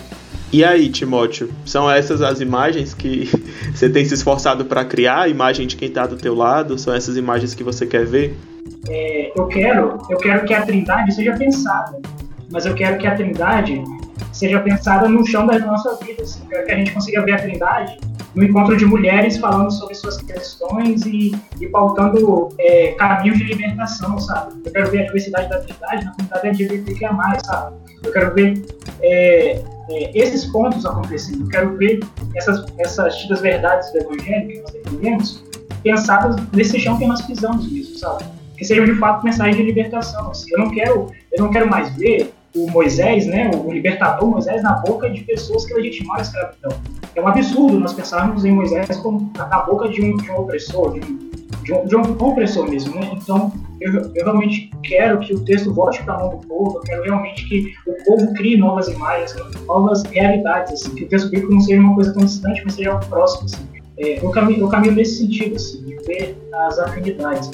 E 0.51 0.65
aí, 0.65 0.89
Timóteo, 0.89 1.49
são 1.65 1.89
essas 1.89 2.21
as 2.21 2.41
imagens 2.41 2.93
que 2.93 3.29
você 3.73 3.89
tem 3.89 4.03
se 4.03 4.13
esforçado 4.13 4.65
para 4.65 4.83
criar, 4.83 5.21
a 5.21 5.27
imagem 5.29 5.65
de 5.65 5.77
quem 5.77 5.87
está 5.87 6.05
do 6.05 6.17
teu 6.17 6.35
lado? 6.35 6.77
São 6.77 6.93
essas 6.93 7.15
imagens 7.15 7.55
que 7.55 7.63
você 7.63 7.85
quer 7.85 8.05
ver? 8.05 8.37
É, 8.89 9.31
eu 9.33 9.47
quero, 9.47 9.97
eu 10.09 10.17
quero 10.17 10.45
que 10.45 10.53
a 10.53 10.61
Trindade 10.61 11.15
seja 11.15 11.33
pensada, 11.37 11.99
mas 12.51 12.65
eu 12.65 12.73
quero 12.73 12.97
que 12.97 13.07
a 13.07 13.15
Trindade 13.15 13.83
seja 14.31 14.59
pensada 14.59 15.07
no 15.07 15.25
chão 15.25 15.47
da 15.47 15.57
nossa 15.59 15.95
vida. 16.03 16.23
Assim. 16.23 16.41
Eu 16.43 16.49
quero 16.49 16.65
que 16.65 16.71
a 16.71 16.77
gente 16.77 16.91
consiga 16.91 17.21
ver 17.21 17.33
a 17.33 17.39
Trindade 17.39 17.97
no 18.35 18.43
encontro 18.43 18.75
de 18.75 18.85
mulheres 18.85 19.37
falando 19.37 19.71
sobre 19.71 19.95
suas 19.95 20.17
questões 20.17 21.05
e, 21.05 21.33
e 21.59 21.67
pautando 21.69 22.49
é, 22.59 22.91
caminhos 22.93 23.37
de 23.37 23.45
libertação, 23.45 24.19
sabe? 24.19 24.55
Eu 24.65 24.71
quero 24.71 24.91
ver 24.91 25.01
a 25.01 25.05
diversidade 25.05 25.49
da 25.49 25.59
Trindade 25.59 26.05
na 26.05 26.11
comunidade 26.11 26.47
LGBTQIA+, 26.47 27.39
sabe? 27.45 27.75
Eu 28.03 28.11
quero 28.11 28.33
ver 28.33 28.65
é, 29.01 29.63
é, 29.89 30.17
esses 30.17 30.45
pontos 30.45 30.85
acontecendo. 30.85 31.43
Eu 31.43 31.49
quero 31.49 31.77
ver 31.77 31.99
essas, 32.35 32.65
essas 32.77 33.15
tidas 33.17 33.39
verdades 33.41 33.91
do 33.93 33.99
Evangelho 33.99 34.47
que 34.49 34.59
nós 34.59 34.71
defendemos 34.71 35.43
pensadas 35.81 36.35
nesse 36.51 36.79
chão 36.79 36.97
que 36.97 37.05
nós 37.05 37.21
pisamos 37.21 37.71
mesmo, 37.71 37.97
sabe? 37.97 38.25
Que 38.57 38.65
sejam 38.65 38.85
de 38.85 38.95
fato 38.95 39.23
mensagens 39.23 39.57
de 39.57 39.63
libertação. 39.63 40.31
Assim. 40.31 40.49
Eu 40.51 40.59
não 40.59 40.69
quero, 40.69 41.11
eu 41.31 41.43
não 41.43 41.51
quero 41.51 41.69
mais 41.69 41.95
ver 41.95 42.33
o 42.55 42.71
Moisés, 42.71 43.27
né, 43.27 43.51
o 43.53 43.71
libertador 43.71 44.29
Moisés, 44.29 44.63
na 44.63 44.73
boca 44.75 45.09
de 45.09 45.21
pessoas 45.23 45.65
que 45.65 45.73
legitimaram 45.73 46.19
a 46.19 46.23
escravidão. 46.23 46.71
É 47.13 47.21
um 47.21 47.27
absurdo 47.27 47.79
nós 47.79 47.93
pensarmos 47.93 48.45
em 48.45 48.51
Moisés 48.51 48.95
como 48.97 49.29
na 49.35 49.59
boca 49.59 49.89
de 49.89 50.01
um, 50.01 50.15
de 50.15 50.31
um 50.31 50.39
opressor, 50.39 50.93
de 50.93 51.01
um, 51.73 51.85
de, 51.85 51.95
um, 51.95 52.01
opressor 52.01 52.69
mesmo. 52.69 52.95
Né? 52.95 53.11
Então, 53.13 53.51
eu, 53.81 53.93
eu, 54.15 54.23
realmente 54.23 54.71
quero 54.83 55.19
que 55.19 55.33
o 55.33 55.43
texto 55.43 55.73
volte 55.73 56.01
para 56.03 56.15
a 56.15 56.19
mão 56.19 56.29
do 56.29 56.47
povo, 56.47 56.77
eu 56.77 56.81
quero 56.81 57.03
realmente 57.03 57.45
que 57.47 57.73
o 57.87 58.05
povo 58.05 58.33
crie 58.33 58.57
novas 58.57 58.87
imagens, 58.87 59.35
novas 59.65 60.03
realidades, 60.03 60.73
assim, 60.73 60.95
que 60.95 61.03
o 61.03 61.09
texto 61.09 61.29
bíblico 61.29 61.53
não 61.53 61.61
seja 61.61 61.81
uma 61.81 61.95
coisa 61.95 62.13
tão 62.13 62.23
distante, 62.23 62.61
mas 62.63 62.73
seja 62.75 62.91
algo 62.91 63.05
próximo. 63.07 63.45
Assim. 63.45 63.67
É, 63.97 64.23
eu, 64.23 64.29
caminho, 64.29 64.61
eu 64.61 64.67
caminho 64.69 64.93
nesse 64.93 65.17
sentido, 65.17 65.55
assim, 65.55 65.83
de 65.83 65.95
ver 66.05 66.37
as 66.53 66.79
afinidades. 66.79 67.51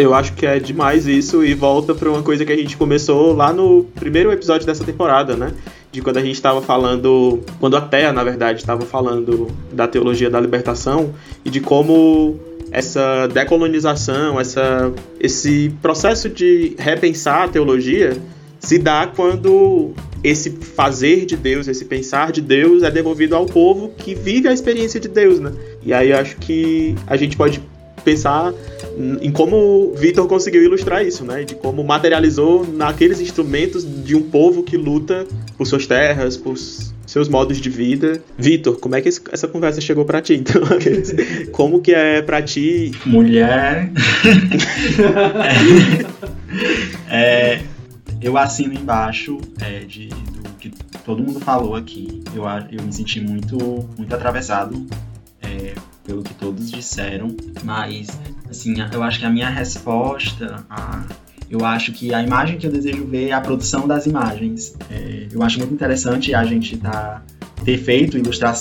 Eu 0.00 0.14
acho 0.14 0.32
que 0.32 0.46
é 0.46 0.58
demais 0.58 1.06
isso 1.06 1.44
e 1.44 1.52
volta 1.52 1.94
para 1.94 2.08
uma 2.08 2.22
coisa 2.22 2.42
que 2.42 2.50
a 2.50 2.56
gente 2.56 2.74
começou 2.74 3.34
lá 3.34 3.52
no 3.52 3.84
primeiro 3.94 4.32
episódio 4.32 4.66
dessa 4.66 4.82
temporada, 4.82 5.36
né? 5.36 5.52
De 5.92 6.00
quando 6.00 6.16
a 6.16 6.22
gente 6.22 6.36
estava 6.36 6.62
falando, 6.62 7.40
quando 7.58 7.76
a 7.76 7.82
Terra, 7.82 8.10
na 8.10 8.24
verdade, 8.24 8.60
estava 8.60 8.86
falando 8.86 9.48
da 9.70 9.86
teologia 9.86 10.30
da 10.30 10.40
libertação 10.40 11.12
e 11.44 11.50
de 11.50 11.60
como 11.60 12.40
essa 12.72 13.26
decolonização, 13.26 14.40
essa, 14.40 14.90
esse 15.18 15.70
processo 15.82 16.30
de 16.30 16.74
repensar 16.78 17.44
a 17.44 17.48
teologia 17.48 18.16
se 18.58 18.78
dá 18.78 19.06
quando 19.06 19.92
esse 20.24 20.50
fazer 20.50 21.26
de 21.26 21.36
Deus, 21.36 21.68
esse 21.68 21.84
pensar 21.84 22.32
de 22.32 22.40
Deus 22.40 22.82
é 22.82 22.90
devolvido 22.90 23.36
ao 23.36 23.44
povo 23.44 23.92
que 23.98 24.14
vive 24.14 24.48
a 24.48 24.52
experiência 24.52 24.98
de 24.98 25.08
Deus, 25.08 25.38
né? 25.40 25.52
E 25.82 25.92
aí 25.92 26.10
acho 26.12 26.36
que 26.36 26.94
a 27.06 27.16
gente 27.16 27.36
pode 27.36 27.60
pensar 28.00 28.52
em 29.20 29.30
como 29.30 29.56
o 29.56 29.94
Vitor 29.94 30.26
conseguiu 30.26 30.62
ilustrar 30.62 31.04
isso, 31.04 31.24
né? 31.24 31.44
De 31.44 31.54
como 31.54 31.82
materializou 31.82 32.66
naqueles 32.66 33.20
instrumentos 33.20 33.86
de 34.04 34.14
um 34.14 34.22
povo 34.22 34.62
que 34.62 34.76
luta 34.76 35.26
por 35.56 35.66
suas 35.66 35.86
terras, 35.86 36.36
por 36.36 36.56
seus 37.06 37.28
modos 37.28 37.58
de 37.58 37.70
vida. 37.70 38.22
Vitor, 38.36 38.78
como 38.78 38.94
é 38.94 39.00
que 39.00 39.08
essa 39.08 39.48
conversa 39.48 39.80
chegou 39.80 40.04
para 40.04 40.20
ti? 40.20 40.34
Então, 40.40 40.62
como 41.52 41.80
que 41.80 41.92
é 41.92 42.22
para 42.22 42.40
ti? 42.42 42.92
Mulher. 43.04 43.90
é, 47.10 47.54
é, 47.54 47.62
eu 48.20 48.36
assino 48.38 48.74
embaixo 48.74 49.38
é, 49.60 49.80
de, 49.80 50.08
do 50.08 50.50
que 50.58 50.72
todo 51.04 51.22
mundo 51.22 51.40
falou 51.40 51.74
aqui. 51.74 52.22
Eu, 52.34 52.44
eu 52.70 52.82
me 52.82 52.92
senti 52.92 53.20
muito, 53.20 53.56
muito 53.96 54.14
atravessado 54.14 54.86
é, 55.42 55.74
pelo 56.10 56.24
que 56.24 56.34
todos 56.34 56.72
disseram, 56.72 57.36
mas 57.62 58.08
assim, 58.48 58.74
eu 58.92 59.00
acho 59.00 59.20
que 59.20 59.24
a 59.24 59.30
minha 59.30 59.48
resposta 59.48 60.66
a 60.68 61.04
eu 61.48 61.64
acho 61.64 61.90
que 61.90 62.14
a 62.14 62.22
imagem 62.22 62.58
que 62.58 62.66
eu 62.66 62.70
desejo 62.70 63.04
ver 63.06 63.30
é 63.30 63.32
a 63.32 63.40
produção 63.40 63.88
das 63.88 64.06
imagens. 64.06 64.72
É, 64.88 65.26
eu 65.32 65.42
acho 65.42 65.58
muito 65.58 65.74
interessante 65.74 66.32
a 66.32 66.44
gente 66.44 66.76
tá 66.76 67.22
ter 67.64 67.76
feito 67.76 68.16
ilustra 68.16 68.52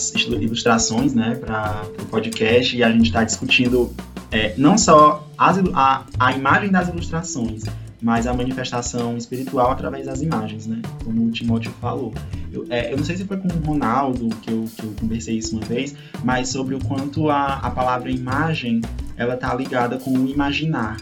ilustrações 0.41 1.13
né, 1.13 1.35
para 1.35 1.83
o 2.01 2.05
podcast 2.07 2.75
e 2.75 2.83
a 2.83 2.91
gente 2.91 3.05
está 3.05 3.23
discutindo 3.23 3.93
é, 4.31 4.55
não 4.57 4.75
só 4.75 5.27
as, 5.37 5.59
a, 5.73 6.03
a 6.19 6.33
imagem 6.33 6.71
das 6.71 6.87
ilustrações, 6.87 7.63
mas 8.01 8.27
a 8.27 8.33
manifestação 8.33 9.17
espiritual 9.17 9.71
através 9.71 10.05
das 10.05 10.21
imagens, 10.21 10.67
né? 10.67 10.81
Como 11.03 11.25
o 11.25 11.31
Timóteo 11.31 11.71
falou. 11.81 12.13
Eu, 12.51 12.65
é, 12.69 12.91
eu 12.91 12.97
não 12.97 13.03
sei 13.03 13.17
se 13.17 13.25
foi 13.25 13.37
com 13.37 13.47
o 13.47 13.65
Ronaldo 13.65 14.29
que 14.41 14.51
eu, 14.51 14.65
que 14.75 14.83
eu 14.83 14.93
conversei 14.99 15.37
isso 15.37 15.55
uma 15.55 15.65
vez, 15.65 15.93
mas 16.23 16.49
sobre 16.49 16.75
o 16.75 16.79
quanto 16.79 17.29
a, 17.29 17.55
a 17.55 17.71
palavra 17.71 18.09
imagem 18.09 18.81
ela 19.17 19.35
tá 19.35 19.53
ligada 19.53 19.97
com 19.97 20.11
o 20.11 20.27
imaginar. 20.27 20.97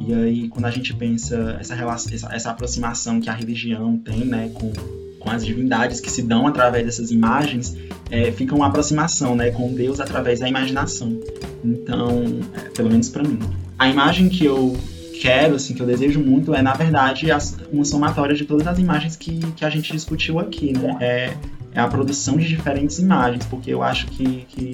E 0.00 0.12
aí, 0.12 0.48
quando 0.48 0.64
a 0.64 0.70
gente 0.70 0.92
pensa 0.94 1.56
essa, 1.60 1.76
relação, 1.76 2.12
essa, 2.12 2.34
essa 2.34 2.50
aproximação 2.50 3.20
que 3.20 3.30
a 3.30 3.32
religião 3.32 3.96
tem, 3.96 4.24
né, 4.24 4.50
com, 4.52 4.72
com 5.20 5.30
as 5.30 5.46
divindades 5.46 6.00
que 6.00 6.10
se 6.10 6.22
dão 6.22 6.48
através 6.48 6.84
dessas 6.84 7.12
imagens, 7.12 7.76
é, 8.10 8.32
fica 8.32 8.52
uma 8.52 8.66
aproximação, 8.66 9.36
né, 9.36 9.52
com 9.52 9.72
Deus 9.72 10.00
através 10.00 10.40
da 10.40 10.48
imaginação. 10.48 11.20
Então, 11.64 12.24
é, 12.52 12.70
pelo 12.70 12.90
menos 12.90 13.08
para 13.10 13.22
mim. 13.22 13.38
A 13.78 13.88
imagem 13.88 14.28
que 14.28 14.44
eu 14.44 14.76
quero, 15.22 15.54
assim, 15.54 15.72
que 15.72 15.80
eu 15.80 15.86
desejo 15.86 16.18
muito, 16.18 16.52
é, 16.52 16.60
na 16.60 16.72
verdade, 16.72 17.28
uma 17.72 17.84
somatória 17.84 18.34
de 18.34 18.44
todas 18.44 18.66
as 18.66 18.76
imagens 18.80 19.14
que, 19.14 19.38
que 19.52 19.64
a 19.64 19.70
gente 19.70 19.92
discutiu 19.92 20.40
aqui, 20.40 20.72
né? 20.76 20.96
É, 21.00 21.34
é 21.72 21.80
a 21.80 21.86
produção 21.86 22.36
de 22.36 22.48
diferentes 22.48 22.98
imagens, 22.98 23.46
porque 23.46 23.72
eu 23.72 23.84
acho 23.84 24.08
que, 24.08 24.44
que, 24.48 24.72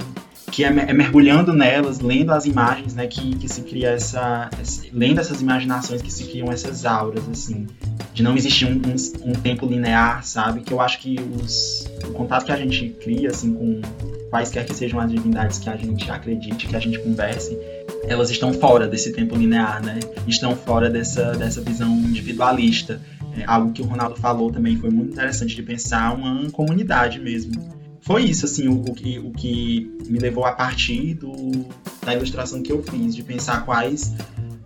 que 0.51 0.65
é, 0.65 0.69
é, 0.69 0.93
mergulhando 0.95 1.53
nelas, 1.53 2.01
lendo 2.01 2.33
as 2.33 2.47
imagens, 2.47 2.95
né, 2.95 3.07
que, 3.07 3.37
que 3.37 3.47
se 3.47 3.61
cria 3.61 3.91
essa, 3.91 4.49
essa, 4.59 4.87
Lendo 4.91 5.21
essas 5.21 5.43
imaginações 5.43 6.01
que 6.01 6.11
se 6.11 6.25
criam 6.25 6.51
essas 6.51 6.87
auras, 6.87 7.29
assim. 7.29 7.67
De 8.15 8.23
não 8.23 8.35
existir 8.35 8.65
um, 8.65 8.71
um, 8.71 9.31
um 9.31 9.35
tempo 9.35 9.67
linear, 9.67 10.25
sabe? 10.25 10.63
Que 10.63 10.73
eu 10.73 10.81
acho 10.81 10.99
que 10.99 11.17
os, 11.21 11.87
o 12.05 12.13
contato 12.13 12.47
que 12.47 12.53
a 12.53 12.57
gente 12.57 12.89
cria, 13.01 13.29
assim, 13.29 13.53
com 13.53 13.83
quaisquer 14.31 14.65
que 14.65 14.75
sejam 14.75 14.99
as 14.99 15.11
divindades 15.11 15.59
que 15.59 15.69
a 15.69 15.77
gente 15.77 16.11
acredite, 16.11 16.67
que 16.67 16.75
a 16.75 16.81
gente 16.81 16.99
converse, 17.01 17.57
elas 18.05 18.31
estão 18.31 18.53
fora 18.53 18.87
desse 18.87 19.13
tempo 19.13 19.37
linear, 19.37 19.85
né? 19.85 19.99
Estão 20.27 20.57
fora 20.57 20.89
dessa, 20.89 21.33
dessa 21.33 21.61
visão 21.61 21.89
individualista. 21.89 23.01
É, 23.37 23.45
algo 23.47 23.73
que 23.73 23.83
o 23.83 23.85
Ronaldo 23.85 24.17
falou 24.17 24.51
também 24.51 24.77
foi 24.77 24.91
muito 24.91 25.13
interessante 25.13 25.55
de 25.55 25.63
pensar 25.63 26.15
uma 26.15 26.51
comunidade 26.51 27.21
mesmo. 27.21 27.79
Foi 28.01 28.25
isso, 28.25 28.47
assim, 28.47 28.69
o, 28.69 28.81
o, 28.81 28.95
que, 28.95 29.19
o 29.19 29.31
que 29.33 29.99
me 30.09 30.19
levou 30.19 30.47
a 30.47 30.53
partir 30.53 31.15
do, 31.15 31.67
da 32.05 32.15
ilustração 32.15 32.63
que 32.63 32.73
eu 32.73 32.83
fiz, 32.83 33.15
de 33.15 33.23
pensar 33.23 33.65
quais, 33.67 34.15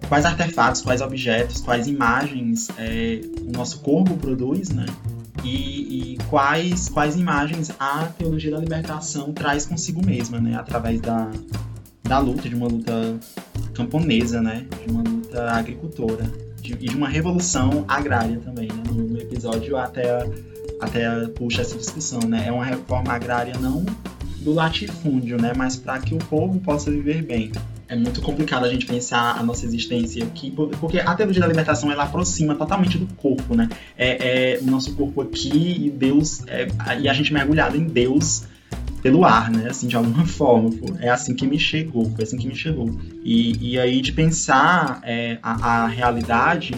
quais 0.09 0.25
artefatos, 0.25 0.81
quais 0.83 1.01
objetos, 1.01 1.61
quais 1.61 1.89
imagens 1.89 2.69
é, 2.79 3.21
o 3.41 3.51
nosso 3.51 3.81
corpo 3.81 4.17
produz, 4.17 4.71
né? 4.71 4.87
E, 5.43 6.13
e, 6.13 6.19
quais, 6.31 6.89
quais 6.89 7.17
imagens 7.17 7.73
a 7.81 8.05
teologia 8.17 8.53
da 8.53 8.59
libertação 8.59 9.33
traz 9.33 9.67
consigo 9.67 10.05
mesma, 10.07 10.39
né? 10.41 10.55
Através 10.55 11.01
da, 11.01 11.29
da 12.03 12.19
luta, 12.19 12.49
de 12.49 12.55
uma 12.55 12.67
luta 12.67 13.19
camponesa, 13.75 14.41
né? 14.41 14.67
De 14.85 14.93
uma 14.93 15.03
luta 15.03 15.51
agricultora. 15.51 16.25
E 16.65 16.75
de 16.89 16.97
uma 16.97 17.09
revolução 17.09 17.85
agrária 17.89 18.39
também, 18.39 18.69
né? 18.69 18.83
No 18.93 19.19
episódio 19.19 19.77
até, 19.77 20.29
até 20.81 21.27
puxa 21.29 21.63
essa 21.63 21.77
discussão, 21.77 22.21
né? 22.21 22.45
É 22.47 22.53
uma 22.53 22.65
reforma 22.65 23.13
agrária 23.13 23.55
não 23.59 23.85
do 24.39 24.53
latifúndio, 24.53 25.41
né? 25.41 25.53
Mas 25.57 25.77
para 25.77 25.99
que 25.99 26.15
o 26.15 26.19
povo 26.19 26.61
possa 26.61 26.91
viver 26.91 27.23
bem. 27.23 27.51
É 27.89 27.97
muito 27.97 28.23
complicado 28.23 28.65
a 28.65 28.69
gente 28.69 28.87
pensar 28.87 29.37
a 29.39 29.43
nossa 29.43 29.67
existência 29.67 30.25
aqui, 30.25 30.51
porque 30.81 30.99
a 30.99 31.15
teologia 31.15 31.43
da 31.43 31.49
libertação 31.49 31.93
ela 31.93 32.05
aproxima 32.05 32.55
totalmente 32.55 32.97
do 32.97 33.07
corpo, 33.15 33.55
né? 33.55 33.69
É, 33.99 34.55
é 34.55 34.59
o 34.61 34.67
nosso 34.67 34.95
corpo 34.95 35.21
aqui 35.21 35.87
e 35.87 35.91
Deus, 35.91 36.43
é, 36.47 36.69
e 37.01 37.09
a 37.09 37.13
gente 37.13 37.33
mergulhado 37.33 37.77
em 37.77 37.85
Deus 37.85 38.45
pelo 39.03 39.25
ar, 39.25 39.51
né? 39.51 39.69
Assim, 39.69 39.89
de 39.89 39.97
alguma 39.97 40.25
forma. 40.27 40.71
Pô. 40.71 40.95
É 41.01 41.11
assim 41.11 41.35
que 41.35 41.47
me 41.47 41.59
chegou, 41.59 42.11
foi 42.15 42.25
assim 42.25 42.39
que 42.39 42.47
me 42.47 42.55
chegou. 42.55 42.89
E, 43.25 43.73
e 43.73 43.79
aí 43.79 44.01
de 44.01 44.13
pensar 44.13 45.01
é, 45.05 45.39
a, 45.43 45.83
a 45.83 45.87
realidade 45.89 46.75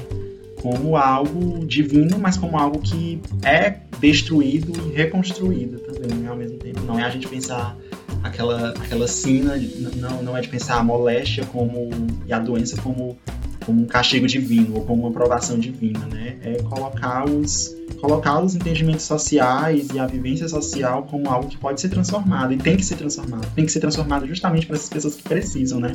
como 0.65 0.97
algo 0.97 1.67
divino, 1.67 2.19
mas 2.19 2.39
como 2.39 2.57
algo 2.57 2.79
que 2.79 3.21
é 3.43 3.81
destruído 4.01 4.73
e 4.89 4.97
reconstruído 4.97 5.79
também 5.81 6.17
né, 6.17 6.29
ao 6.29 6.37
mesmo 6.37 6.57
tempo. 6.57 6.81
Não 6.81 6.99
é 6.99 7.03
a 7.03 7.11
gente 7.11 7.29
pensar 7.29 7.77
aquela, 8.23 8.71
aquela 8.71 9.07
sina, 9.07 9.57
não, 9.97 10.23
não 10.23 10.37
é 10.37 10.41
de 10.41 10.49
pensar 10.49 10.79
a 10.79 10.83
moléstia 10.83 11.45
como 11.45 11.91
e 12.27 12.33
a 12.33 12.39
doença 12.39 12.81
como, 12.81 13.19
como 13.65 13.83
um 13.83 13.87
castigo 13.87 14.27
divino 14.27 14.77
ou 14.77 14.85
como 14.85 15.03
uma 15.03 15.11
provação 15.11 15.59
divina, 15.59 16.07
né? 16.07 16.37
É 16.43 16.63
colocar 16.63 17.29
os 17.29 17.75
colocar 18.01 18.41
os 18.41 18.55
entendimentos 18.55 19.05
sociais 19.05 19.89
e 19.95 19.99
a 19.99 20.07
vivência 20.07 20.47
social 20.47 21.05
como 21.05 21.31
algo 21.31 21.49
que 21.49 21.57
pode 21.57 21.81
ser 21.81 21.89
transformado 21.89 22.53
e 22.53 22.57
tem 22.59 22.77
que 22.77 22.85
ser 22.85 22.97
transformado. 22.97 23.47
Tem 23.55 23.65
que 23.65 23.73
ser 23.73 23.81
transformado 23.81 24.27
justamente 24.27 24.67
para 24.67 24.77
essas 24.77 24.91
pessoas 24.91 25.15
que 25.15 25.23
precisam, 25.23 25.81
né? 25.81 25.93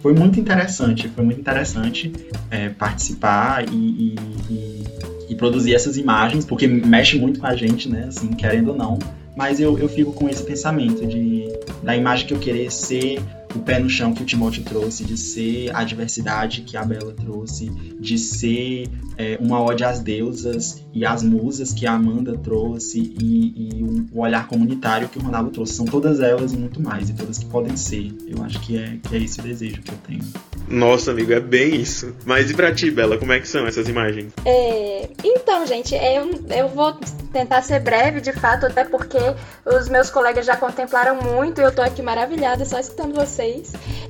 Foi 0.00 0.12
muito 0.12 0.40
interessante, 0.40 1.08
foi 1.08 1.24
muito 1.24 1.40
interessante 1.40 2.12
é, 2.50 2.68
participar 2.70 3.64
e, 3.68 3.76
e, 3.76 4.16
e, 4.50 4.84
e, 5.30 5.34
produzir 5.36 5.74
essas 5.74 5.96
imagens, 5.96 6.44
porque 6.44 6.66
mexe 6.66 7.16
muito 7.16 7.38
com 7.38 7.46
a 7.46 7.54
gente, 7.54 7.88
né? 7.88 8.06
Assim, 8.08 8.28
querendo 8.28 8.70
ou 8.70 8.76
não. 8.76 8.98
Mas 9.36 9.60
eu, 9.60 9.78
eu 9.78 9.88
fico 9.88 10.12
com 10.12 10.28
esse 10.28 10.42
pensamento 10.42 11.06
de 11.06 11.48
da 11.82 11.96
imagem 11.96 12.26
que 12.26 12.34
eu 12.34 12.38
querer 12.38 12.70
ser 12.70 13.20
o 13.58 13.62
pé 13.62 13.78
no 13.78 13.88
chão 13.88 14.12
que 14.12 14.22
o 14.22 14.26
Timóteo 14.26 14.62
trouxe, 14.62 15.04
de 15.04 15.16
ser 15.16 15.74
a 15.74 15.84
diversidade 15.84 16.62
que 16.62 16.76
a 16.76 16.84
Bela 16.84 17.12
trouxe, 17.12 17.70
de 17.98 18.18
ser 18.18 18.88
é, 19.16 19.38
uma 19.40 19.62
ode 19.62 19.84
às 19.84 20.00
deusas 20.00 20.82
e 20.92 21.04
às 21.04 21.22
musas 21.22 21.72
que 21.72 21.86
a 21.86 21.92
Amanda 21.92 22.36
trouxe 22.36 22.98
e, 22.98 23.78
e 23.78 23.82
o, 23.82 24.20
olhar 24.20 24.46
comunitário 24.46 25.08
que 25.08 25.18
o 25.18 25.22
Ronaldo 25.22 25.50
trouxe. 25.50 25.74
São 25.74 25.86
todas 25.86 26.20
elas 26.20 26.52
e 26.52 26.56
muito 26.56 26.82
mais, 26.82 27.10
e 27.10 27.14
todas 27.14 27.38
que 27.38 27.46
podem 27.46 27.76
ser. 27.76 28.12
Eu 28.26 28.42
acho 28.42 28.60
que 28.60 28.78
é, 28.78 28.98
que 29.02 29.16
é 29.16 29.18
esse 29.18 29.40
o 29.40 29.42
desejo 29.42 29.82
que 29.82 29.92
eu 29.92 29.98
tenho. 30.06 30.24
Nossa, 30.68 31.10
amigo, 31.10 31.32
é 31.32 31.40
bem 31.40 31.76
isso. 31.76 32.14
Mas 32.24 32.50
e 32.50 32.54
pra 32.54 32.72
ti, 32.74 32.90
Bela, 32.90 33.18
como 33.18 33.32
é 33.32 33.40
que 33.40 33.48
são 33.48 33.66
essas 33.66 33.88
imagens? 33.88 34.32
É, 34.44 35.08
então, 35.24 35.66
gente, 35.66 35.94
eu, 35.94 36.30
eu 36.48 36.68
vou 36.68 36.94
tentar 37.32 37.62
ser 37.62 37.80
breve, 37.80 38.20
de 38.20 38.32
fato, 38.32 38.66
até 38.66 38.84
porque 38.84 39.18
os 39.64 39.88
meus 39.88 40.10
colegas 40.10 40.46
já 40.46 40.56
contemplaram 40.56 41.16
muito 41.16 41.60
e 41.60 41.64
eu 41.64 41.74
tô 41.74 41.82
aqui 41.82 42.02
maravilhada 42.02 42.64
só 42.64 42.78
escutando 42.78 43.14
vocês. 43.14 43.41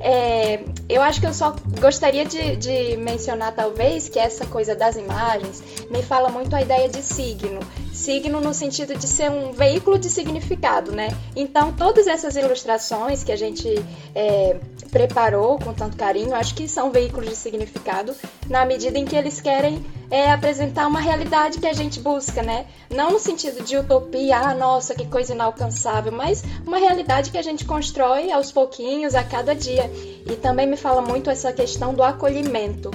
É, 0.01 0.61
eu 0.89 1.03
acho 1.03 1.20
que 1.20 1.26
eu 1.26 1.35
só 1.35 1.55
gostaria 1.80 2.24
de, 2.24 2.57
de 2.57 2.97
mencionar, 2.97 3.55
talvez, 3.55 4.09
que 4.09 4.18
essa 4.18 4.47
coisa 4.47 4.74
das 4.74 4.97
imagens 4.97 5.62
me 5.91 6.03
fala 6.03 6.28
muito 6.28 6.55
a 6.55 6.62
ideia 6.62 6.89
de 6.89 7.03
signo. 7.03 7.61
Signo 7.93 8.41
no 8.41 8.53
sentido 8.53 8.97
de 8.97 9.07
ser 9.07 9.30
um 9.30 9.53
veículo 9.53 9.99
de 9.99 10.09
significado, 10.09 10.93
né? 10.93 11.09
Então, 11.37 11.72
todas 11.72 12.07
essas 12.07 12.37
ilustrações 12.37 13.22
que 13.22 13.33
a 13.33 13.37
gente 13.37 13.68
é, 14.14 14.57
preparou 14.91 15.59
com 15.59 15.72
tanto 15.72 15.97
carinho, 15.97 16.35
acho 16.35 16.55
que 16.55 16.68
são 16.68 16.91
veículos 16.91 17.28
de 17.30 17.37
significado 17.37 18.14
na 18.49 18.64
medida 18.64 18.99
em 18.99 19.05
que 19.05 19.16
eles 19.16 19.41
querem 19.41 19.85
é, 20.12 20.30
apresentar 20.30 20.86
uma 20.86 21.00
realidade 21.00 21.58
que 21.58 21.66
a 21.66 21.72
gente 21.72 21.98
busca, 21.98 22.42
né? 22.42 22.66
Não 22.90 23.12
no 23.12 23.18
sentido 23.18 23.64
de 23.64 23.78
utopia, 23.78 24.36
ah, 24.36 24.54
nossa, 24.54 24.94
que 24.94 25.06
coisa 25.06 25.32
inalcançável, 25.32 26.12
mas 26.12 26.44
uma 26.66 26.76
realidade 26.76 27.30
que 27.30 27.38
a 27.38 27.42
gente 27.42 27.64
constrói 27.64 28.30
aos 28.30 28.52
pouquinhos, 28.52 29.14
a 29.14 29.24
cada 29.24 29.54
dia. 29.54 29.90
E 30.30 30.36
também 30.36 30.66
me 30.66 30.76
fala 30.76 31.00
muito 31.00 31.30
essa 31.30 31.50
questão 31.50 31.94
do 31.94 32.02
acolhimento. 32.02 32.90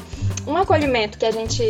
Um 0.45 0.55
acolhimento 0.55 1.17
que 1.17 1.25
a 1.25 1.31
gente, 1.31 1.63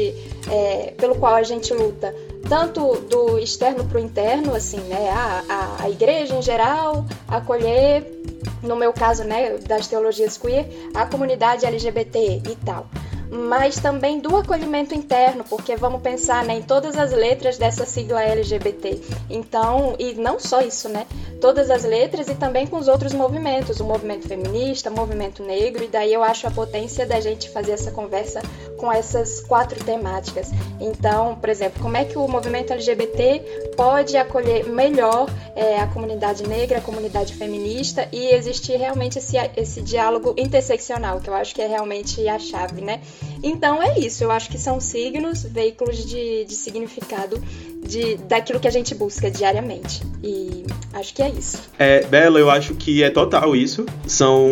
é, 0.51 0.93
pelo 0.97 1.15
qual 1.15 1.35
a 1.35 1.43
gente 1.43 1.73
luta, 1.73 2.13
tanto 2.49 2.97
do 3.09 3.39
externo 3.39 3.85
para 3.85 3.99
o 3.99 4.01
interno, 4.01 4.53
assim, 4.53 4.81
né? 4.81 5.09
A, 5.11 5.43
a, 5.47 5.83
a 5.85 5.89
igreja 5.89 6.35
em 6.35 6.41
geral, 6.41 7.05
acolher 7.25 8.05
no 8.61 8.75
meu 8.75 8.91
caso, 8.91 9.23
né, 9.23 9.57
das 9.59 9.87
teologias 9.87 10.37
queer, 10.37 10.67
a 10.93 11.05
comunidade 11.05 11.65
LGBT 11.65 12.41
e 12.49 12.55
tal 12.65 12.87
mas 13.31 13.79
também 13.79 14.19
do 14.19 14.35
acolhimento 14.35 14.95
interno, 14.95 15.43
porque 15.43 15.75
vamos 15.75 16.01
pensar 16.01 16.43
né, 16.45 16.55
em 16.55 16.61
todas 16.61 16.97
as 16.97 17.11
letras 17.11 17.57
dessa 17.57 17.85
sigla 17.85 18.23
LGBT. 18.23 19.01
Então, 19.29 19.95
e 19.99 20.13
não 20.13 20.39
só 20.39 20.61
isso, 20.61 20.89
né? 20.89 21.05
Todas 21.41 21.69
as 21.69 21.83
letras 21.83 22.27
e 22.29 22.35
também 22.35 22.65
com 22.65 22.77
os 22.77 22.87
outros 22.87 23.13
movimentos, 23.13 23.79
o 23.79 23.83
movimento 23.83 24.27
feminista, 24.27 24.89
o 24.89 24.93
movimento 24.93 25.43
negro, 25.43 25.83
e 25.83 25.87
daí 25.87 26.13
eu 26.13 26.23
acho 26.23 26.47
a 26.47 26.51
potência 26.51 27.05
da 27.05 27.19
gente 27.19 27.49
fazer 27.49 27.73
essa 27.73 27.91
conversa 27.91 28.41
com 28.77 28.91
essas 28.91 29.41
quatro 29.41 29.83
temáticas. 29.83 30.49
Então, 30.79 31.35
por 31.35 31.49
exemplo, 31.49 31.81
como 31.81 31.97
é 31.97 32.05
que 32.05 32.17
o 32.17 32.27
movimento 32.27 32.73
LGBT 32.73 33.73
pode 33.75 34.17
acolher 34.17 34.67
melhor 34.67 35.29
é, 35.55 35.79
a 35.79 35.87
comunidade 35.87 36.47
negra, 36.47 36.79
a 36.79 36.81
comunidade 36.81 37.33
feminista 37.33 38.07
e 38.11 38.33
existir 38.33 38.77
realmente 38.77 39.19
esse, 39.19 39.37
esse 39.55 39.81
diálogo 39.81 40.33
interseccional, 40.37 41.19
que 41.19 41.29
eu 41.29 41.33
acho 41.33 41.53
que 41.53 41.61
é 41.61 41.67
realmente 41.67 42.27
a 42.27 42.39
chave, 42.39 42.81
né? 42.81 43.01
Então 43.41 43.81
é 43.81 43.99
isso, 43.99 44.23
eu 44.23 44.31
acho 44.31 44.49
que 44.49 44.57
são 44.57 44.79
signos, 44.79 45.43
veículos 45.43 46.05
de, 46.05 46.45
de 46.45 46.55
significado 46.55 47.41
de, 47.87 48.17
daquilo 48.17 48.59
que 48.59 48.67
a 48.67 48.71
gente 48.71 48.93
busca 48.93 49.31
diariamente. 49.31 50.01
E 50.23 50.65
acho 50.93 51.13
que 51.13 51.21
é 51.21 51.29
isso. 51.29 51.59
É, 51.79 52.03
Bela, 52.05 52.39
eu 52.39 52.49
acho 52.49 52.75
que 52.75 53.01
é 53.01 53.09
total 53.09 53.55
isso. 53.55 53.85
São 54.05 54.49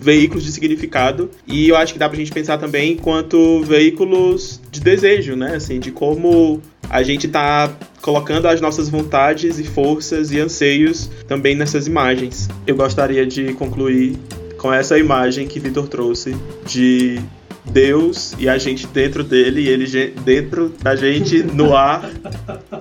veículos 0.00 0.44
de 0.44 0.52
significado. 0.52 1.30
E 1.46 1.68
eu 1.68 1.76
acho 1.76 1.92
que 1.92 1.98
dá 1.98 2.08
pra 2.08 2.18
gente 2.18 2.32
pensar 2.32 2.58
também 2.58 2.92
enquanto 2.92 3.62
veículos 3.62 4.60
de 4.70 4.80
desejo, 4.80 5.34
né? 5.34 5.56
Assim, 5.56 5.80
de 5.80 5.90
como 5.90 6.60
a 6.90 7.02
gente 7.02 7.28
tá 7.28 7.74
colocando 8.02 8.46
as 8.46 8.60
nossas 8.60 8.88
vontades 8.88 9.58
e 9.58 9.64
forças 9.64 10.30
e 10.30 10.38
anseios 10.38 11.10
também 11.26 11.54
nessas 11.54 11.86
imagens. 11.86 12.48
Eu 12.66 12.76
gostaria 12.76 13.26
de 13.26 13.54
concluir 13.54 14.18
com 14.58 14.72
essa 14.72 14.98
imagem 14.98 15.46
que 15.46 15.58
Vitor 15.58 15.88
trouxe 15.88 16.36
de 16.66 17.20
Deus 17.64 18.34
e 18.38 18.48
a 18.48 18.58
gente 18.58 18.86
dentro 18.86 19.24
dele 19.24 19.62
e 19.62 19.68
ele 19.68 20.14
dentro 20.24 20.72
da 20.82 20.94
gente 20.94 21.42
no 21.42 21.74
ar, 21.74 22.10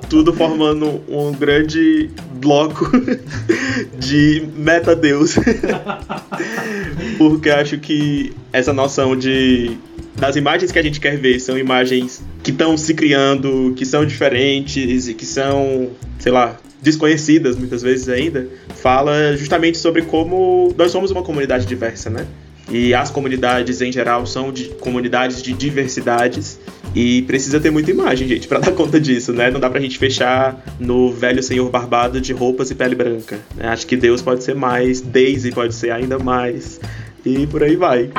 tudo 0.09 0.33
formando 0.33 1.01
um 1.07 1.31
grande 1.31 2.09
bloco 2.33 2.91
de 3.97 4.47
meta-deus. 4.55 5.35
Porque 7.17 7.49
acho 7.49 7.77
que 7.77 8.33
essa 8.51 8.73
noção 8.73 9.15
de 9.15 9.77
das 10.15 10.35
imagens 10.35 10.71
que 10.71 10.77
a 10.77 10.83
gente 10.83 10.99
quer 10.99 11.17
ver 11.17 11.39
são 11.39 11.57
imagens 11.57 12.21
que 12.43 12.51
estão 12.51 12.77
se 12.77 12.93
criando, 12.93 13.73
que 13.75 13.85
são 13.85 14.05
diferentes 14.05 15.07
e 15.07 15.13
que 15.13 15.25
são, 15.25 15.89
sei 16.19 16.31
lá, 16.31 16.57
desconhecidas 16.81 17.55
muitas 17.55 17.81
vezes 17.81 18.09
ainda, 18.09 18.47
fala 18.75 19.35
justamente 19.35 19.77
sobre 19.77 20.03
como 20.03 20.73
nós 20.77 20.91
somos 20.91 21.09
uma 21.09 21.23
comunidade 21.23 21.65
diversa, 21.65 22.09
né? 22.09 22.27
E 22.69 22.93
as 22.93 23.11
comunidades 23.11 23.81
em 23.81 23.91
geral 23.91 24.25
são 24.25 24.51
de 24.51 24.65
comunidades 24.79 25.41
de 25.41 25.53
diversidades 25.53 26.59
e 26.95 27.23
precisa 27.23 27.59
ter 27.59 27.71
muita 27.71 27.91
imagem, 27.91 28.27
gente, 28.27 28.47
para 28.47 28.59
dar 28.61 28.71
conta 28.71 28.99
disso, 28.99 29.33
né? 29.33 29.51
Não 29.51 29.59
dá 29.59 29.69
pra 29.69 29.79
gente 29.79 29.97
fechar 29.97 30.63
no 30.79 31.11
velho 31.11 31.41
senhor 31.43 31.69
barbado 31.69 32.21
de 32.21 32.31
roupas 32.33 32.71
e 32.71 32.75
pele 32.75 32.95
branca. 32.95 33.39
Né? 33.55 33.67
Acho 33.67 33.85
que 33.85 33.95
Deus 33.95 34.21
pode 34.21 34.43
ser 34.43 34.55
mais, 34.55 35.01
Daisy 35.01 35.51
pode 35.51 35.73
ser 35.73 35.91
ainda 35.91 36.17
mais 36.19 36.79
e 37.25 37.47
por 37.47 37.63
aí 37.63 37.75
vai. 37.75 38.09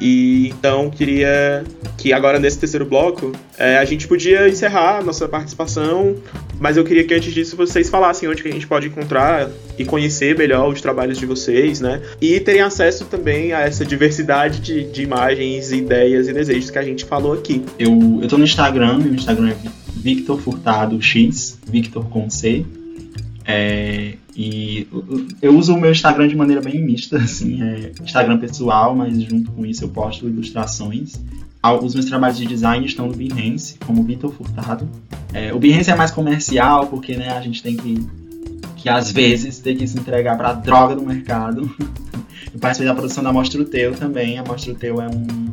E 0.00 0.48
então 0.48 0.88
queria 0.90 1.64
que 2.00 2.14
agora 2.14 2.38
nesse 2.38 2.58
terceiro 2.58 2.86
bloco 2.86 3.30
é, 3.58 3.76
a 3.76 3.84
gente 3.84 4.08
podia 4.08 4.48
encerrar 4.48 5.04
nossa 5.04 5.28
participação, 5.28 6.16
mas 6.58 6.78
eu 6.78 6.84
queria 6.84 7.04
que 7.04 7.12
antes 7.12 7.32
disso 7.32 7.58
vocês 7.58 7.90
falassem 7.90 8.26
onde 8.26 8.42
que 8.42 8.48
a 8.48 8.52
gente 8.52 8.66
pode 8.66 8.86
encontrar 8.86 9.50
e 9.78 9.84
conhecer 9.84 10.34
melhor 10.36 10.72
os 10.72 10.80
trabalhos 10.80 11.18
de 11.18 11.26
vocês, 11.26 11.78
né? 11.78 12.00
E 12.18 12.40
terem 12.40 12.62
acesso 12.62 13.04
também 13.04 13.52
a 13.52 13.60
essa 13.60 13.84
diversidade 13.84 14.60
de, 14.60 14.90
de 14.90 15.02
imagens, 15.02 15.72
ideias 15.72 16.26
e 16.26 16.32
desejos 16.32 16.70
que 16.70 16.78
a 16.78 16.82
gente 16.82 17.04
falou 17.04 17.34
aqui. 17.34 17.62
Eu, 17.78 18.20
eu 18.22 18.28
tô 18.28 18.38
no 18.38 18.44
Instagram, 18.44 18.96
meu 18.96 19.14
Instagram 19.14 19.50
é 19.50 19.56
Victor 19.94 20.40
Furtado 20.40 21.02
X, 21.02 21.58
Victor 21.66 22.08
com 22.08 22.30
C. 22.30 22.64
É, 23.44 24.14
e 24.34 24.86
eu 25.42 25.54
uso 25.54 25.74
o 25.74 25.78
meu 25.78 25.90
Instagram 25.90 26.28
de 26.28 26.36
maneira 26.36 26.62
bem 26.62 26.80
mista, 26.82 27.18
assim, 27.20 27.62
é 27.62 27.92
Instagram 28.02 28.38
pessoal, 28.38 28.96
mas 28.96 29.20
junto 29.22 29.50
com 29.50 29.66
isso 29.66 29.84
eu 29.84 29.90
posto 29.90 30.26
ilustrações. 30.26 31.20
Os 31.62 31.94
meus 31.94 32.06
trabalhos 32.06 32.38
de 32.38 32.46
design 32.46 32.86
estão 32.86 33.06
no 33.06 33.14
Behance, 33.14 33.76
como 33.84 34.02
Vitor 34.02 34.32
Furtado. 34.32 34.88
É, 35.32 35.52
o 35.52 35.58
Behance 35.58 35.90
é 35.90 35.94
mais 35.94 36.10
comercial, 36.10 36.86
porque 36.86 37.16
né, 37.16 37.30
a 37.30 37.40
gente 37.42 37.62
tem 37.62 37.76
que, 37.76 38.06
que 38.76 38.88
às 38.88 39.12
vezes, 39.12 39.58
ter 39.58 39.74
que 39.74 39.86
se 39.86 39.98
entregar 39.98 40.38
para 40.38 40.50
a 40.50 40.52
droga 40.54 40.96
do 40.96 41.02
mercado. 41.02 41.70
eu 42.52 42.58
participei 42.58 42.88
da 42.88 42.94
produção 42.94 43.22
da 43.22 43.30
Mostra 43.30 43.62
Teu 43.64 43.94
também. 43.94 44.38
A 44.38 44.42
Mostra 44.42 44.74
Teu 44.74 45.02
é 45.02 45.08
um, 45.08 45.50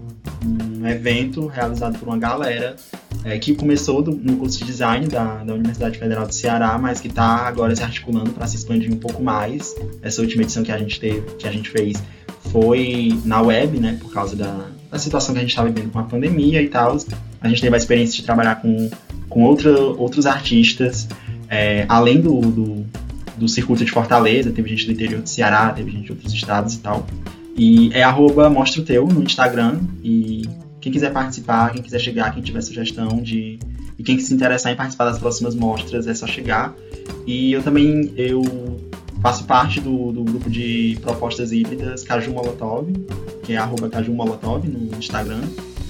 um 0.82 0.88
evento 0.88 1.46
realizado 1.46 2.00
por 2.00 2.08
uma 2.08 2.18
galera 2.18 2.78
é, 3.26 3.38
que 3.38 3.54
começou 3.54 4.02
do, 4.02 4.12
no 4.12 4.38
curso 4.38 4.60
de 4.60 4.66
design 4.66 5.08
da, 5.08 5.44
da 5.44 5.54
Universidade 5.54 6.00
Federal 6.00 6.26
do 6.26 6.34
Ceará, 6.34 6.78
mas 6.78 7.02
que 7.02 7.10
está 7.10 7.48
agora 7.48 7.76
se 7.76 7.84
articulando 7.84 8.32
para 8.32 8.48
se 8.48 8.56
expandir 8.56 8.94
um 8.94 8.98
pouco 8.98 9.22
mais. 9.22 9.76
Essa 10.02 10.22
última 10.22 10.44
edição 10.44 10.64
que 10.64 10.72
a 10.72 10.78
gente 10.78 11.02
teve, 11.02 11.22
que 11.36 11.46
a 11.46 11.52
gente 11.52 11.70
fez, 11.70 12.02
foi 12.50 13.20
na 13.26 13.42
web, 13.42 13.78
né, 13.78 13.98
por 14.00 14.14
causa 14.14 14.38
da, 14.38 14.68
da 14.90 14.98
situação 14.98 15.34
que 15.34 15.40
a 15.40 15.42
gente 15.42 15.52
está 15.52 15.64
vivendo 15.64 15.92
com 15.92 16.00
a 16.00 16.04
pandemia 16.04 16.62
e 16.62 16.68
tal. 16.68 16.98
A 17.42 17.48
gente 17.48 17.62
teve 17.62 17.76
a 17.76 17.78
experiência 17.78 18.16
de 18.18 18.24
trabalhar 18.24 18.56
com, 18.56 18.90
com 19.30 19.44
outra, 19.44 19.72
outros 19.80 20.26
artistas, 20.26 21.08
é, 21.50 21.86
além 21.88 22.20
do, 22.20 22.40
do, 22.42 22.86
do 23.38 23.48
circuito 23.48 23.86
de 23.86 23.92
Fortaleza, 23.92 24.52
teve 24.52 24.70
gente 24.70 24.86
do 24.86 24.92
interior 24.94 25.22
do 25.22 25.30
Ceará, 25.30 25.70
teve 25.70 25.92
gente 25.92 26.06
de 26.06 26.12
outros 26.12 26.34
estados 26.34 26.76
e 26.76 26.80
tal. 26.80 27.06
E 27.56 27.90
é 27.94 28.04
arroba 28.04 28.50
mostra 28.50 28.82
o 28.82 28.86
teu 28.86 29.08
no 29.08 29.24
Instagram 29.24 29.80
e 30.04 30.48
quem 30.80 30.92
quiser 30.92 31.12
participar, 31.12 31.72
quem 31.72 31.82
quiser 31.82 32.00
chegar, 32.00 32.34
quem 32.34 32.42
tiver 32.42 32.62
sugestão 32.62 33.22
de. 33.22 33.60
E 34.00 34.04
quem 34.04 34.20
se 34.20 34.32
interessar 34.32 34.72
em 34.72 34.76
participar 34.76 35.06
das 35.06 35.18
próximas 35.18 35.56
mostras, 35.56 36.06
é 36.06 36.14
só 36.14 36.28
chegar. 36.28 36.76
E 37.26 37.52
eu 37.52 37.64
também 37.64 38.14
eu 38.16 38.44
faço 39.22 39.44
parte 39.46 39.80
do, 39.80 40.12
do 40.12 40.24
grupo 40.24 40.50
de 40.50 40.98
propostas 41.02 41.52
híbridas 41.52 42.04
Caju 42.04 42.32
Molotov, 42.32 42.92
que 43.44 43.54
é 43.54 43.58
arroba 43.58 43.90
Caju 43.90 44.14
Molotov 44.14 44.68
no 44.68 44.98
Instagram, 44.98 45.42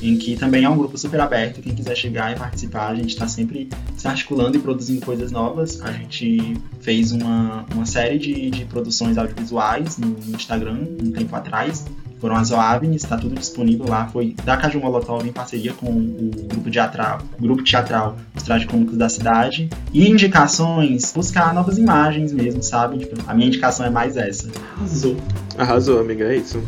em 0.01 0.15
que 0.17 0.35
também 0.35 0.63
é 0.63 0.69
um 0.69 0.77
grupo 0.77 0.97
super 0.97 1.19
aberto. 1.19 1.61
Quem 1.61 1.73
quiser 1.73 1.95
chegar 1.95 2.31
e 2.31 2.35
participar, 2.35 2.89
a 2.89 2.95
gente 2.95 3.09
está 3.09 3.27
sempre 3.27 3.69
se 3.95 4.07
articulando 4.07 4.57
e 4.57 4.59
produzindo 4.59 5.03
coisas 5.03 5.31
novas. 5.31 5.81
A 5.81 5.91
gente 5.91 6.55
fez 6.81 7.11
uma, 7.11 7.65
uma 7.73 7.85
série 7.85 8.19
de, 8.19 8.49
de 8.51 8.65
produções 8.65 9.17
audiovisuais 9.17 9.97
no, 9.97 10.09
no 10.09 10.35
Instagram 10.35 10.87
um 11.03 11.11
tempo 11.11 11.35
atrás, 11.35 11.85
foram 12.19 12.35
as 12.35 12.51
OAVNs, 12.51 13.03
está 13.03 13.17
tudo 13.17 13.35
disponível 13.35 13.87
lá. 13.87 14.07
Foi 14.07 14.35
da 14.43 14.57
Caju 14.57 14.79
Molotov 14.79 15.27
em 15.27 15.31
parceria 15.31 15.73
com 15.73 15.87
o 15.87 16.31
grupo 16.47 16.69
teatral, 16.69 17.19
grupo 17.39 17.63
teatral 17.63 18.17
Os 18.35 18.43
Tragicômicos 18.43 18.97
da 18.97 19.09
Cidade. 19.09 19.69
E 19.93 20.09
indicações, 20.09 21.11
buscar 21.13 21.53
novas 21.53 21.77
imagens 21.77 22.31
mesmo, 22.31 22.61
sabe? 22.63 22.99
Tipo, 22.99 23.15
a 23.27 23.33
minha 23.33 23.47
indicação 23.47 23.85
é 23.85 23.89
mais 23.89 24.17
essa. 24.17 24.49
Arrasou. 24.75 25.17
Arrasou, 25.57 25.99
amiga, 25.99 26.25
é 26.25 26.37
isso. 26.37 26.61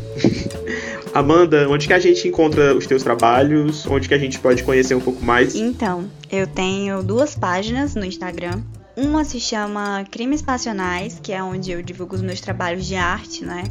Amanda, 1.13 1.67
onde 1.67 1.87
que 1.87 1.93
a 1.93 1.99
gente 1.99 2.27
encontra 2.27 2.75
os 2.75 2.85
teus 2.85 3.01
trabalhos? 3.01 3.85
Onde 3.87 4.07
que 4.07 4.13
a 4.13 4.17
gente 4.17 4.39
pode 4.39 4.63
conhecer 4.63 4.93
um 4.93 5.01
pouco 5.01 5.23
mais? 5.23 5.55
Então, 5.55 6.05
eu 6.31 6.45
tenho 6.45 7.01
duas 7.01 7.35
páginas 7.35 7.95
no 7.95 8.05
Instagram. 8.05 8.61
Uma 8.95 9.23
se 9.23 9.39
chama 9.39 10.05
Crimes 10.11 10.41
Passionais, 10.41 11.19
que 11.21 11.31
é 11.31 11.41
onde 11.41 11.71
eu 11.71 11.81
divulgo 11.81 12.15
os 12.15 12.21
meus 12.21 12.41
trabalhos 12.41 12.85
de 12.85 12.95
arte, 12.95 13.43
né? 13.43 13.63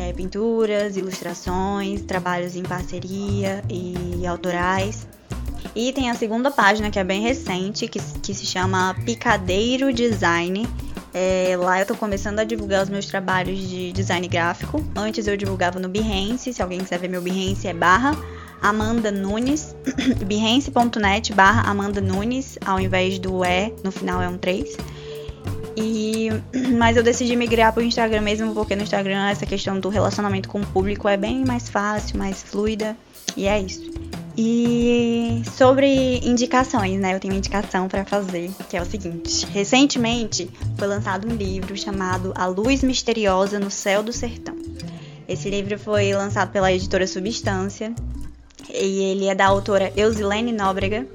É, 0.00 0.12
pinturas, 0.14 0.96
ilustrações, 0.96 2.00
trabalhos 2.02 2.56
em 2.56 2.62
parceria 2.62 3.62
e 3.68 4.26
autorais. 4.26 5.06
E 5.76 5.92
tem 5.92 6.10
a 6.10 6.14
segunda 6.14 6.50
página 6.50 6.90
que 6.90 6.98
é 6.98 7.04
bem 7.04 7.20
recente, 7.20 7.86
que, 7.86 8.00
que 8.00 8.34
se 8.34 8.46
chama 8.46 8.96
Picadeiro 9.04 9.92
Design. 9.92 10.66
É, 11.12 11.54
lá 11.58 11.78
eu 11.78 11.82
estou 11.82 11.96
começando 11.96 12.38
a 12.38 12.44
divulgar 12.44 12.82
os 12.82 12.88
meus 12.88 13.06
trabalhos 13.06 13.58
de 13.58 13.92
design 13.92 14.26
gráfico. 14.26 14.82
Antes 14.96 15.26
eu 15.26 15.36
divulgava 15.36 15.78
no 15.78 15.88
Behance, 15.88 16.52
se 16.52 16.62
alguém 16.62 16.80
quiser 16.80 16.98
ver 16.98 17.08
meu 17.08 17.20
Behance 17.20 17.68
é 17.68 17.74
barra 17.74 18.16
Amanda 18.62 19.10
Nunes, 19.10 19.74
behance.net 20.26 21.32
barra 21.34 21.68
Amanda 21.68 22.00
Nunes, 22.00 22.58
ao 22.64 22.80
invés 22.80 23.18
do 23.18 23.44
E, 23.44 23.72
no 23.84 23.90
final 23.90 24.22
é 24.22 24.28
um 24.28 24.38
3. 24.38 24.76
E, 25.76 26.28
mas 26.76 26.96
eu 26.96 27.02
decidi 27.02 27.36
migrar 27.36 27.72
para 27.72 27.82
o 27.82 27.86
Instagram 27.86 28.22
mesmo, 28.22 28.54
porque 28.54 28.76
no 28.76 28.82
Instagram 28.82 29.28
essa 29.28 29.46
questão 29.46 29.78
do 29.78 29.88
relacionamento 29.88 30.48
com 30.48 30.60
o 30.60 30.66
público 30.66 31.08
é 31.08 31.16
bem 31.16 31.44
mais 31.44 31.68
fácil, 31.68 32.18
mais 32.18 32.42
fluida. 32.42 32.96
E 33.36 33.46
é 33.46 33.60
isso. 33.60 33.90
E 34.36 35.42
sobre 35.56 36.18
indicações, 36.22 36.98
né? 36.98 37.14
Eu 37.14 37.20
tenho 37.20 37.34
uma 37.34 37.38
indicação 37.38 37.88
para 37.88 38.04
fazer, 38.04 38.50
que 38.68 38.76
é 38.76 38.82
o 38.82 38.86
seguinte: 38.86 39.46
recentemente 39.46 40.50
foi 40.78 40.88
lançado 40.88 41.28
um 41.28 41.34
livro 41.34 41.76
chamado 41.76 42.32
A 42.34 42.46
Luz 42.46 42.82
Misteriosa 42.82 43.58
no 43.58 43.70
Céu 43.70 44.02
do 44.02 44.12
Sertão. 44.12 44.56
Esse 45.28 45.50
livro 45.50 45.78
foi 45.78 46.12
lançado 46.12 46.50
pela 46.52 46.72
editora 46.72 47.06
Substância 47.06 47.94
e 48.68 49.02
ele 49.02 49.26
é 49.26 49.34
da 49.34 49.46
autora 49.46 49.92
Eusilene 49.96 50.52
Nóbrega. 50.52 51.06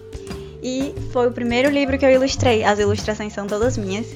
E 0.61 0.93
foi 1.11 1.27
o 1.27 1.31
primeiro 1.31 1.69
livro 1.69 1.97
que 1.97 2.05
eu 2.05 2.09
ilustrei. 2.09 2.63
As 2.63 2.79
ilustrações 2.79 3.33
são 3.33 3.45
todas 3.45 3.77
minhas. 3.77 4.07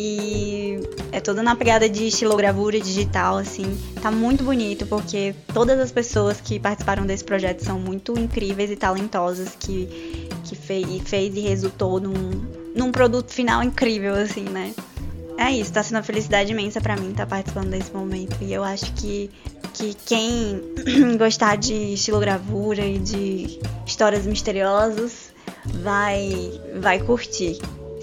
E 0.00 0.80
é 1.10 1.18
toda 1.18 1.42
na 1.42 1.56
pegada 1.56 1.88
de 1.88 2.06
estilogravura 2.06 2.78
digital, 2.78 3.36
assim. 3.36 3.76
Tá 4.00 4.12
muito 4.12 4.44
bonito, 4.44 4.86
porque 4.86 5.34
todas 5.52 5.80
as 5.80 5.90
pessoas 5.90 6.40
que 6.40 6.60
participaram 6.60 7.04
desse 7.04 7.24
projeto 7.24 7.64
são 7.64 7.80
muito 7.80 8.16
incríveis 8.16 8.70
e 8.70 8.76
talentosas, 8.76 9.56
que, 9.58 10.28
que 10.44 10.54
fez, 10.54 10.86
fez 11.04 11.34
e 11.34 11.40
resultou 11.40 11.98
num, 11.98 12.30
num 12.76 12.92
produto 12.92 13.32
final 13.32 13.60
incrível, 13.60 14.14
assim, 14.14 14.44
né? 14.44 14.72
É 15.36 15.50
isso, 15.50 15.72
tá 15.72 15.82
sendo 15.82 15.96
uma 15.96 16.02
felicidade 16.04 16.52
imensa 16.52 16.80
para 16.80 16.96
mim 16.96 17.10
estar 17.10 17.26
tá 17.26 17.30
participando 17.30 17.70
desse 17.70 17.92
momento. 17.92 18.36
E 18.40 18.52
eu 18.52 18.62
acho 18.62 18.92
que, 18.94 19.28
que 19.74 19.94
quem 20.06 20.62
gostar 21.18 21.56
de 21.56 21.74
estilogravura 21.94 22.84
e 22.84 22.98
de 23.00 23.58
histórias 23.84 24.26
misteriosas 24.26 25.32
vai, 25.82 26.52
vai 26.80 27.00
curtir. 27.00 27.58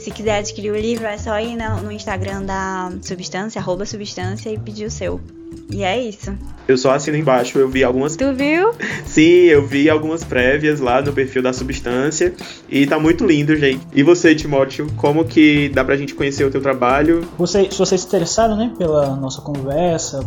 Se 0.06 0.12
quiser 0.12 0.38
adquirir 0.38 0.72
o 0.72 0.78
livro, 0.78 1.08
é 1.08 1.18
só 1.18 1.40
ir 1.40 1.58
no, 1.58 1.92
Instagram 1.92 2.44
da 2.44 2.92
Substância, 3.02 3.60
arroba 3.60 3.88
Substância, 3.88 4.52
e 4.52 4.60
pedir 4.60 4.86
o 4.86 4.92
seu. 4.92 5.20
E 5.68 5.84
é 5.84 6.00
isso. 6.00 6.32
Eu 6.68 6.78
só 6.78 6.92
assino 6.92 7.18
embaixo, 7.18 7.58
eu 7.58 7.68
vi 7.68 7.84
algumas. 7.84 8.16
Tu 8.16 8.32
viu? 8.32 8.72
Sim, 9.08 9.46
eu 9.48 9.66
vi 9.66 9.90
algumas 9.90 10.24
prévias 10.24 10.80
lá 10.80 11.02
no 11.02 11.12
perfil 11.12 11.42
da 11.42 11.52
Substância. 11.52 12.36
E 12.70 12.86
tá 12.86 13.00
muito 13.00 13.26
lindo, 13.26 13.56
gente. 13.56 13.82
E 13.96 14.04
você, 14.04 14.36
Timóteo, 14.36 14.88
como 14.96 15.26
que 15.26 15.70
dá 15.70 15.84
pra 15.84 15.98
gente 15.98 16.14
conhecer 16.14 16.44
o 16.44 16.52
teu 16.52 16.62
trabalho? 16.62 17.28
Você, 17.40 17.72
se 17.72 17.80
vocês 17.80 18.02
se 18.02 18.06
interessaram, 18.06 18.56
né, 18.56 18.72
pela 18.78 19.16
nossa 19.16 19.42
conversa, 19.42 20.20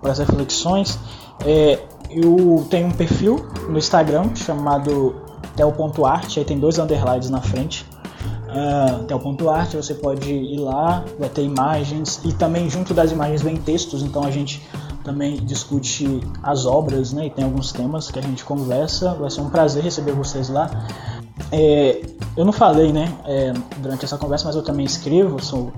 por 0.00 0.10
essas 0.10 0.26
reflexões, 0.26 0.98
é, 1.46 1.78
eu 2.10 2.66
tenho 2.68 2.88
um 2.88 2.92
perfil 2.92 3.36
no 3.68 3.78
Instagram 3.78 4.34
chamado 4.34 5.14
tel.art, 5.54 6.38
aí 6.38 6.44
tem 6.44 6.58
dois 6.58 6.80
underlines 6.80 7.30
na 7.30 7.40
frente. 7.40 7.91
Uh, 8.52 9.04
tel.art, 9.04 9.74
você 9.74 9.94
pode 9.94 10.30
ir 10.30 10.58
lá, 10.58 11.04
vai 11.18 11.28
ter 11.28 11.42
imagens 11.42 12.20
e 12.22 12.32
também 12.32 12.68
junto 12.68 12.92
das 12.92 13.10
imagens 13.10 13.40
vem 13.40 13.56
textos, 13.56 14.02
então 14.02 14.24
a 14.24 14.30
gente 14.30 14.62
também 15.02 15.36
discute 15.36 16.20
as 16.42 16.64
obras, 16.66 17.12
né? 17.12 17.26
E 17.26 17.30
tem 17.30 17.44
alguns 17.44 17.72
temas 17.72 18.10
que 18.10 18.18
a 18.18 18.22
gente 18.22 18.44
conversa. 18.44 19.14
Vai 19.14 19.30
ser 19.30 19.40
um 19.40 19.50
prazer 19.50 19.82
receber 19.82 20.12
vocês 20.12 20.48
lá. 20.48 20.70
É, 21.50 22.02
eu 22.36 22.44
não 22.44 22.52
falei, 22.52 22.92
né, 22.92 23.12
é, 23.24 23.52
durante 23.78 24.04
essa 24.04 24.16
conversa, 24.16 24.46
mas 24.46 24.56
eu 24.56 24.62
também 24.62 24.86
escrevo, 24.86 25.42
sou, 25.42 25.72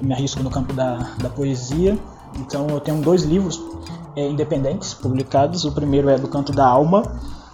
me 0.00 0.12
arrisco 0.12 0.42
no 0.42 0.50
campo 0.50 0.72
da, 0.72 0.96
da 1.18 1.28
poesia. 1.28 1.98
Então 2.38 2.66
eu 2.68 2.80
tenho 2.80 3.00
dois 3.00 3.22
livros 3.22 3.60
é, 4.14 4.26
independentes 4.26 4.94
publicados. 4.94 5.64
O 5.64 5.72
primeiro 5.72 6.08
é 6.08 6.18
do 6.18 6.28
Canto 6.28 6.52
da 6.52 6.66
Alma, 6.66 7.02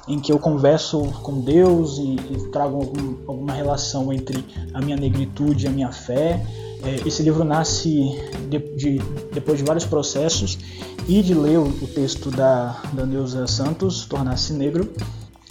em 0.08 0.18
que 0.18 0.32
eu 0.32 0.38
converso 0.38 1.02
com 1.22 1.40
Deus 1.40 1.98
e, 1.98 2.16
e 2.16 2.48
trago 2.50 2.76
algum, 2.76 3.16
alguma 3.26 3.52
relação 3.52 4.12
entre 4.12 4.44
a 4.74 4.80
minha 4.80 4.96
negritude 4.96 5.64
e 5.64 5.68
a 5.68 5.70
minha 5.70 5.92
fé. 5.92 6.44
É, 6.84 7.06
esse 7.06 7.22
livro 7.22 7.44
nasce 7.44 8.20
de, 8.48 8.58
de, 8.76 8.98
depois 9.32 9.58
de 9.58 9.64
vários 9.64 9.84
processos 9.84 10.58
e 11.06 11.22
de 11.22 11.34
ler 11.34 11.58
o, 11.58 11.66
o 11.66 11.86
texto 11.86 12.30
da, 12.30 12.80
da 12.92 13.06
Neuza 13.06 13.46
Santos, 13.46 14.04
Tornar-se 14.06 14.52
Negro, 14.52 14.92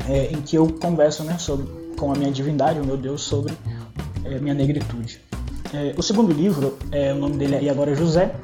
é, 0.09 0.31
em 0.31 0.41
que 0.41 0.57
eu 0.57 0.67
converso 0.81 1.23
né, 1.23 1.37
sobre, 1.37 1.67
com 1.97 2.11
a 2.11 2.15
minha 2.15 2.31
divindade, 2.31 2.79
o 2.79 2.85
meu 2.85 2.97
Deus, 2.97 3.21
sobre 3.21 3.53
é, 4.25 4.39
minha 4.39 4.53
negritude. 4.53 5.21
É, 5.73 5.93
o 5.97 6.03
segundo 6.03 6.33
livro, 6.33 6.77
é, 6.91 7.13
o 7.13 7.17
nome 7.17 7.37
dele 7.37 7.55
é 7.55 7.63
E 7.63 7.69
Agora 7.69 7.95
José, 7.95 8.35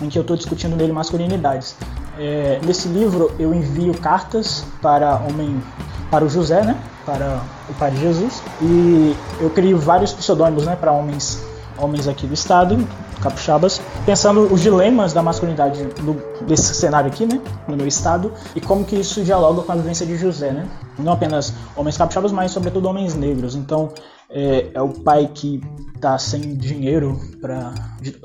em 0.00 0.08
que 0.08 0.16
eu 0.16 0.22
estou 0.22 0.36
discutindo 0.36 0.76
nele 0.76 0.92
masculinidades. 0.92 1.74
É, 2.18 2.60
nesse 2.64 2.88
livro 2.88 3.30
eu 3.38 3.54
envio 3.54 3.92
cartas 3.94 4.64
para 4.80 5.16
homem, 5.16 5.62
para 6.10 6.24
o 6.24 6.28
José, 6.28 6.62
né, 6.62 6.76
para 7.04 7.40
o 7.68 7.74
pai 7.74 7.90
de 7.90 8.00
Jesus, 8.00 8.42
e 8.62 9.14
eu 9.40 9.50
crio 9.50 9.78
vários 9.78 10.12
pseudônimos, 10.12 10.64
né, 10.64 10.76
para 10.76 10.92
homens, 10.92 11.44
homens 11.78 12.08
aqui 12.08 12.26
do 12.26 12.34
estado, 12.34 12.78
capixabas, 13.20 13.80
pensando 14.04 14.52
os 14.52 14.60
dilemas 14.60 15.12
da 15.12 15.22
masculinidade 15.22 15.84
do, 15.84 16.14
desse 16.46 16.74
cenário 16.74 17.10
aqui, 17.10 17.26
né, 17.26 17.40
no 17.68 17.76
meu 17.76 17.86
estado, 17.86 18.32
e 18.54 18.60
como 18.60 18.84
que 18.84 18.96
isso 18.96 19.22
dialoga 19.22 19.62
com 19.62 19.72
a 19.72 19.76
vivência 19.76 20.06
de 20.06 20.16
José, 20.16 20.50
né? 20.50 20.66
Não 20.98 21.12
apenas 21.12 21.52
homens 21.76 21.96
capixabas, 21.96 22.32
mas 22.32 22.50
sobretudo 22.50 22.88
homens 22.88 23.14
negros. 23.14 23.54
Então, 23.54 23.90
é, 24.30 24.70
é 24.74 24.82
o 24.82 24.88
pai 24.88 25.30
que 25.32 25.60
está 25.94 26.18
sem 26.18 26.56
dinheiro 26.56 27.18
para 27.40 27.72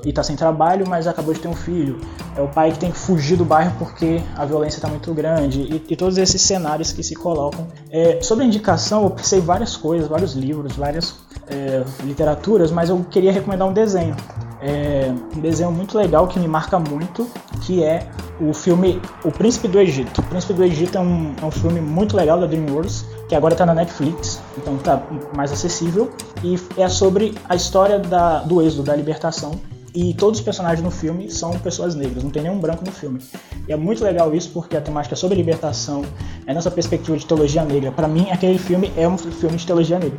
e 0.04 0.08
está 0.08 0.22
sem 0.22 0.36
trabalho, 0.36 0.86
mas 0.86 1.06
acabou 1.06 1.32
de 1.32 1.40
ter 1.40 1.48
um 1.48 1.54
filho. 1.54 2.00
É 2.36 2.40
o 2.40 2.48
pai 2.48 2.72
que 2.72 2.78
tem 2.78 2.90
que 2.90 2.98
fugir 2.98 3.36
do 3.36 3.44
bairro 3.44 3.74
porque 3.78 4.20
a 4.36 4.44
violência 4.44 4.78
está 4.78 4.88
muito 4.88 5.12
grande 5.14 5.60
e, 5.60 5.84
e, 5.88 5.96
todos 5.96 6.18
esses 6.18 6.40
cenários 6.42 6.92
que 6.92 7.02
se 7.02 7.14
colocam. 7.14 7.66
É, 7.90 8.20
sobre 8.20 8.44
a 8.44 8.46
indicação, 8.46 9.04
eu 9.04 9.10
pensei 9.10 9.40
várias 9.40 9.76
coisas, 9.76 10.08
vários 10.08 10.34
livros, 10.34 10.76
várias 10.76 11.14
é, 11.46 11.82
literaturas, 12.04 12.70
mas 12.70 12.90
eu 12.90 13.04
queria 13.10 13.32
recomendar 13.32 13.68
um 13.68 13.72
desenho 13.72 14.14
é, 14.62 15.12
um 15.36 15.40
desenho 15.40 15.72
muito 15.72 15.98
legal 15.98 16.28
que 16.28 16.38
me 16.38 16.46
marca 16.46 16.78
muito, 16.78 17.28
que 17.62 17.82
é 17.82 18.06
o 18.40 18.54
filme 18.54 19.02
O 19.24 19.32
Príncipe 19.32 19.66
do 19.66 19.78
Egito. 19.80 20.20
O 20.20 20.24
Príncipe 20.24 20.52
do 20.52 20.62
Egito 20.62 20.96
é 20.96 21.00
um, 21.00 21.34
é 21.42 21.44
um 21.44 21.50
filme 21.50 21.80
muito 21.80 22.16
legal 22.16 22.40
da 22.40 22.46
DreamWorks, 22.46 23.04
que 23.32 23.36
agora 23.36 23.54
está 23.54 23.64
na 23.64 23.72
Netflix, 23.72 24.42
então 24.58 24.76
está 24.76 25.02
mais 25.34 25.50
acessível, 25.50 26.10
e 26.44 26.54
é 26.76 26.86
sobre 26.86 27.34
a 27.48 27.56
história 27.56 27.98
da, 27.98 28.40
do 28.40 28.60
êxodo, 28.60 28.82
da 28.82 28.94
libertação, 28.94 29.52
e 29.94 30.12
todos 30.12 30.40
os 30.40 30.44
personagens 30.44 30.84
no 30.84 30.90
filme 30.90 31.30
são 31.30 31.58
pessoas 31.58 31.94
negras, 31.94 32.22
não 32.22 32.30
tem 32.30 32.42
nenhum 32.42 32.58
branco 32.58 32.84
no 32.84 32.92
filme. 32.92 33.20
E 33.66 33.72
é 33.72 33.76
muito 33.76 34.04
legal 34.04 34.34
isso 34.34 34.50
porque 34.50 34.76
a 34.76 34.82
temática 34.82 35.14
é 35.14 35.16
sobre 35.16 35.34
libertação 35.38 36.04
é 36.46 36.52
nessa 36.52 36.70
perspectiva 36.70 37.16
de 37.16 37.24
teologia 37.24 37.64
negra. 37.64 37.90
Para 37.90 38.06
mim, 38.06 38.28
aquele 38.30 38.58
filme 38.58 38.92
é 38.98 39.08
um 39.08 39.16
filme 39.16 39.56
de 39.56 39.64
teologia 39.66 39.98
negra. 39.98 40.18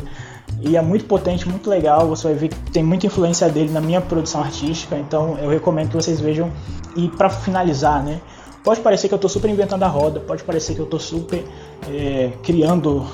E 0.62 0.76
é 0.76 0.82
muito 0.82 1.06
potente, 1.06 1.48
muito 1.48 1.70
legal. 1.70 2.08
Você 2.08 2.30
vai 2.30 2.36
ver 2.36 2.48
que 2.48 2.72
tem 2.72 2.82
muita 2.82 3.06
influência 3.06 3.48
dele 3.48 3.72
na 3.72 3.82
minha 3.82 4.02
produção 4.02 4.42
artística. 4.42 4.98
Então 4.98 5.38
eu 5.38 5.50
recomendo 5.50 5.90
que 5.90 5.96
vocês 5.96 6.20
vejam. 6.20 6.52
E 6.96 7.10
para 7.10 7.30
finalizar, 7.30 8.04
né? 8.04 8.22
Pode 8.64 8.80
parecer 8.80 9.08
que 9.08 9.14
eu 9.14 9.18
estou 9.18 9.30
super 9.30 9.50
inventando 9.50 9.84
a 9.84 9.88
roda, 9.88 10.20
pode 10.22 10.44
parecer 10.44 10.74
que 10.74 10.80
eu 10.80 10.86
estou 10.86 11.00
super 11.00 11.44
é, 11.90 12.32
criando 12.42 13.06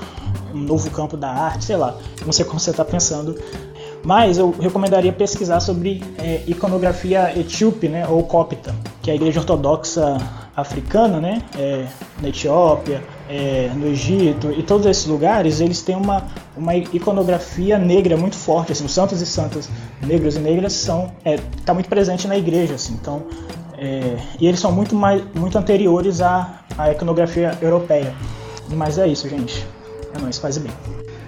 um 0.53 0.59
novo 0.59 0.89
campo 0.91 1.17
da 1.17 1.29
arte, 1.29 1.65
sei 1.65 1.75
lá, 1.75 1.97
não 2.23 2.31
sei 2.31 2.45
como 2.45 2.59
você 2.59 2.69
está 2.69 2.85
pensando. 2.85 3.35
Mas 4.03 4.37
eu 4.37 4.51
recomendaria 4.51 5.11
pesquisar 5.11 5.59
sobre 5.59 6.03
é, 6.17 6.43
iconografia 6.47 7.37
etíope, 7.37 7.89
né, 7.89 8.07
ou 8.07 8.23
cópita, 8.23 8.73
que 9.01 9.09
é 9.09 9.13
a 9.13 9.15
igreja 9.15 9.39
ortodoxa 9.39 10.17
africana, 10.55 11.19
né, 11.19 11.41
é, 11.57 11.85
na 12.21 12.29
Etiópia, 12.29 13.03
é, 13.29 13.71
no 13.75 13.87
Egito 13.87 14.51
e 14.51 14.63
todos 14.63 14.85
esses 14.85 15.05
lugares, 15.05 15.61
eles 15.61 15.81
têm 15.81 15.95
uma, 15.95 16.23
uma 16.55 16.75
iconografia 16.75 17.77
negra 17.77 18.15
muito 18.15 18.35
forte. 18.35 18.71
Assim, 18.71 18.85
os 18.85 18.91
santos 18.91 19.21
e 19.21 19.25
santas 19.25 19.69
negros 20.01 20.35
e 20.35 20.39
negras 20.39 20.73
são 20.73 21.11
é, 21.25 21.37
tá 21.65 21.73
muito 21.73 21.89
presente 21.89 22.27
na 22.27 22.37
igreja, 22.37 22.75
assim. 22.75 22.93
Então, 22.93 23.23
é, 23.81 24.17
e 24.39 24.45
eles 24.45 24.59
são 24.59 24.71
muito 24.71 24.93
mais 24.93 25.23
muito 25.33 25.57
anteriores 25.57 26.19
à, 26.21 26.61
à 26.77 26.91
iconografia 26.91 27.57
europeia. 27.61 28.13
Mas 28.69 28.97
é 28.97 29.07
isso, 29.07 29.27
gente. 29.29 29.65
É 30.13 30.19
nóis, 30.21 30.37
faz 30.37 30.57
bem. 30.57 30.71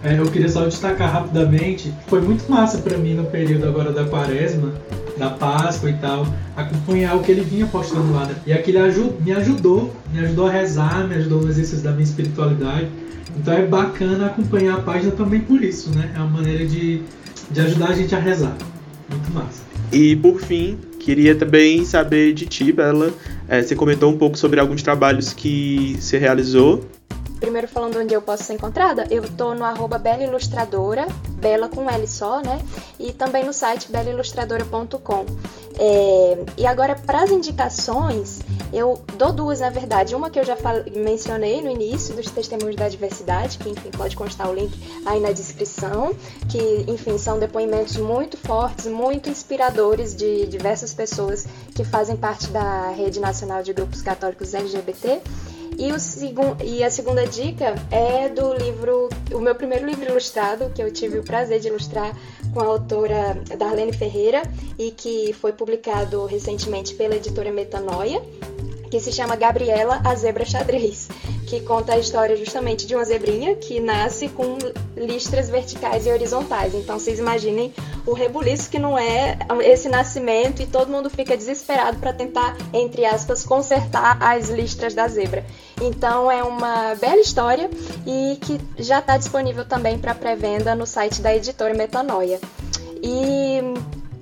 É, 0.04 0.20
eu 0.20 0.26
queria 0.26 0.50
só 0.50 0.66
destacar 0.66 1.12
rapidamente, 1.12 1.94
foi 2.08 2.22
muito 2.22 2.50
massa 2.50 2.80
para 2.80 2.98
mim 2.98 3.14
no 3.14 3.26
período 3.26 3.68
agora 3.68 3.92
da 3.92 4.04
quaresma, 4.04 4.74
da 5.18 5.30
Páscoa 5.30 5.92
e 5.92 5.94
tal, 5.94 6.26
acompanhar 6.56 7.16
o 7.16 7.22
que 7.22 7.32
ele 7.32 7.42
vinha 7.42 7.68
postando 7.68 8.12
lá. 8.12 8.26
Né? 8.26 8.36
E 8.48 8.54
aquilo 8.54 8.80
me 9.22 9.32
ajudou, 9.32 9.94
me 10.12 10.20
ajudou 10.20 10.48
a 10.48 10.52
rezar, 10.52 11.08
me 11.08 11.16
ajudou 11.16 11.42
no 11.42 11.50
exercício 11.50 11.84
da 11.84 11.92
minha 11.92 12.04
espiritualidade. 12.04 12.88
Então 13.38 13.54
é 13.54 13.66
bacana 13.66 14.26
acompanhar 14.26 14.78
a 14.78 14.82
página 14.82 15.12
também 15.12 15.40
por 15.40 15.64
isso, 15.64 15.90
né? 15.92 16.12
É 16.16 16.18
uma 16.18 16.28
maneira 16.28 16.66
de, 16.66 17.02
de 17.50 17.62
ajudar 17.62 17.90
a 17.90 17.94
gente 17.94 18.14
a 18.14 18.20
rezar. 18.20 18.58
Muito 19.10 19.32
massa. 19.32 19.62
E 19.92 20.16
por 20.16 20.40
fim, 20.42 20.78
queria 21.02 21.36
também 21.36 21.84
saber 21.84 22.34
de 22.34 22.46
ti, 22.46 22.72
Bela. 22.72 23.12
É, 23.48 23.62
você 23.62 23.76
comentou 23.76 24.12
um 24.12 24.18
pouco 24.18 24.38
sobre 24.38 24.60
alguns 24.60 24.82
trabalhos 24.82 25.34
que 25.34 25.98
você 26.00 26.18
realizou 26.18 26.86
Primeiro 27.42 27.68
falando 27.68 27.98
onde 27.98 28.14
eu 28.14 28.22
posso 28.22 28.44
ser 28.44 28.54
encontrada, 28.54 29.08
eu 29.10 29.24
tô 29.36 29.56
no 29.56 29.66
arroba 29.66 29.98
Bela 29.98 30.24
Ilustradora, 30.24 31.08
Bela 31.30 31.68
com 31.68 31.90
L 31.90 32.08
só, 32.08 32.40
né? 32.40 32.62
E 33.00 33.12
também 33.12 33.44
no 33.44 33.52
site 33.52 33.92
belailustradora.com. 33.92 35.26
É, 35.80 36.38
e 36.56 36.68
agora, 36.68 36.96
para 36.96 37.24
as 37.24 37.32
indicações, 37.32 38.42
eu 38.72 39.02
dou 39.18 39.34
duas, 39.34 39.60
na 39.60 39.72
verdade. 39.72 40.14
Uma 40.14 40.30
que 40.30 40.40
eu 40.40 40.44
já 40.44 40.56
falei, 40.56 40.94
mencionei 40.96 41.64
no 41.64 41.72
início, 41.72 42.14
dos 42.14 42.30
Testemunhos 42.30 42.76
da 42.76 42.88
Diversidade, 42.88 43.58
que, 43.58 43.70
enfim, 43.70 43.90
pode 43.90 44.16
constar 44.16 44.48
o 44.48 44.54
link 44.54 44.72
aí 45.04 45.20
na 45.20 45.32
descrição, 45.32 46.16
que, 46.48 46.86
enfim, 46.88 47.18
são 47.18 47.40
depoimentos 47.40 47.98
muito 47.98 48.38
fortes, 48.38 48.86
muito 48.86 49.32
inspiradores 49.32 50.16
de 50.16 50.46
diversas 50.46 50.94
pessoas 50.94 51.48
que 51.74 51.84
fazem 51.84 52.16
parte 52.16 52.50
da 52.50 52.92
Rede 52.92 53.20
Nacional 53.20 53.64
de 53.64 53.74
Grupos 53.74 54.04
Católicos 54.04 54.54
LGBT. 54.54 55.22
E, 55.78 55.92
o 55.92 55.98
e 56.64 56.84
a 56.84 56.90
segunda 56.90 57.26
dica 57.26 57.76
é 57.90 58.30
do 58.30 58.54
livro, 58.54 59.10
o 59.34 59.40
meu 59.40 59.56
primeiro 59.56 59.86
livro 59.86 60.06
ilustrado, 60.06 60.72
que 60.74 60.82
eu 60.82 60.92
tive 60.92 61.20
o 61.20 61.24
prazer 61.24 61.60
de 61.60 61.70
ilustrar 61.70 62.16
com 62.54 62.60
a 62.60 62.66
autora 62.66 63.42
Darlene 63.58 63.94
Ferreira 63.94 64.44
e 64.78 64.92
que 64.92 65.34
foi 65.34 65.54
publicado 65.54 66.26
recentemente 66.26 66.94
pela 66.94 67.16
editora 67.16 67.52
Metanoia, 67.52 68.22
que 68.90 69.00
se 69.00 69.12
chama 69.12 69.36
Gabriela, 69.36 70.02
a 70.04 70.14
Zebra 70.16 70.46
Xadrez 70.46 71.08
que 71.52 71.60
conta 71.60 71.96
a 71.96 72.00
história 72.00 72.38
justamente 72.38 72.88
de 72.88 72.96
uma 72.96 73.04
zebrinha 73.04 73.56
que 73.56 73.82
nasce 73.82 74.30
com 74.30 74.58
listras 74.96 75.50
verticais 75.50 76.06
e 76.06 76.10
horizontais. 76.10 76.74
Então 76.74 76.98
vocês 76.98 77.20
imaginem 77.20 77.74
o 78.06 78.14
rebuliço 78.14 78.70
que 78.70 78.80
não 78.80 78.98
é 78.98 79.38
esse 79.62 79.88
nascimento 79.90 80.62
e 80.62 80.66
todo 80.66 80.92
mundo 80.92 81.10
fica 81.10 81.38
desesperado 81.38 81.98
para 81.98 82.14
tentar, 82.14 82.56
entre 82.74 83.06
aspas, 83.06 83.44
consertar 83.44 84.18
as 84.22 84.50
listras 84.50 84.94
da 84.94 85.08
zebra. 85.08 85.46
Então 85.82 86.30
é 86.30 86.44
uma 86.44 86.96
bela 86.96 87.20
história 87.20 87.70
e 88.06 88.38
que 88.42 88.60
já 88.78 89.00
está 89.00 89.18
disponível 89.18 89.66
também 89.66 89.98
para 89.98 90.16
pré-venda 90.16 90.76
no 90.76 90.86
site 90.86 91.22
da 91.22 91.36
editora 91.36 91.74
Metanoia. 91.74 92.40
E 93.04 93.60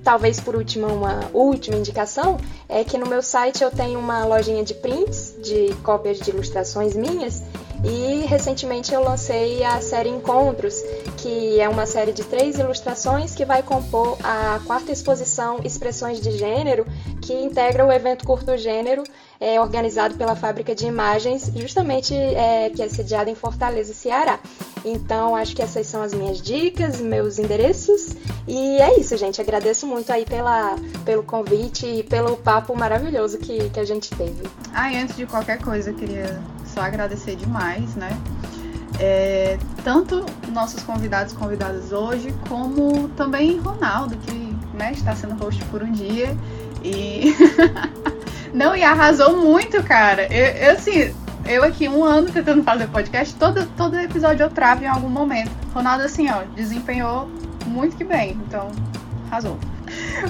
talvez 0.02 0.40
por 0.40 0.56
último 0.56 0.86
uma 0.86 1.30
última 1.32 1.76
indicação 1.76 2.38
é 2.68 2.84
que 2.84 2.96
no 2.96 3.06
meu 3.06 3.22
site 3.22 3.62
eu 3.62 3.70
tenho 3.70 3.98
uma 3.98 4.24
lojinha 4.24 4.64
de 4.64 4.74
prints, 4.74 5.34
de 5.42 5.74
cópias 5.82 6.18
de 6.18 6.30
ilustrações 6.30 6.94
minhas, 6.94 7.42
e 7.84 8.26
recentemente 8.26 8.92
eu 8.92 9.02
lancei 9.02 9.64
a 9.64 9.80
série 9.80 10.10
Encontros, 10.10 10.82
que 11.16 11.58
é 11.58 11.68
uma 11.68 11.86
série 11.86 12.12
de 12.12 12.22
três 12.24 12.58
ilustrações 12.58 13.34
que 13.34 13.44
vai 13.44 13.62
compor 13.62 14.18
a 14.22 14.60
quarta 14.66 14.92
exposição 14.92 15.60
Expressões 15.64 16.20
de 16.20 16.30
Gênero, 16.32 16.86
que 17.22 17.32
integra 17.32 17.86
o 17.86 17.90
evento 17.90 18.26
Curto 18.26 18.56
Gênero 18.56 19.02
é, 19.40 19.58
organizado 19.58 20.14
pela 20.16 20.36
Fábrica 20.36 20.74
de 20.74 20.86
Imagens, 20.86 21.50
justamente 21.56 22.14
é, 22.14 22.68
que 22.68 22.82
é 22.82 22.88
sediada 22.90 23.30
em 23.30 23.34
Fortaleza, 23.34 23.94
Ceará. 23.94 24.38
Então, 24.84 25.34
acho 25.34 25.56
que 25.56 25.62
essas 25.62 25.86
são 25.86 26.02
as 26.02 26.12
minhas 26.12 26.42
dicas, 26.42 27.00
meus 27.00 27.38
endereços. 27.38 28.10
E 28.46 28.76
é 28.76 29.00
isso, 29.00 29.16
gente. 29.16 29.40
Agradeço 29.40 29.86
muito 29.86 30.12
aí 30.12 30.26
pela, 30.26 30.76
pelo 31.06 31.22
convite 31.22 31.86
e 31.86 32.02
pelo 32.02 32.36
papo 32.36 32.76
maravilhoso 32.76 33.38
que, 33.38 33.70
que 33.70 33.80
a 33.80 33.84
gente 33.84 34.10
teve. 34.10 34.42
Ah, 34.74 34.92
e 34.92 34.98
antes 34.98 35.16
de 35.16 35.24
qualquer 35.24 35.58
coisa, 35.58 35.90
eu 35.90 35.94
queria 35.94 36.38
só 36.66 36.82
agradecer 36.82 37.34
demais, 37.34 37.94
né? 37.94 38.10
É, 38.98 39.58
tanto 39.82 40.26
nossos 40.52 40.82
convidados 40.82 41.32
convidadas 41.32 41.90
hoje, 41.92 42.34
como 42.46 43.08
também 43.10 43.58
Ronaldo, 43.58 44.14
que 44.18 44.32
né, 44.76 44.92
está 44.92 45.16
sendo 45.16 45.34
host 45.42 45.64
por 45.66 45.82
um 45.82 45.92
dia. 45.92 46.36
E. 46.84 47.34
Não, 48.52 48.74
e 48.74 48.82
arrasou 48.82 49.36
muito, 49.36 49.82
cara. 49.82 50.26
Eu, 50.32 50.46
eu, 50.46 50.72
assim, 50.72 51.14
eu 51.46 51.64
aqui 51.64 51.88
um 51.88 52.04
ano 52.04 52.30
tentando 52.30 52.62
fazer 52.62 52.88
podcast, 52.88 53.34
todo, 53.34 53.66
todo 53.76 53.98
episódio 53.98 54.44
eu 54.44 54.50
travo 54.50 54.84
em 54.84 54.86
algum 54.86 55.08
momento. 55.08 55.50
Ronaldo, 55.72 56.04
assim, 56.04 56.28
ó, 56.30 56.42
desempenhou 56.54 57.28
muito 57.66 57.96
que 57.96 58.04
bem. 58.04 58.32
Então, 58.46 58.70
arrasou. 59.30 59.58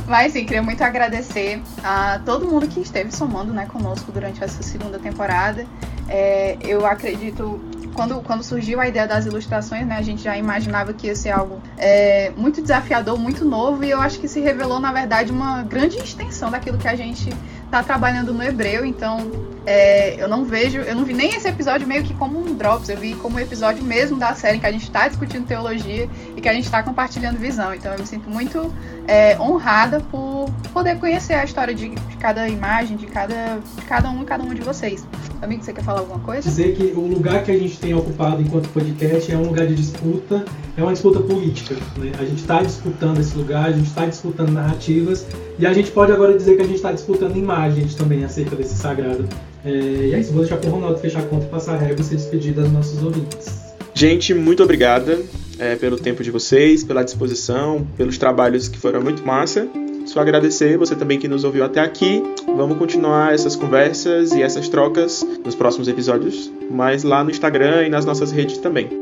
Mas 0.06 0.32
sim, 0.32 0.44
queria 0.44 0.62
muito 0.62 0.82
agradecer 0.82 1.62
a 1.82 2.20
todo 2.24 2.46
mundo 2.46 2.66
que 2.66 2.80
esteve 2.80 3.14
somando 3.14 3.52
né, 3.52 3.66
conosco 3.66 4.10
durante 4.12 4.42
essa 4.42 4.62
segunda 4.62 4.98
temporada. 4.98 5.66
É, 6.08 6.56
eu 6.62 6.86
acredito 6.86 7.60
quando, 7.94 8.22
quando 8.22 8.42
surgiu 8.42 8.80
a 8.80 8.88
ideia 8.88 9.06
das 9.06 9.26
ilustrações, 9.26 9.86
né, 9.86 9.96
a 9.96 10.02
gente 10.02 10.22
já 10.22 10.36
imaginava 10.36 10.92
que 10.92 11.08
ia 11.08 11.14
ser 11.14 11.30
algo 11.30 11.60
é, 11.76 12.32
muito 12.36 12.62
desafiador, 12.62 13.18
muito 13.18 13.44
novo, 13.44 13.84
e 13.84 13.90
eu 13.90 14.00
acho 14.00 14.18
que 14.18 14.28
se 14.28 14.40
revelou, 14.40 14.80
na 14.80 14.92
verdade, 14.92 15.30
uma 15.30 15.62
grande 15.62 15.98
extensão 15.98 16.50
daquilo 16.50 16.78
que 16.78 16.88
a 16.88 16.94
gente 16.94 17.30
está 17.70 17.84
trabalhando 17.84 18.34
no 18.34 18.42
hebreu, 18.42 18.84
então 18.84 19.30
é, 19.66 20.22
eu 20.22 20.28
não 20.28 20.44
vejo, 20.44 20.78
eu 20.78 20.94
não 20.94 21.04
vi 21.04 21.12
nem 21.12 21.34
esse 21.34 21.46
episódio 21.46 21.86
meio 21.86 22.02
que 22.02 22.14
como 22.14 22.38
um 22.38 22.54
drops, 22.54 22.88
eu 22.88 22.96
vi 22.96 23.14
como 23.14 23.36
um 23.36 23.38
episódio 23.38 23.84
mesmo 23.84 24.18
da 24.18 24.34
série 24.34 24.56
em 24.56 24.60
que 24.60 24.66
a 24.66 24.72
gente 24.72 24.84
está 24.84 25.06
discutindo 25.06 25.46
teologia 25.46 26.08
e 26.36 26.40
que 26.40 26.48
a 26.48 26.54
gente 26.54 26.64
está 26.64 26.82
compartilhando 26.82 27.38
visão. 27.38 27.74
Então 27.74 27.92
eu 27.92 27.98
me 27.98 28.06
sinto 28.06 28.28
muito 28.30 28.72
é, 29.06 29.38
honrada 29.38 30.00
por 30.00 30.50
poder 30.72 30.98
conhecer 30.98 31.34
a 31.34 31.44
história 31.44 31.74
de, 31.74 31.90
de, 31.90 32.16
cada 32.16 32.48
imagem, 32.48 32.96
de 32.96 33.06
cada, 33.06 33.58
de 33.76 33.82
cada 33.82 34.10
um 34.10 34.22
e 34.22 34.24
cada 34.24 34.42
um 34.42 34.54
de 34.54 34.62
vocês. 34.62 35.06
Amigo, 35.42 35.62
você 35.62 35.72
quer 35.72 35.82
falar 35.82 36.00
alguma 36.00 36.20
coisa? 36.20 36.48
Dizer 36.48 36.74
que 36.76 36.92
o 36.96 37.06
lugar 37.06 37.42
que 37.42 37.50
a 37.50 37.58
gente 37.58 37.78
tem 37.78 37.94
ocupado 37.94 38.42
enquanto 38.42 38.68
podcast 38.68 39.32
é 39.32 39.36
um 39.36 39.44
lugar 39.44 39.66
de 39.66 39.74
disputa, 39.74 40.44
é 40.76 40.82
uma 40.82 40.92
disputa 40.92 41.20
política. 41.20 41.74
Né? 41.96 42.12
A 42.18 42.24
gente 42.24 42.40
está 42.40 42.62
disputando 42.62 43.18
esse 43.18 43.36
lugar, 43.36 43.66
a 43.66 43.72
gente 43.72 43.88
está 43.88 44.06
disputando 44.06 44.50
narrativas 44.50 45.26
e 45.58 45.66
a 45.66 45.72
gente 45.72 45.90
pode 45.90 46.12
agora 46.12 46.36
dizer 46.36 46.56
que 46.56 46.62
a 46.62 46.66
gente 46.66 46.76
está 46.76 46.92
disputando 46.92 47.36
imagens 47.36 47.94
também 47.94 48.24
acerca 48.24 48.56
desse 48.56 48.74
sagrado. 48.74 49.28
É, 49.64 49.70
e 49.70 50.14
é 50.14 50.20
isso, 50.20 50.32
vou 50.32 50.42
deixar 50.42 50.56
para 50.56 50.68
o 50.68 50.72
Ronaldo 50.72 50.98
fechar 50.98 51.20
a 51.20 51.22
conta, 51.22 51.46
passar 51.46 51.74
a 51.74 51.78
régua 51.78 52.00
e 52.00 52.04
se 52.04 52.16
despedir 52.16 52.52
das 52.52 52.70
nossos 52.70 53.02
ouvintes. 53.02 53.70
Gente, 53.94 54.32
muito 54.32 54.62
obrigada 54.62 55.18
é, 55.58 55.76
pelo 55.76 55.98
tempo 55.98 56.22
de 56.22 56.30
vocês, 56.30 56.82
pela 56.82 57.02
disposição, 57.02 57.86
pelos 57.96 58.16
trabalhos 58.16 58.68
que 58.68 58.78
foram 58.78 59.02
muito 59.02 59.24
massa. 59.26 59.68
Só 60.06 60.20
agradecer 60.20 60.78
você 60.78 60.96
também 60.96 61.18
que 61.18 61.28
nos 61.28 61.44
ouviu 61.44 61.64
até 61.64 61.80
aqui. 61.80 62.22
Vamos 62.56 62.78
continuar 62.78 63.34
essas 63.34 63.54
conversas 63.54 64.32
e 64.32 64.42
essas 64.42 64.68
trocas 64.68 65.24
nos 65.44 65.54
próximos 65.54 65.86
episódios, 65.88 66.50
mas 66.70 67.04
lá 67.04 67.22
no 67.22 67.30
Instagram 67.30 67.86
e 67.86 67.90
nas 67.90 68.04
nossas 68.04 68.32
redes 68.32 68.58
também. 68.58 68.99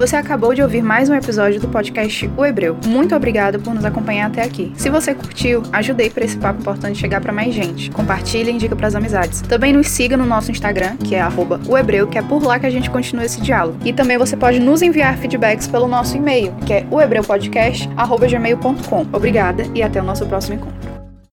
Você 0.00 0.16
acabou 0.16 0.52
de 0.54 0.62
ouvir 0.62 0.82
mais 0.82 1.10
um 1.10 1.14
episódio 1.14 1.60
do 1.60 1.68
podcast 1.68 2.30
O 2.34 2.42
Hebreu. 2.42 2.74
Muito 2.86 3.14
obrigada 3.14 3.58
por 3.58 3.74
nos 3.74 3.84
acompanhar 3.84 4.28
até 4.28 4.42
aqui. 4.42 4.72
Se 4.74 4.88
você 4.88 5.14
curtiu, 5.14 5.62
ajudei 5.74 6.08
para 6.08 6.24
esse 6.24 6.38
papo 6.38 6.58
importante 6.58 6.98
chegar 6.98 7.20
para 7.20 7.34
mais 7.34 7.52
gente. 7.52 7.90
Compartilhe 7.90 8.50
e 8.50 8.54
indica 8.54 8.74
para 8.74 8.86
as 8.86 8.94
amizades. 8.94 9.42
Também 9.42 9.74
nos 9.74 9.88
siga 9.88 10.16
no 10.16 10.24
nosso 10.24 10.50
Instagram, 10.50 10.96
que 10.96 11.14
é 11.14 11.22
@ohebreu, 11.68 12.06
que 12.06 12.16
é 12.16 12.22
por 12.22 12.42
lá 12.42 12.58
que 12.58 12.64
a 12.64 12.70
gente 12.70 12.88
continua 12.88 13.26
esse 13.26 13.42
diálogo. 13.42 13.76
E 13.84 13.92
também 13.92 14.16
você 14.16 14.38
pode 14.38 14.58
nos 14.58 14.80
enviar 14.80 15.18
feedbacks 15.18 15.68
pelo 15.68 15.86
nosso 15.86 16.16
e-mail, 16.16 16.54
que 16.64 16.72
é 16.72 16.86
ohebreupodcast@gmail.com. 16.90 19.06
Obrigada 19.12 19.64
e 19.74 19.82
até 19.82 20.00
o 20.00 20.04
nosso 20.04 20.24
próximo 20.24 20.54
encontro. 20.54 20.89